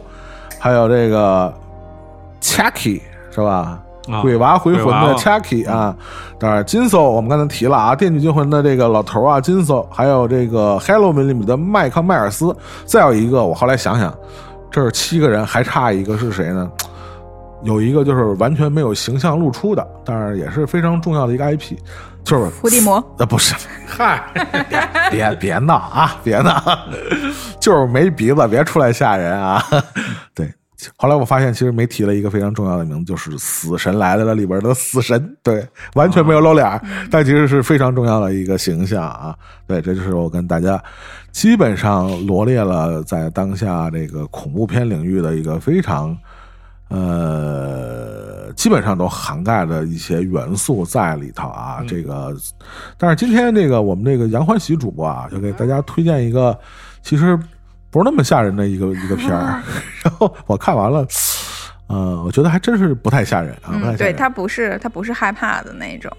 [0.59, 1.51] 还有这个
[2.39, 3.01] Chucky
[3.33, 3.79] 是吧？
[4.21, 5.95] 鬼娃回魂的 Chucky 啊，
[6.39, 12.55] 当然金搜我们刚才提了啊，电锯惊魂的这个老头啊，金搜，还有这个 Halloween 里面的麦克迈尔斯，
[12.85, 14.13] 再有一个，我后来想想，
[14.71, 16.69] 这是七个人，还差一个是谁呢？
[17.63, 21.77] 有一个就是完全没有形象露出的，但是也是非常重要的一个 IP，
[22.23, 23.03] 就是伏地魔。
[23.19, 23.53] 呃， 不是，
[23.85, 24.23] 嗨，
[25.11, 26.59] 别别闹啊，别闹，
[27.61, 29.63] 就是没鼻子，别出来吓人啊，
[30.33, 30.51] 对。
[30.97, 39.35] 后来我发现，其实没提了一个非常重要的名字，就是《死神来了》里边的死神，对，完全没有露脸，但其实是非常重要的一个形象啊。
[39.67, 40.81] 对，这就是我跟大家
[41.31, 46.17] 基本上罗列了在当下这个恐怖片领域的一个非常
[46.89, 51.83] 呃，基本上都涵盖的一些元素在里头啊。
[51.87, 52.35] 这个，
[52.97, 56.57] 但是今天这个我们这个杨欢喜主播啊，就给大家推荐一个，
[57.01, 57.39] 其实。
[57.91, 59.61] 不是那么吓人的一个一个片儿，
[60.03, 61.05] 然后我看完了，
[61.87, 63.97] 呃，我觉得还真是不太吓人啊，不太吓人。
[63.97, 66.09] 对他不是他不是害怕的那种，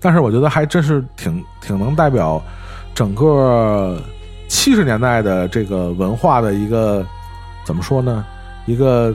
[0.00, 2.42] 但是我觉得还真是挺挺能代表
[2.94, 4.02] 整个
[4.48, 7.06] 七十年代的这个文化的一个
[7.64, 8.26] 怎么说呢？
[8.66, 9.14] 一个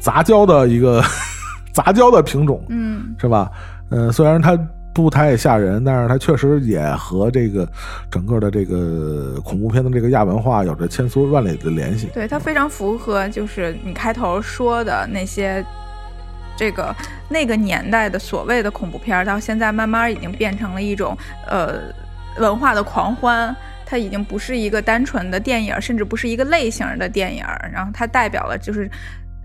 [0.00, 1.04] 杂交的一个
[1.74, 3.50] 杂交的品种，嗯，是吧？
[3.90, 4.58] 嗯，虽然它。
[4.92, 7.66] 不太吓人，但是它确实也和这个
[8.10, 12.08] 整个的这个恐怖片的这个亚文化有着千丝万缕的联系。
[12.12, 15.64] 对，它非常符合，就是你开头说的那些，
[16.56, 16.94] 这个
[17.28, 21.80] 那个年代的所谓的恐怖片，到现在慢慢已经变成了一种呃
[22.38, 23.54] 文化的狂欢。
[23.86, 28.90] 它已经不是一个单纯的电影，甚至不是一个类型的电影，然后它代表了就是。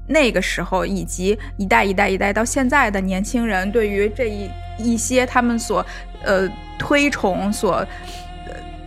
[0.07, 5.84] 那个时候，以及一代一代一代到现在的年轻人，对于这一一些他们所
[6.23, 7.86] 呃推崇、所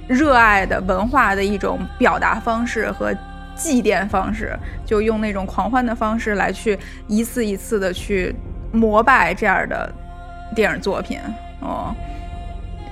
[0.07, 3.13] 热爱的文化的一种表达方式和
[3.57, 6.79] 祭奠方式，就用那种狂欢的方式来去
[7.09, 8.35] 一次一次的去
[8.73, 9.93] 膜拜这样的
[10.55, 11.19] 电影作品
[11.61, 11.95] 哦。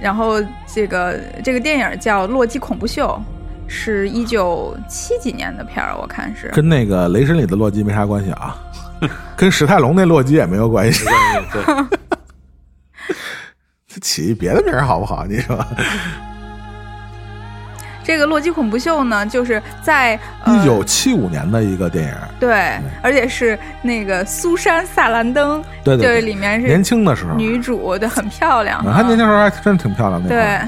[0.00, 3.20] 然后这个这个电影叫《洛基恐怖秀》。
[3.68, 6.48] 是一九七几年的片儿，我看是。
[6.48, 8.56] 跟那个《雷神》里的洛基没啥关系啊，
[9.36, 11.04] 跟史泰龙那洛基也没有关系。
[14.02, 15.24] 起别的名儿好不好？
[15.26, 15.58] 你说。
[18.04, 20.14] 这个《洛基恐怖秀》呢，就是在
[20.46, 30.60] 一九七五年的一个电影，对，而且是那个苏珊·萨兰登，对对，里面是年轻的时候，女主的很漂亮，她年轻时候还真的挺漂亮的，对，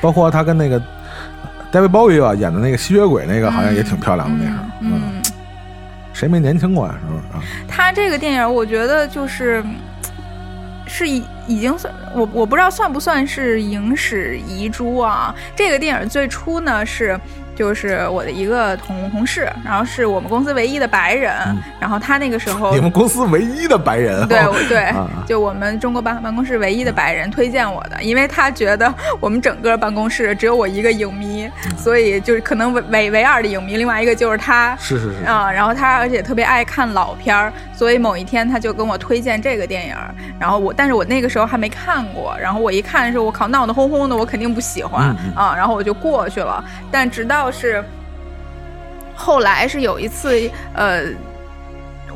[0.00, 0.80] 包括她跟那个。
[1.72, 5.22] David Bowie 啊，演的那个吸血鬼那个好像也挺漂亮的，那时候，嗯，
[6.12, 6.94] 谁没年轻过呀？
[7.00, 7.42] 是不是啊？
[7.68, 9.62] 他这个电影，我觉得就是
[10.86, 15.34] 是已已经算我我不知道算不算是影史遗珠啊？
[15.54, 17.18] 这个电影最初呢是。
[17.58, 21.34] 就是我的一个同同事，然后是我们公司唯一的白人，
[21.80, 24.94] 然后他那个时候你们公司唯一的白人，对对，
[25.26, 35.24] 就我们中国办办公室唯一的白人推荐我的，因为他觉得我们整个办公室只有我一个影迷，所以就是可能唯唯唯二的影迷，另外一个就是他，是是是。
[35.24, 39.96] 啊，然后他而且特别爱看老片儿，所以某一天他就跟我推荐这个电影，
[40.38, 46.62] 然后我但是我那个时候还没看过，然后我一看的时候，我靠，闹得轰轰的，我肯定不喜欢啊，然后我就过去了，
[46.92, 47.47] 但直到。
[47.50, 47.82] 是，
[49.14, 51.02] 后来是有一次，呃，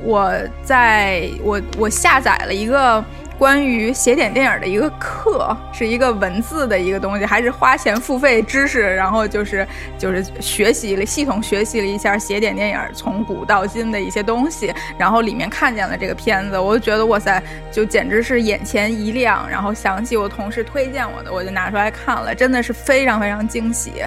[0.03, 0.33] 我
[0.65, 3.05] 在我我下载了一个
[3.39, 9.67] 关于写点电影的一个课，是一个文字的一个东西，还是花钱付费知识，然后就是
[9.99, 17.43] 就是学习了系统学习了一下写点电影从古到今的一些东西，然后里面看见了这个片子，我就觉得哇塞，
[17.73, 24.05] 就简直是眼前一亮，然后想起我同事推荐我的，我就拿出来看了，真的是非常非常惊喜，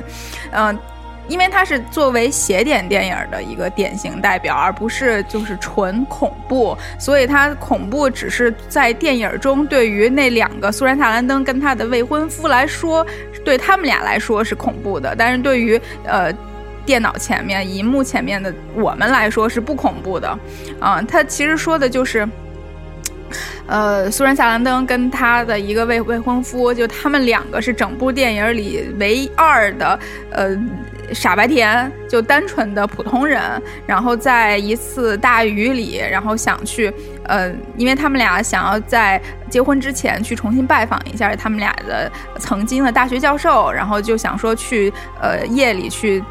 [0.51, 0.77] 嗯。
[1.27, 13.05] 因为它是作为邪典电影的一个典型代表，而不是就是纯恐怖，所以它恐怖只是在电影中对于那两个苏珊·萨兰登跟他的未婚夫来说，
[13.43, 16.31] 对他们俩来说是恐怖的，但是对于呃
[16.85, 20.37] 电脑前面、荧幕前面的我们来说是不恐怖的。
[20.79, 22.27] 啊，他其实说的就是。
[23.67, 29.99] 呃，苏珊·萨兰登跟他的一个未未婚夫，就他们两个是整部电影里唯二的，
[30.29, 30.55] 呃，
[31.13, 33.41] 傻白甜，就单纯的普通人。
[33.85, 44.91] 然后在一次大雨里，然后想去，呃，因为他们俩想要在结婚之前去重新拜访一下他们俩的曾经的大学教授，然后就想说去，
[45.21, 46.23] 呃，夜里去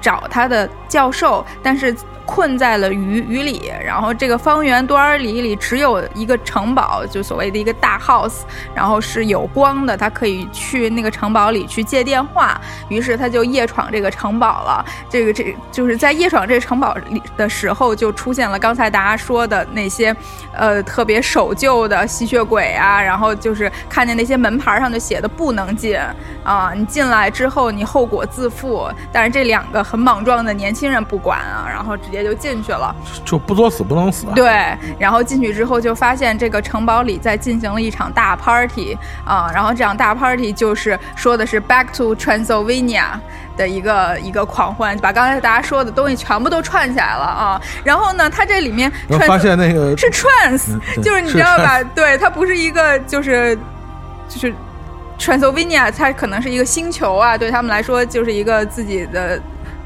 [0.00, 1.94] 找他的教授，但是。
[2.24, 8.40] 困在了雨雨里，然后这个方圆多少里里只有一个城堡，就所谓的一个大 house，
[8.74, 12.60] 然后是有光的，他可以去那个城堡里去接电话。
[12.88, 14.84] 于是他就夜闯这个城堡了。
[15.08, 20.14] 这个这就是在夜闯这城堡里的时候，就出现了刚才大家说的那些，
[20.52, 23.00] 呃，特别守旧的吸血鬼啊。
[23.00, 25.98] 然后就是看见那些门牌上就写的不能进
[26.44, 28.88] 啊，你进来之后你后果自负。
[29.12, 31.96] 但是这两个很莽撞的年轻人不管啊，然后。
[32.02, 32.94] 直接就进去了，
[33.24, 34.26] 就不作死不能死。
[34.34, 43.04] 对，然后进去之后就发现这个城堡里在进行了一场大 party 啊，然后这场大 party 就是说的是 Back to Transylvania
[43.56, 47.60] 的一个一个狂欢，把刚才大家说的东西全部都串起来了啊。
[47.84, 48.90] 然后呢，它这里面
[49.26, 51.82] 发现那个是 trans，就是你知道吧？
[51.94, 53.56] 对，它不是一个就是
[54.28, 54.54] 就是
[55.18, 59.40] Transylvania，它可能是一个星球啊，对他们来说就是一个自己的。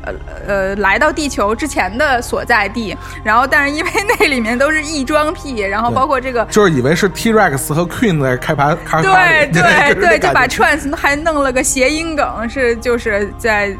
[0.06, 0.14] 呃
[0.46, 13.76] 呃，来到地球之前的所在地，然后但是因为那里面都是异装癖，然后包括这个，就是以为是 T Rex 和 Queen 在开盘开对对对， 就把 Trans 还弄了个谐音梗，是就是在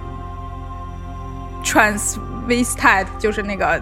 [1.64, 3.80] Transvestite，就是那个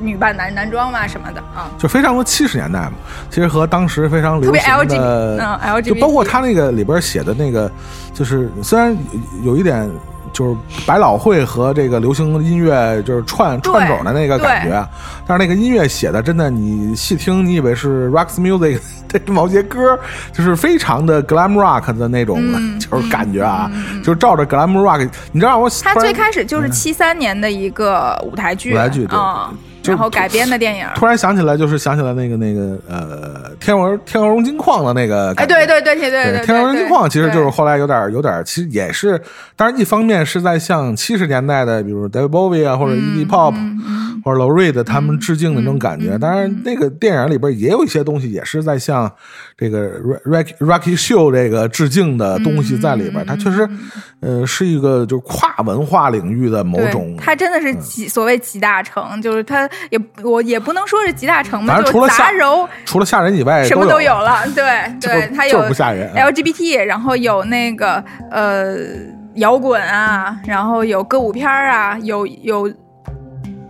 [0.00, 2.92] 女扮男男装嘛什么的啊，就非常多七十年代嘛，
[3.30, 7.70] 其实和当时非常流行的，嗯，L G，就包括他那个里边写的那个，
[8.12, 8.96] 就是虽然
[9.44, 9.88] 有一点。
[10.36, 10.54] 就是
[10.86, 14.86] 百老汇和这个流行音乐就是串串种的那个感觉，
[15.26, 19.98] 但是那个音乐写的真的，你细听，你以为是 rock music 的某些歌，
[20.34, 22.38] 就是非常的 glam rock 的那种，
[22.78, 23.70] 就是感觉啊，
[24.04, 25.08] 就是照着 glam rock。
[25.32, 29.18] 你知道我他最开始就是七三年的一个舞台剧，舞台剧对。
[29.92, 39.20] 然后改编的电影，突然想起来，就是想起来那个那个呃，天鹅天鹅绒金矿的那个，哎，对对对对对，天鹅绒金矿其实就是后来有点有点，其实也是，
[39.54, 43.24] 当然一方面是在向七十年代的，比如 David Bowie 啊，或者 E.D.
[43.26, 43.54] Pop，
[44.24, 46.16] 或者 Lou Reed 他们致敬的那种感觉。
[46.18, 49.10] 当然，那个电影里边也有一些东西，也是在向
[49.56, 53.24] 这个 Rocky Rocky Show 这个致敬的东西在里边。
[53.24, 53.68] 它确实，
[54.20, 57.16] 呃，是一个就是跨文化领域的某种。
[57.16, 59.68] 它真的是集所谓集大成，就是它。
[59.90, 64.42] 也我也不能说是集大成吧，就是杂糅，除了吓人以外，什么都有了。
[64.54, 64.64] 对
[65.00, 68.76] 对，它有不吓人，LGBT，然后有那个呃
[69.36, 72.70] 摇滚啊，然后有歌舞片啊，有有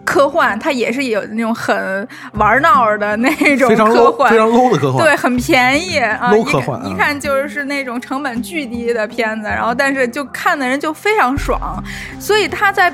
[0.06, 3.28] 科幻，它也是有那种很玩闹的那
[3.58, 11.60] 种科幻，非常 low 的科幻，对，很便宜啊，low 科幻，一看就是那种成本巨低的片子，然后但是就看的人就非常爽，
[12.18, 12.90] 所以它在。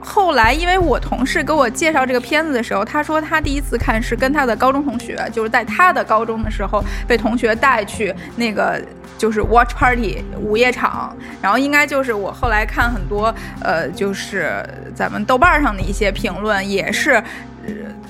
[0.00, 8.80] 后来，因为我同事给我介绍这个片子的时候，他说他第一次看是跟他的高中同学，就是在他的高中的时候被同学带去那个
[9.18, 13.32] 就是 watch party 午夜场，然后应该就是我后来看很多
[13.62, 17.22] 呃，就是咱们豆瓣上的一些评论，也是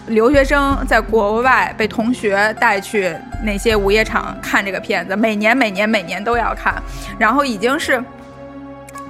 [0.06, 3.12] 留学生在国外被同学带去
[3.44, 6.80] 那些午夜场看这个片子，每年每年每年都要看，
[7.18, 8.02] 然后已经是。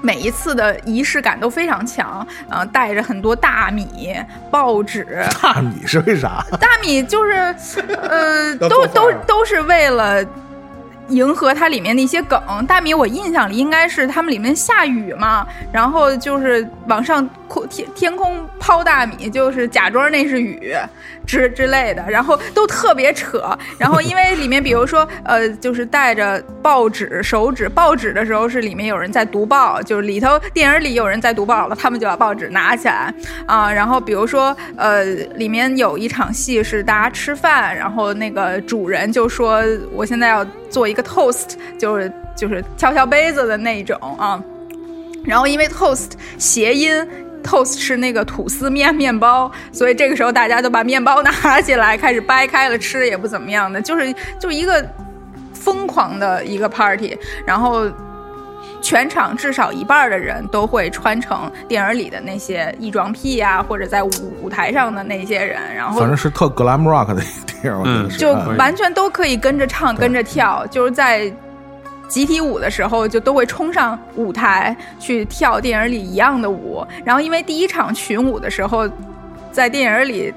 [0.02, 4.16] 每一次的仪式感都非常强，嗯，带着很多大米、
[4.50, 5.24] 报纸。
[5.42, 6.44] 大米是为啥？
[6.60, 7.54] 大米就是，
[8.08, 10.24] 呃， 都都都是为了。
[11.10, 20.74] 迎合它里面的一些梗，大米我印象里应该是他们里面下雨嘛，然后就是往上空天天空抛大米，就是假装那是雨
[21.26, 23.56] 之之类的，然后都特别扯。
[23.76, 33.12] 然后因为里面比如说呃，就是带着报纸、手纸，报纸的时候是里面有人在读报，就是里头电影里有人在读报了，他们就把报纸拿起来
[33.46, 33.70] 啊。
[33.70, 35.04] 然后比如说呃，
[35.34, 39.62] 里面有一场戏是大家吃饭，然后那个主人就说
[39.92, 40.46] 我现在要。
[40.70, 44.42] 做一个 toast，就是就是敲敲杯子的那种啊，
[45.24, 46.92] 然后因为 toast 谐音
[47.42, 54.86] ，toast 是那个吐司面面包，所以这个时候大家都把面包拿起来开始掰开了吃，也不怎么样的，就是就一个
[55.52, 57.86] 疯狂的一个 party，然后
[58.80, 64.10] 全场至少一半的人都会穿成电影里的那些异装癖啊，或者在舞
[64.42, 67.22] 舞台上的那些人，然后反正是特 glam rock 的
[67.62, 71.30] 电影，我觉得是就啊完全都可以跟着唱、跟着跳，就是在
[72.08, 76.84] 集体舞的时候，就都会冲上舞台去跳电影里一样的舞。
[77.04, 78.88] 然后因为第一场群舞的时候，
[79.52, 80.32] 在电影里。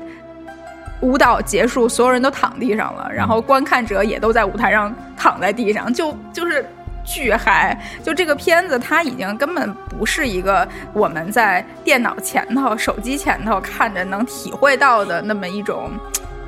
[1.02, 6.66] 舞蹈结束，所有人都躺地上了，然后观看者也都在舞台上躺在地上，就就是
[7.04, 7.80] 巨嗨。
[8.04, 15.92] 就这个片子，它已经根本不是一个我们在电脑前头、手机前头看着能体会到的那么一种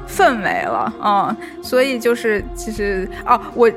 [0.08, 3.72] 氛围了啊、所以就是其实哦，我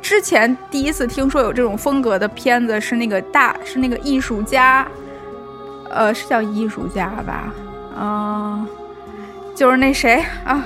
[0.00, 4.86] 之前第一次听说有这种风格的片子是那个大是那个艺术家，
[5.90, 7.52] 呃，是叫艺术家吧？
[7.98, 8.66] 啊、
[9.56, 10.64] 就是那谁啊，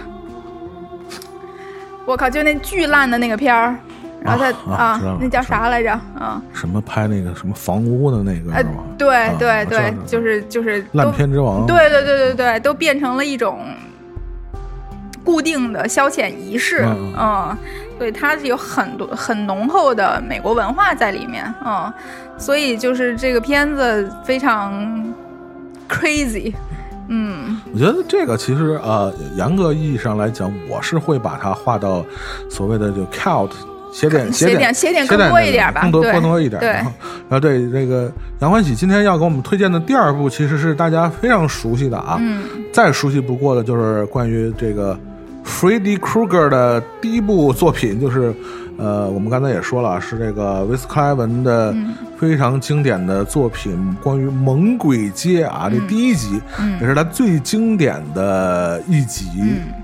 [2.05, 3.79] 我靠，就那巨烂的那个片儿，
[4.25, 5.91] 然后他啊那叫啥来着？
[6.19, 13.61] 啊，什么拍那个什么房屋的那个呃是吗？，对啊对对就是就是烂片之王，对对对对对，都变成了一种
[15.25, 16.85] 固定的消遣仪式，
[17.19, 17.57] 嗯
[17.99, 21.93] 对，它是有很多很浓厚的美国文化在里面，嗯，
[22.37, 25.15] 所以就是这个片子非常
[25.89, 26.53] crazy，
[27.09, 27.61] 嗯。
[27.73, 32.05] 我觉得这个其实呃，严格意义上来讲，我是会把它划到
[32.51, 33.51] 所谓的就 cult
[33.93, 36.59] 斜点写点写点更点多一点吧更多更多一点。
[36.59, 36.93] 对然后，
[37.29, 38.11] 然后对这个
[38.41, 42.43] 杨欢喜今天要给我们推荐的第二部，其实是大家非常熟悉的啊，嗯
[42.73, 44.99] 再熟悉不过的就是关于这个
[45.45, 48.35] Freddy Krueger 的第一部作品，就是
[48.79, 59.27] 呃，我们刚才也说了，是这个维斯克莱文的嗯非常经典的作品，关于猛鬼街啊，这第一集、嗯也是他最经典的一集。
[59.39, 59.82] 嗯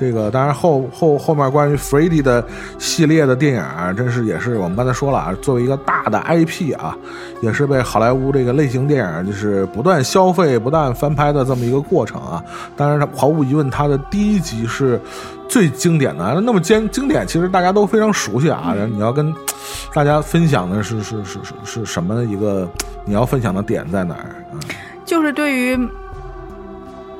[0.00, 2.42] 这个当然后后后面关于 Freddy 的
[2.78, 6.96] 系列的电影啊，真是也是我们刚才说了啊，作为一个大的 IP 啊，
[7.42, 12.42] 也是被好莱坞这个类型电影就是不断消费、不断翻拍的这么一个过程啊。
[12.74, 14.98] 当然，它毫无疑问，它的第一集是
[15.46, 16.40] 最经典的。
[16.40, 18.72] 那么经经典，其实大家都非常熟悉啊。
[18.74, 19.34] 然后你要跟
[19.92, 22.66] 大家分享的是是是是是什么一个
[23.04, 24.56] 你要分享的点在哪儿啊？
[25.04, 25.76] 就是对于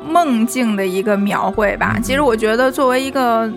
[0.05, 1.95] 梦境的一个描绘吧。
[1.97, 3.51] 嗯其实我觉得，作为一个，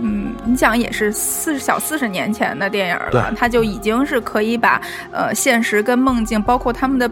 [0.00, 4.80] 嗯，你想也是四小四十年前的电影了，它就已经是可以把
[5.12, 7.10] 呃现实跟梦境，包括他们的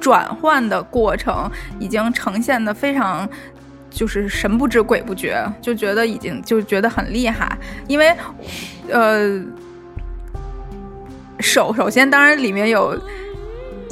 [0.00, 3.28] 转换的过程，已经呈现的非常。
[3.94, 7.54] 就是神不知鬼不觉，就觉得已经就觉得很厉害，
[7.86, 8.16] 因为，
[8.88, 9.38] 呃，
[11.38, 12.98] 首首先当然里面有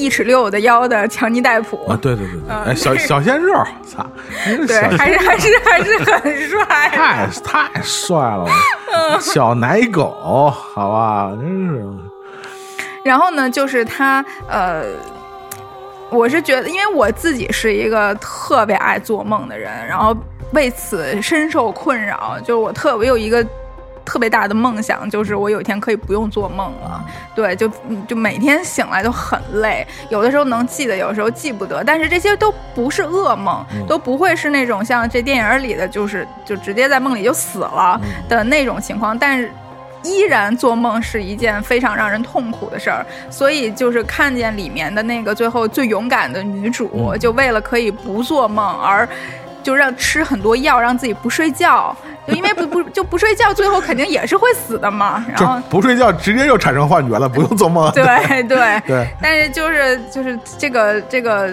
[0.00, 3.52] 一尺六的腰的强尼戴普，啊，对对对对，嗯哎，小 小鲜肉，
[3.86, 4.06] 操，
[4.66, 6.64] 对，还是还是还是很帅。
[6.90, 8.46] 太太帅了，
[9.20, 11.84] 小奶狗，好吧，真是。
[13.04, 14.84] 然后呢，就是他呃，
[16.10, 20.16] 我是觉得，因为我自己是一个特别爱做梦的人，然后
[20.52, 22.36] 为此深受困扰。
[22.40, 23.46] 就是我特我有一个
[24.10, 27.00] 特别大的梦想，就是我有一天可以不用做梦了。
[27.32, 31.84] 对，就嗯就每天醒来都很累，有的时候能记得，有时候记不得。
[31.84, 39.16] 但是这些都不是噩梦，都不会是那种像这电影里的，就是就直接在梦里就死了的那种情况。
[39.16, 39.48] 但是。
[40.02, 49.06] 依然做梦是一件非常让人痛苦的事儿，所以就是看见里面的那个最后最勇敢的女主，就为了可以不做梦而
[49.62, 51.94] 就让吃很多药，让自己不睡觉，
[52.26, 55.24] 就因为不不就不睡觉，最后肯定也是会死的嘛。
[55.28, 57.90] 然就后不睡觉，直接就产生幻觉了，不用做梦。
[57.92, 58.04] 对
[58.44, 61.50] 对 对，但是就是就是这个这个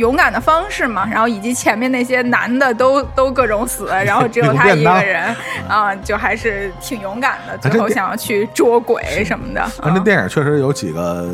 [0.00, 5.22] 勇敢的方式嘛，然后以及前面那些男的都都各种死， 然后只有他一个人
[5.68, 9.64] 啊，就还是挺勇敢的，最后想要去捉鬼什么的。
[9.82, 11.28] 但这电影确实有几个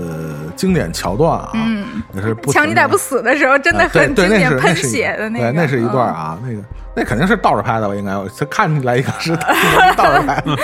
[0.57, 6.15] 经典桥段啊，嗯，也是不强尼戴普死的时候真的很经典，喷血的那个，对，那是一段嗯。
[6.15, 6.61] 啊，那个
[6.99, 7.95] 那肯定是倒着拍的吧？
[7.95, 9.37] 应该，这看起来应该是
[9.97, 10.57] 倒着拍的。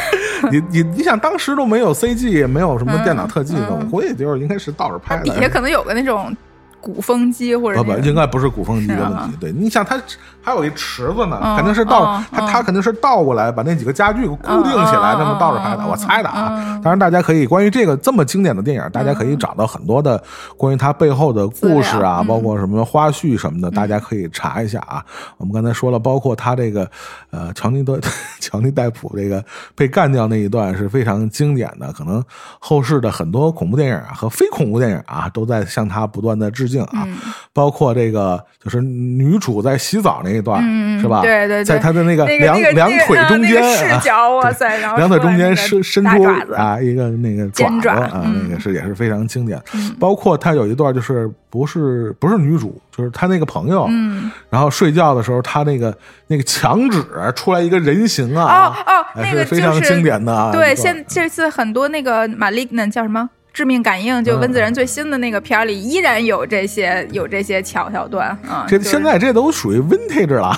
[0.50, 5.22] 你你你想，当时都没有 CG，也没有什么电脑特技的，嗯我估计就是应该是倒着拍的。
[5.22, 6.34] 底下可能有个那种
[6.82, 9.36] 鼓风机或者不不，应该不是鼓风机的问题。
[9.40, 9.98] 对，你想它
[10.42, 15.84] 还有一池子呢，嗯肯定是倒嗯，它嗯它肯定是倒过来把那几个家具固定起来，那么倒着拍的。
[15.84, 16.82] 嗯我猜的啊嗯。
[16.82, 20.20] 当然，大家可以关于这个这么经典的电影，大家可以找到很多的
[20.56, 25.04] 关于它背后的故事啊，嗯包括什么花絮什么的，大家可以查一下啊。
[25.36, 26.90] 我们刚才说了，包括他这个
[27.30, 28.00] 呃乔尼德
[28.40, 29.44] 乔尼戴普这个
[29.76, 32.20] 被干掉那一段是非常经典的，可能
[32.58, 36.71] 后世的很多恐怖电影啊和非恐怖电影啊都在向他不断的致敬。
[36.72, 37.06] 敬啊，
[37.52, 41.20] 包括这个就是女主在洗澡那一段，嗯是吧？
[41.20, 46.24] 对对对在她的那个两两腿中间视角，哇塞，然后两腿中间伸伸出
[46.54, 49.60] 啊一个那个爪子啊，那个是也是非常经典。
[50.00, 55.94] 包括她有一段就是不是不是女主，就是她那个朋友，嗯，然后睡觉的时候，她那个
[56.28, 57.04] 那个墙纸
[57.36, 60.50] 出来一个人形啊，哦哦，那个非常经典的啊。
[60.50, 63.28] 对，现这次很多那个玛丽那叫什么？
[63.52, 68.64] 致命感应，就温子仁最新的那个片儿里，依然有这些有这些桥桥段啊。
[68.68, 70.56] 这现在这都属于 vintage 了，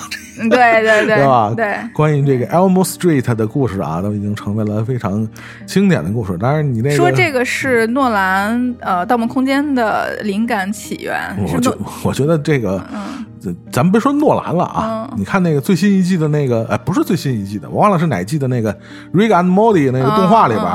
[0.49, 0.49] 对
[0.81, 1.53] 对对，对吧？
[1.55, 5.27] 对，关于这个 Elmo Street 的故事啊，都已经成为了非常
[5.65, 6.37] 经典的故事。
[6.37, 11.19] 当然，你那个说这个是诺兰呃《盗梦空间》的灵感起源，
[11.53, 12.81] 我觉我觉得这个。
[12.93, 13.25] 嗯
[13.71, 18.73] 咱们别说诺兰了啊，你看那个最新一季的那个，哎，不是最新一季的，我忘了是哪季的那个
[19.13, 20.65] 《Rick and Morty》那个动画里边，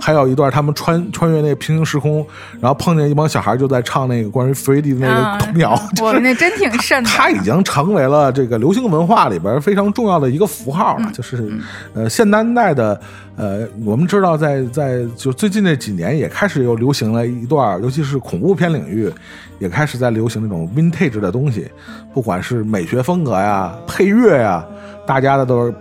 [0.00, 2.24] 还有一段他们穿穿越那个平行时空，
[2.60, 7.10] 然后碰见一帮小孩就在唱那个关于 Freddy 的那个童谣，我那真挺瘆的。
[7.10, 11.52] 他已经成为了这个流行文化里边非常重要的一个符号了，就是
[11.94, 13.00] 呃现当代的
[13.36, 19.12] 呃，我们知道在在就最近这几年也开始又流行了一段，尤其是恐怖片领域。
[19.60, 21.70] 也开始在流行那种 vintage 的东西，
[22.12, 24.66] 不管是美学风格呀、配乐呀，
[25.06, 25.72] 大家的都是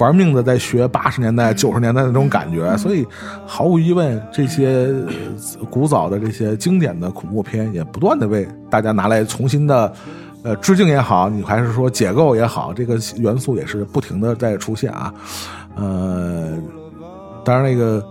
[0.00, 2.76] 玩命的在学八十年代、九十年代那种感觉。
[2.76, 3.06] 所以，
[3.46, 4.92] 毫无疑问，这些
[5.70, 9.90] 古早的这些经典的恐怖片也不断的为大家拿来重新的
[10.42, 15.14] 呃致敬也好，你还是说解构也好，这个元素也是不停的在出现啊。
[15.76, 16.58] 呃，
[17.44, 18.04] 当然那个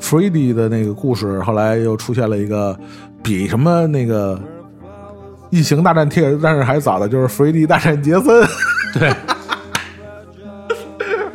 [0.00, 2.78] Freddy 的那个故事后来又出现了一个
[3.22, 4.38] 比什么那个。
[5.50, 8.24] 异形大战铁，但是还早的就是《fridi 大战杰森》，
[8.98, 9.14] 对，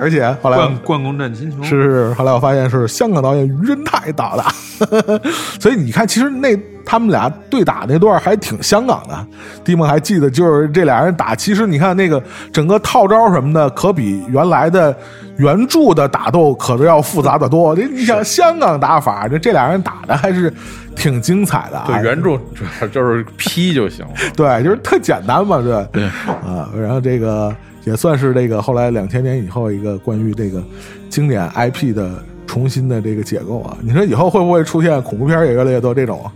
[0.02, 5.22] 而且后来《关公战秦琼》是是后来我发现是香港导演于仁泰导的，
[5.61, 9.28] 所以你看，其实那他们俩对打那段还挺香港的。
[9.64, 12.22] 蒂梦还记得，就是这俩人打，其实你看那个
[12.52, 14.95] 整个套招什么的，可比原来的
[15.38, 17.76] 原著的打斗可都要复杂的多。
[17.76, 20.52] 你你想香港打法，这这俩人打的还是。
[20.94, 30.63] 挺精彩的，对原著主要就是劈就行了，对，就是特简单嘛，对对啊，然后这个也算是这个后来两千年以后一个关于这个
[31.09, 36.29] 经典 IP 的重新的这个解构啊，你说以后会不会出现恐怖片也越来越多这种，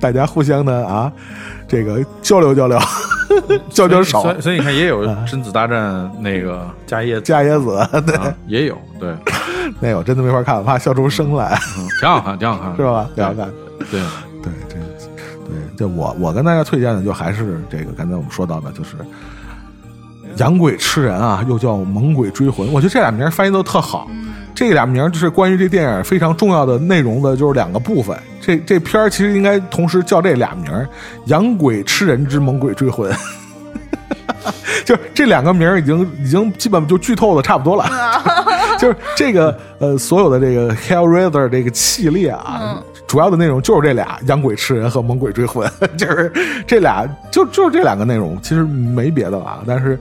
[0.00, 1.12] 大家互相的啊，
[1.68, 2.78] 这个交流交流，
[3.70, 8.16] 交流少，所以所以你看也有贞子大战那个加椰加椰子， 对，
[8.46, 9.14] 也有，对，
[9.80, 11.56] 那我真的没法看，我怕笑出声来，
[12.00, 13.08] 挺好看，挺好看，是吧？
[13.14, 13.48] 挺好看。
[13.90, 14.00] 对。
[14.42, 14.74] 对，这
[15.46, 18.96] 对，就我我跟大家推荐的，就还是这个刚才我们说到的，就是
[20.36, 22.66] “养鬼吃人”啊，又叫“猛鬼追魂”。
[22.72, 24.08] 我觉得这俩名翻译都特好。
[24.54, 28.16] 这俩名就是关于这电影非常重要的内容的，就是两个部分。
[28.40, 30.70] 这这片儿其实应该同时叫这俩名
[31.26, 33.10] ：“养鬼吃人之猛鬼追魂”。
[34.84, 37.88] 就是这两个名已经已经基本就剧透的差不多了。
[38.78, 42.82] 就是这个呃，所有的这个 Hellraiser 这个系列啊。
[43.12, 46.32] 主要的内容就是这俩养鬼吃人和猛鬼追魂， 就是
[46.66, 49.62] 这俩就就是这两个内容，其实没别的了。
[49.66, 49.98] 但是，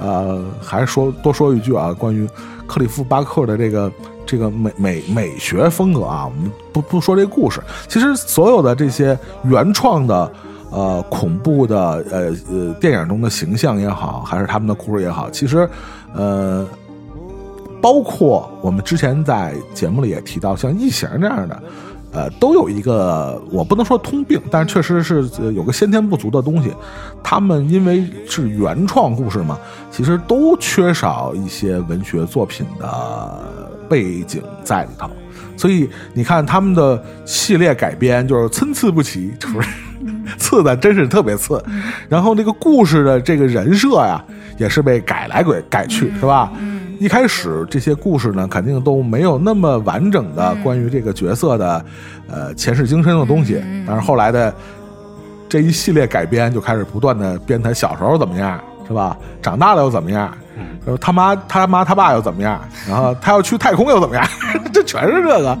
[0.00, 2.24] 呃，还是说多说一句啊，关于
[2.64, 3.90] 克里夫巴克的这个
[4.24, 10.32] 这个美美美学风格啊，我们不不说这故事，其实所有的这些原创的
[10.70, 11.76] 呃恐怖的
[12.12, 15.68] 呃呃电影中的形象也好，还是他们的故事也好，其实
[16.14, 16.64] 呃，
[17.80, 21.60] 包括我们之前在节目里也提到，像异形这样的。
[22.12, 26.70] 呃，都有一个我不能说通病，但是确实是有个先天不足的东西。
[27.22, 29.58] 他们因为是原创故事嘛，
[29.90, 35.10] 其实都缺少一些文学作品的背景在里头。
[35.56, 39.68] 所以你看他们的系列改编就是参差不齐，就是
[40.36, 41.62] 次的真是特别次。
[42.08, 44.22] 然后那个故事的这个人设呀，
[44.58, 46.52] 也是被改来改改去，是吧？
[46.98, 51.84] 一开始这些故事呢，肯定都没有那么完整的关于这个角色的，
[52.28, 53.62] 呃前世今生的东西。
[53.86, 54.54] 但是后来的
[55.48, 59.16] 这一系列改编就开始不断的编他小时候怎么样，是吧？
[59.40, 60.32] 长大了又怎么样？
[60.84, 62.60] 然后他妈他妈他爸又怎么样？
[62.88, 64.24] 然后他要去太空又怎么样？
[64.72, 65.58] 这全是这个，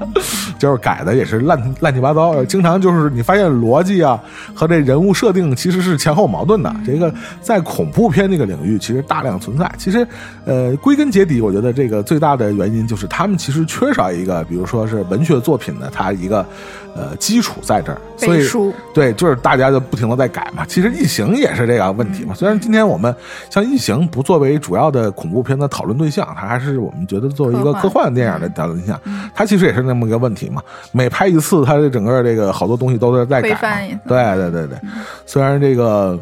[0.62, 2.44] 就是改的也是乱乱七八糟。
[2.44, 4.22] 经常就是你发现逻辑啊
[4.54, 6.72] 和这人物设定其实是前后矛盾的。
[6.86, 9.68] 这个在恐怖片这个领域其实大量存在。
[9.76, 10.06] 其实，
[10.44, 16.46] 呃，归根结底，我觉得这个最大的原因就是他们其实缺少一个，比如说是文学作品的它一个
[16.94, 18.00] 呃基础在这儿。
[18.16, 18.46] 所以
[18.94, 20.64] 对，就是大家就不停的在改嘛。
[20.64, 22.34] 其实异形也是这个问题嘛。
[22.34, 23.12] 虽然今天我们
[23.50, 29.00] 像异形不作为主要的恐怖片的讨论对象，它还是我们觉得作为一个科幻电影的讨论对象，
[29.34, 30.62] 它其实也是那么一个问题嘛，
[30.92, 33.98] 每拍一次，它这整个这个好多东西都在在改。
[34.06, 34.78] 对对对对，
[35.26, 36.18] 虽然这个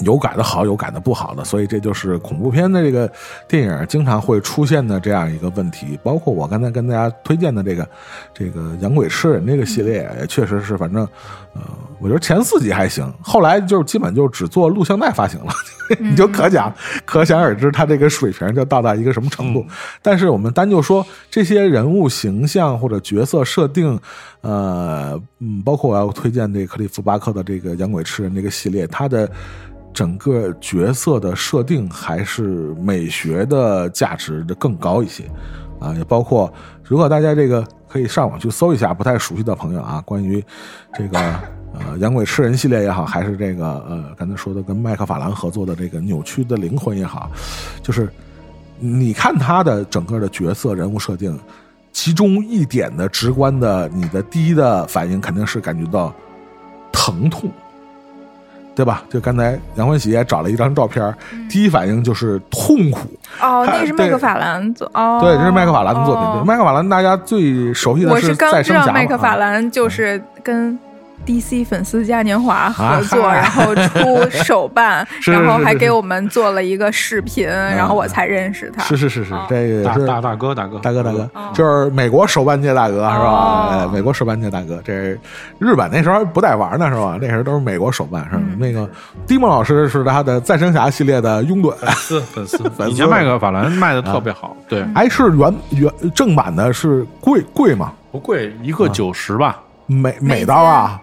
[0.00, 3.10] 有改的好，有改的不好的，所以这就是恐怖片的这个
[3.46, 5.98] 电影经常会出现的这样一个问题。
[6.02, 7.88] 包括我刚才跟大家推荐的这个
[8.34, 11.08] 这个《养鬼吃人》这个系列，也确实是，反正
[11.54, 11.60] 呃，
[12.00, 15.52] 我觉得前四集还行，后来就基本就只做录像带发行了，
[16.00, 16.72] 你就可想
[17.04, 19.64] 可想而知，它这个水平就到达一个什么程度。
[20.02, 23.98] 但是我们单就说这些人物形象或者角色设定，
[24.40, 29.30] 呃，嗯，包括我要推荐这克利夫巴克的这个《养鬼吃人》这个系列，它的
[29.92, 35.22] 整个角色的设定还是美学的价值的更高一些
[35.78, 36.52] 啊，也包括
[36.82, 37.64] 如果大家这个
[37.94, 40.44] 可以上网去搜一下，不太熟悉的朋友啊，关于
[40.94, 41.16] 这个
[41.72, 47.30] 呃养鬼吃人系列也好，还是这个呃刚才说的跟麦克法兰合作的这个扭曲的灵魂也好，
[47.84, 48.12] 就是
[48.80, 51.38] 你看他的整个的角色人物设定，
[51.92, 56.12] 其中一点的直观的，你的第一的反应肯定是感觉到
[56.90, 57.48] 疼痛。
[58.74, 59.02] 对吧？
[59.08, 61.14] 就刚才杨欢喜也找了一张照片，
[61.48, 63.08] 第一反应就是痛苦。
[63.40, 66.46] 哦，那是麦克法兰作哦，对，这是麦克法兰的作品。
[66.46, 68.86] 麦克法兰大家最熟悉的我是刚知再生侠嘛。
[68.88, 70.78] 道麦克法啊兰就是跟
[71.26, 78.82] DC 粉丝嘉年华合作，啊然后出手办， 是然后还给我们做了一个视频，然后我才认识他。
[78.84, 80.78] 是是是是哦，这个也是大大大哥大哥。
[80.78, 81.28] 大哥大哥。
[81.34, 83.90] 哦，就是美国手办界大哥是吧？
[83.92, 84.92] 美国手办界大哥，这
[85.58, 87.18] 日本那时候不带玩呢是吧？
[87.20, 88.42] 那时候都是美国手办是吧？
[88.46, 88.58] 嗯。
[88.58, 88.88] 那个
[89.26, 92.58] 蒂莫老师是他的再生侠系列的拥趸，丝 粉丝。
[92.70, 92.90] 粉丝。
[92.90, 97.92] 以前麦克法兰卖的特别好，对，哎，是原原正版的是贵贵吗？
[98.12, 101.00] 不贵，一个九十吧，美美刀啊，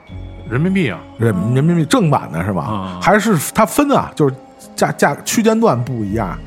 [0.52, 2.68] 人民币啊，人人民币正版的是吧？
[2.70, 4.12] 嗯还是它分啊？
[4.16, 4.36] 就是
[4.76, 6.38] 价价区间段不一样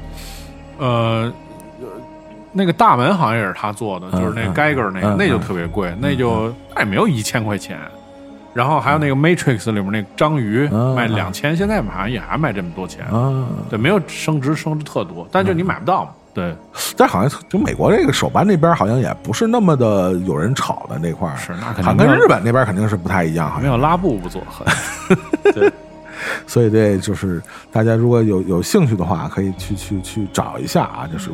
[0.78, 1.32] 呃。
[2.56, 7.76] 那个大门好像也是他做的，嗯就是那嗯 Geiger 那个，嗯那就特别贵，那就那也没有一千块钱。
[8.52, 13.05] 然后还有那个 Matrix 里面那章鱼嗯卖两千，现在好像也还卖这么多钱。
[13.06, 13.44] 啊。
[13.68, 16.10] 对，没有升值升值特多，但就你买不到嘛。
[16.35, 16.55] 对，
[16.97, 23.62] 但好像就美国这个手办那边好像也不是那么的有人炒的那块儿，是那肯定跟日本那边肯定是不太一样，好像。
[23.62, 25.16] 没有拉布不做狠。
[25.55, 25.73] 对，
[26.47, 27.40] 所以这就是
[27.70, 31.31] 大家如果有有兴趣的话，可以去去去找一下啊，就是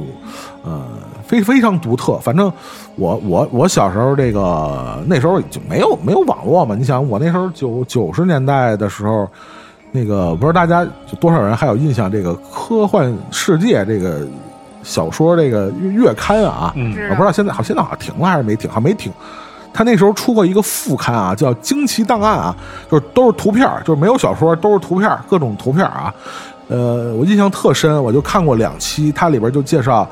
[0.63, 0.85] 呃
[1.27, 2.19] 非非常独特。
[2.19, 2.53] 反正
[2.97, 9.27] 我我我小时候这个那时候就没有没有网络嘛，你想我那时候九九十年代的时候。
[9.93, 14.25] 那个不知道大家多少人还有印象，这个科幻世界这个
[14.83, 19.13] 小说这个月月刊啊，嗯我不知道现在好现在好像停了还是没停，好像没停。
[19.73, 22.57] 他那时候出过一个副刊啊，叫《惊奇档案》啊，
[22.91, 26.13] 就是都是图片，就是没有小说，都是图片，各种图片啊。
[26.67, 30.09] 呃，我印象特深，我就看过两期，它里边就介绍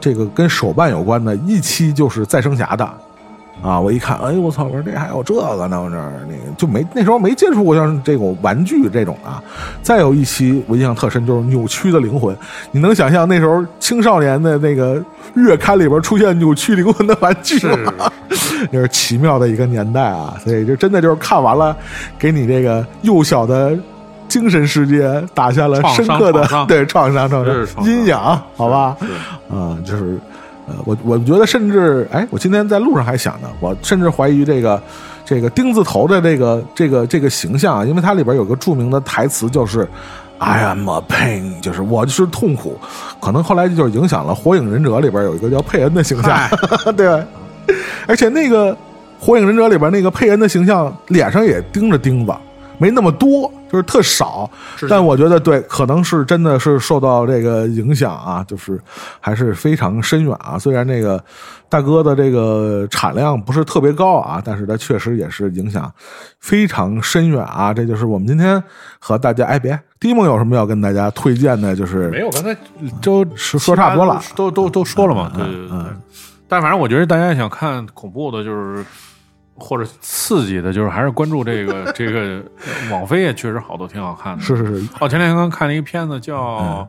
[0.00, 2.88] 这个跟手办有关的，一期就是再生侠的。
[3.60, 3.78] 啊！
[3.78, 4.64] 我一看，哎呦我操！
[4.64, 9.42] 我说这还有这个呢，我这儿那个就没那时候没接触过像这种玩具这种啊。
[9.82, 12.36] 再有一期我印象特深，就是扭曲的灵魂。
[12.70, 15.02] 你能想象那时候青少年的那个
[15.34, 17.92] 月刊里边出现扭曲灵魂的玩具吗？
[18.70, 20.34] 那是奇妙的一个年代啊！
[20.42, 21.76] 所以就真的就是看完了，
[22.18, 23.76] 给你这个幼小的
[24.28, 28.16] 精神世界打下了深刻的对创伤创伤阴影，
[28.56, 28.96] 好吧？
[29.00, 30.18] 是啊、就是
[30.66, 34.82] 呃，我我觉得甚至，哎，我今天在路上还想呢，我甚至怀疑这个
[35.24, 39.88] 这个钉子头的这个这个这个形象啊，因为它里边有个著名的台词就是
[40.38, 42.78] “I am a pain”，就是我就是痛苦，
[43.20, 46.38] 可能后来就是影响了《火影忍者》里边有一个叫佩恩的形象，
[46.96, 47.24] 对，
[48.06, 48.72] 而且那个
[49.18, 52.32] 《火影忍者》里边那个佩恩的形象脸上也钉着钉子。
[52.78, 54.48] 没那么多，就是特少，
[54.86, 58.78] 但我觉得对，可能是真的是受到这个影响啊，就是
[59.18, 60.58] 还是非常深远啊。
[60.58, 61.18] 虽然那个
[61.70, 65.90] 大哥的这个产量不是特别高啊，但是它确实也是影响
[66.38, 67.72] 非常深远啊。
[67.72, 68.62] 这就是我们今天
[68.98, 71.74] 和大家哎，别，迪梦有什么要跟大家推荐的？
[71.74, 72.54] 就是没有，刚才
[73.00, 75.32] 都说说差不多了，都都都说了嘛。
[75.34, 75.70] 对对对。
[75.72, 75.96] 嗯
[76.48, 78.84] 但反正我觉得大家想看恐怖的，就是
[79.54, 82.42] 或者刺激的，就是还是关注这个 这个
[82.90, 84.42] 网飞也确实好多挺好看的。
[84.42, 86.88] 是是是，哦，前两天刚看了一个片子叫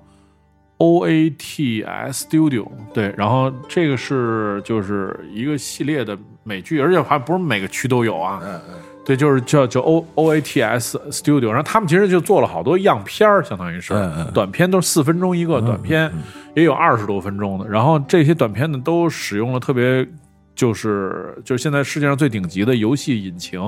[0.78, 8.40] O A T S Studio，对，然后这个是就是一个系列的美剧，而且还不是每个区都有啊。
[8.44, 8.76] 嗯嗯
[9.06, 16.10] 对，就是叫叫 O O A T S Studio，然后他们其实就做了好多样片儿，相当于是、嗯嗯短片，都是四分钟一个短片，
[16.56, 17.68] 也有二十多分钟的。
[17.68, 20.08] 然后这些短片呢，都使用了特别
[20.56, 23.60] 就是就是现在世界上最顶级的游戏引擎，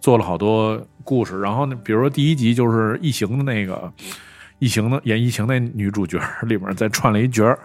[0.00, 1.40] 做了好多故事。
[1.40, 3.92] 然后呢，比如说第一集就是异形的那个
[4.58, 7.58] 异形的演异形那女主角里面再串了一角儿，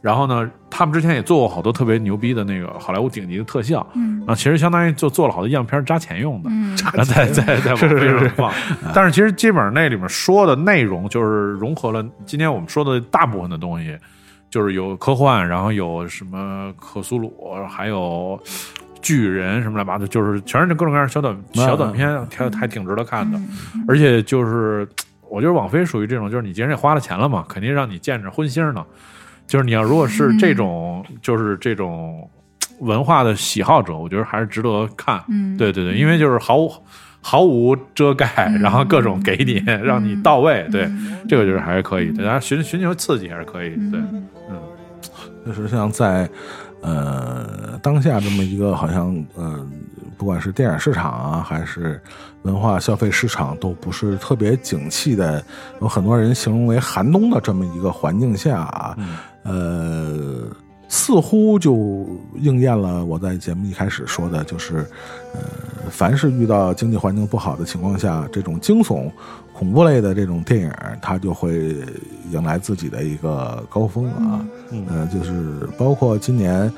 [0.00, 8.52] 然后呢，他们之前也做过好多特别牛逼的那个好莱坞顶级的特效，嗯，然后其实相当于就做了好多样片扎钱用的，嗯，然后在在在网飞上放。
[8.94, 13.98] 但是其实基本上那里面说的内容就是融合了今天我们说的大部分的东西，
[14.50, 18.40] 就是有科幻，然后有什么克苏鲁，还有
[19.02, 23.38] 巨人什么来八的，就是全是各种各样的小短小短片，还还挺值得看的。
[23.86, 24.88] 而且就是
[25.28, 28.84] 我觉得网飞属于这种，就是你既然也花了钱了嘛，肯定让你见着荤腥呢。
[29.46, 32.28] 就是你要如果是这种，就是这种
[32.80, 35.24] 文化的喜好者，我觉得还是值得看。
[35.28, 36.70] 嗯，对对对，因为就是毫无
[37.20, 40.66] 毫无遮盖，然后各种给你，让你到位。
[40.70, 40.90] 对，
[41.28, 43.70] 这个就是还是可以，大家寻寻求刺激还是可以。
[43.90, 44.00] 对，
[44.48, 44.58] 嗯，
[45.46, 46.28] 就是像在
[46.80, 49.66] 呃当下这么一个好像呃，
[50.16, 52.00] 不管是电影市场啊，还是
[52.42, 55.44] 文化消费市场都不是特别景气的，
[55.80, 58.96] 有很多人形容为寒冬的这么一个环境下啊。
[59.44, 60.46] 呃，
[60.88, 62.06] 似乎就
[62.36, 64.78] 应验了我在节目一开始说的，就是，
[65.34, 65.40] 呃，
[65.90, 69.10] 凡是遇到经济环境不好的情况下，这种惊悚、
[69.52, 71.76] 恐怖类的这种电影，它就会
[72.30, 74.44] 迎来自己的一个高峰啊。
[74.70, 76.72] 嗯，就是包括今年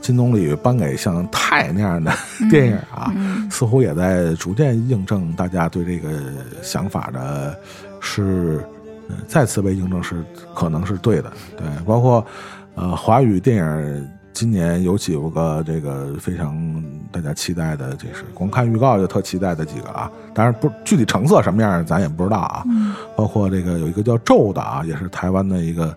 [0.00, 2.10] 金棕榈颁给像《泰》那样的
[2.50, 3.14] 电影啊，
[3.50, 6.10] 似乎也在逐渐印证大家对这个
[6.62, 7.58] 想法的
[8.00, 8.64] 是。
[9.28, 10.24] 再次被印证是
[10.54, 12.24] 可能是对的，对，包括，
[12.74, 22.64] 呃，华语电影今年有几个这个非常大家期待的，这是光看预告就特期待的几个啊，当然不具体成色什么样咱也不知道啊，
[23.14, 25.94] 包括这个有一个叫咒的啊，也是台湾的一个。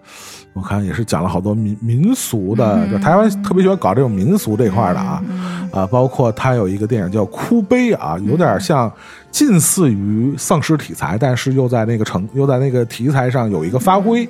[0.54, 5.22] 我看也是讲了好多民民俗的，就台湾特别喜欢搞这种民俗这块的啊，
[5.70, 8.90] 啊，包括他有一个电影叫《哭悲》啊，有点像
[9.30, 14.26] 近似于丧尸题材，但是又在那个成又在那个题材上有一个发挥，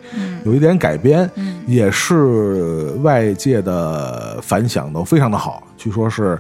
[0.46, 1.30] 有一点改编，
[1.66, 6.38] 也是外界的反响都非常的好，据说是，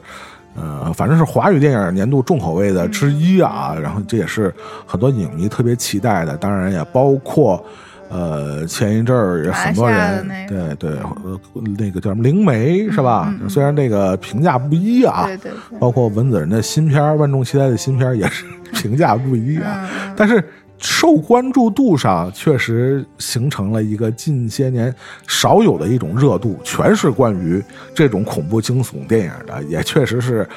[0.56, 4.54] 呃，反正是华语电影年度重口味的之一啊，然后这也是
[4.86, 7.64] 很多影迷特别期待的，当然也包括。
[8.08, 10.92] 呃，前一阵儿很多人对对，
[11.24, 11.40] 呃，
[11.76, 13.34] 那个叫什么灵媒是吧？
[13.50, 19.90] 虽然那个评价不一啊，对对，包括文子人的新片万众期待的新片也是评价不一啊。
[20.16, 20.42] 但是
[20.86, 24.94] 受关注度上确实形成了一个近些年
[25.28, 27.62] 少有的一种热度，全是关于
[27.96, 30.48] 这种恐怖惊悚电影的，也确实是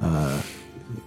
[0.00, 0.38] 呃。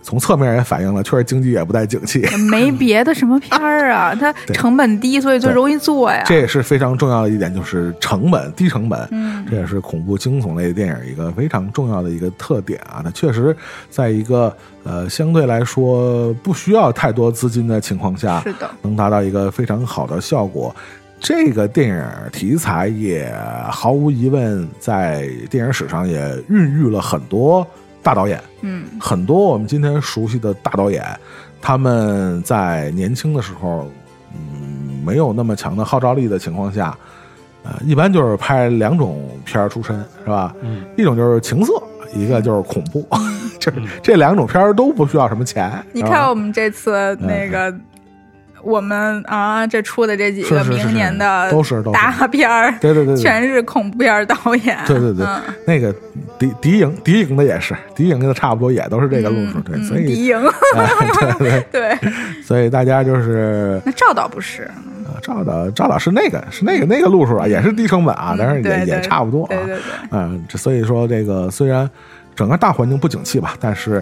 [0.03, 2.21] 从侧面也反映了，确实经济也不太景气。
[2.49, 6.23] 没别的什么片儿啊， 它成本低，所以就容易做呀。
[6.25, 9.07] 这也是非常重要的一点，就是成本低成本。
[9.11, 13.01] 嗯，这也是恐怖惊悚类电影一个非常重要的一个特点啊。
[13.03, 13.55] 它确实
[13.89, 20.75] 在一个呃相对来说不需要太多资金的情况下，是的，能达到一个非常好的效果。
[21.19, 23.31] 这个电影题材也
[23.69, 26.17] 毫无疑问在电影史上也
[26.49, 27.65] 孕育了很多。
[28.03, 31.03] 大导演，嗯，很多我们今天熟悉的大导演，
[31.61, 33.89] 他们在年轻的时候，
[34.33, 36.97] 嗯，没有那么强的号召力的情况下，
[37.63, 40.55] 呃，一般就是拍两种片儿出身，是吧？
[40.61, 41.73] 嗯，一种就是情色，
[42.15, 43.07] 一个就是恐怖，
[43.59, 45.71] 就是这两种片儿都不需要什么钱。
[45.93, 47.73] 你看我们这次那个。
[48.63, 54.77] 我们啊，这出的这几个明年的都是大片儿，对对对，全是恐怖片导演。
[54.85, 55.25] 对对对，
[55.65, 55.93] 那个
[56.39, 59.59] 敌敌营敌营的也是敌营的，差不多也都是这个路数。
[59.61, 60.41] 对，所以敌营，
[61.39, 61.65] 对对
[61.99, 62.11] 对，
[62.43, 69.49] 所以大家就是那赵导不是啊，赵导赵导是那个是那个那个路数啊，也是低成本啊，但是也也差不多啊。
[69.49, 69.81] 对对对，
[70.11, 71.89] 嗯，这所以说这个虽然。
[72.33, 74.01] 整个大环境不景气吧，但是，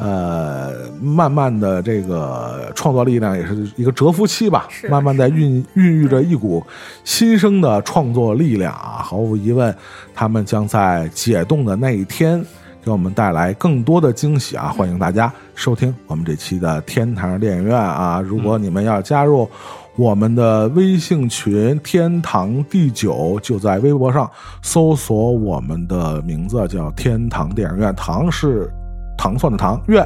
[0.00, 6.64] 呃，慢慢的这个创作力量也是一个蛰伏期吧，慢慢在孕孕育着一股
[7.04, 9.02] 新生的创作力量啊！
[9.04, 9.74] 毫无疑问，
[10.14, 12.42] 他们将在解冻的那一天
[12.82, 14.68] 给我们带来更多的惊喜啊！
[14.68, 18.20] 欢迎大家收听我们这期的天堂电影院啊！
[18.20, 19.48] 如果你们要加入。
[19.96, 24.30] 我们的微信群“天堂第九”就在微博上
[24.62, 27.92] 搜索我们的名字，叫“天堂电影院”。
[27.96, 28.72] 糖是
[29.20, 30.02] 糖蒜的糖，愿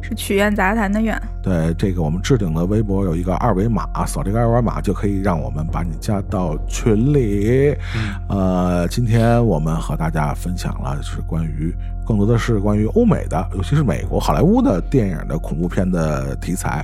[0.00, 1.20] 是曲苑杂谈的愿。
[1.42, 7.76] 对，这个我们置顶的微博有一个二维码，扫这个二维码就可以让我们把你加到群里。
[8.30, 11.74] 呃，今天我们和大家分享了是关于，
[12.06, 16.82] 更多的是关于欧美的，尤其是美国好莱坞的电影的恐怖片的题材，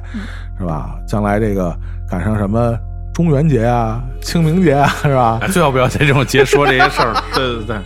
[0.58, 0.98] 是吧？
[1.06, 1.74] 将来这个。
[2.06, 2.78] 赶上什么
[3.14, 5.40] 中元节啊、清明节啊，是吧？
[5.50, 7.14] 最好不要在这种节说这些事儿。
[7.34, 7.76] 对对对，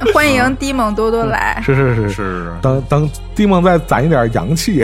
[0.14, 1.60] 欢迎低梦多多来。
[1.64, 4.82] 是是是是，等等，低梦再攒一点阳气。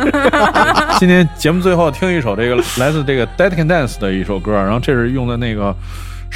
[0.98, 5.74] 今天节目最后听一首这个来自这个 Dead Can Dance 的一首歌，然后这是用的那个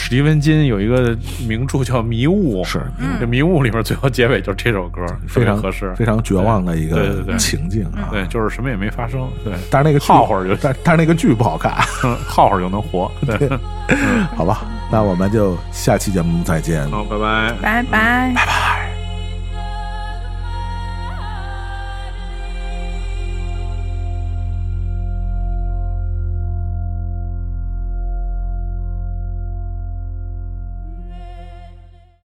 [0.02, 1.14] 史蒂文金有一个
[1.46, 2.80] 名著叫《迷雾》，是
[3.20, 8.08] 这《迷雾》里面最后结尾就是这首歌，非常合适，非常绝望的一个对对对情境啊。
[8.10, 11.72] 对，就是什么也没发生，对，但是那个剧耗会儿就但但是那个剧不好看，
[12.26, 13.48] 耗会儿就能活， 对，
[14.34, 16.90] 好吧，那我们就下期节目再见。
[16.90, 17.52] 好，拜拜。
[17.60, 18.32] 拜拜。
[18.34, 18.99] 拜拜。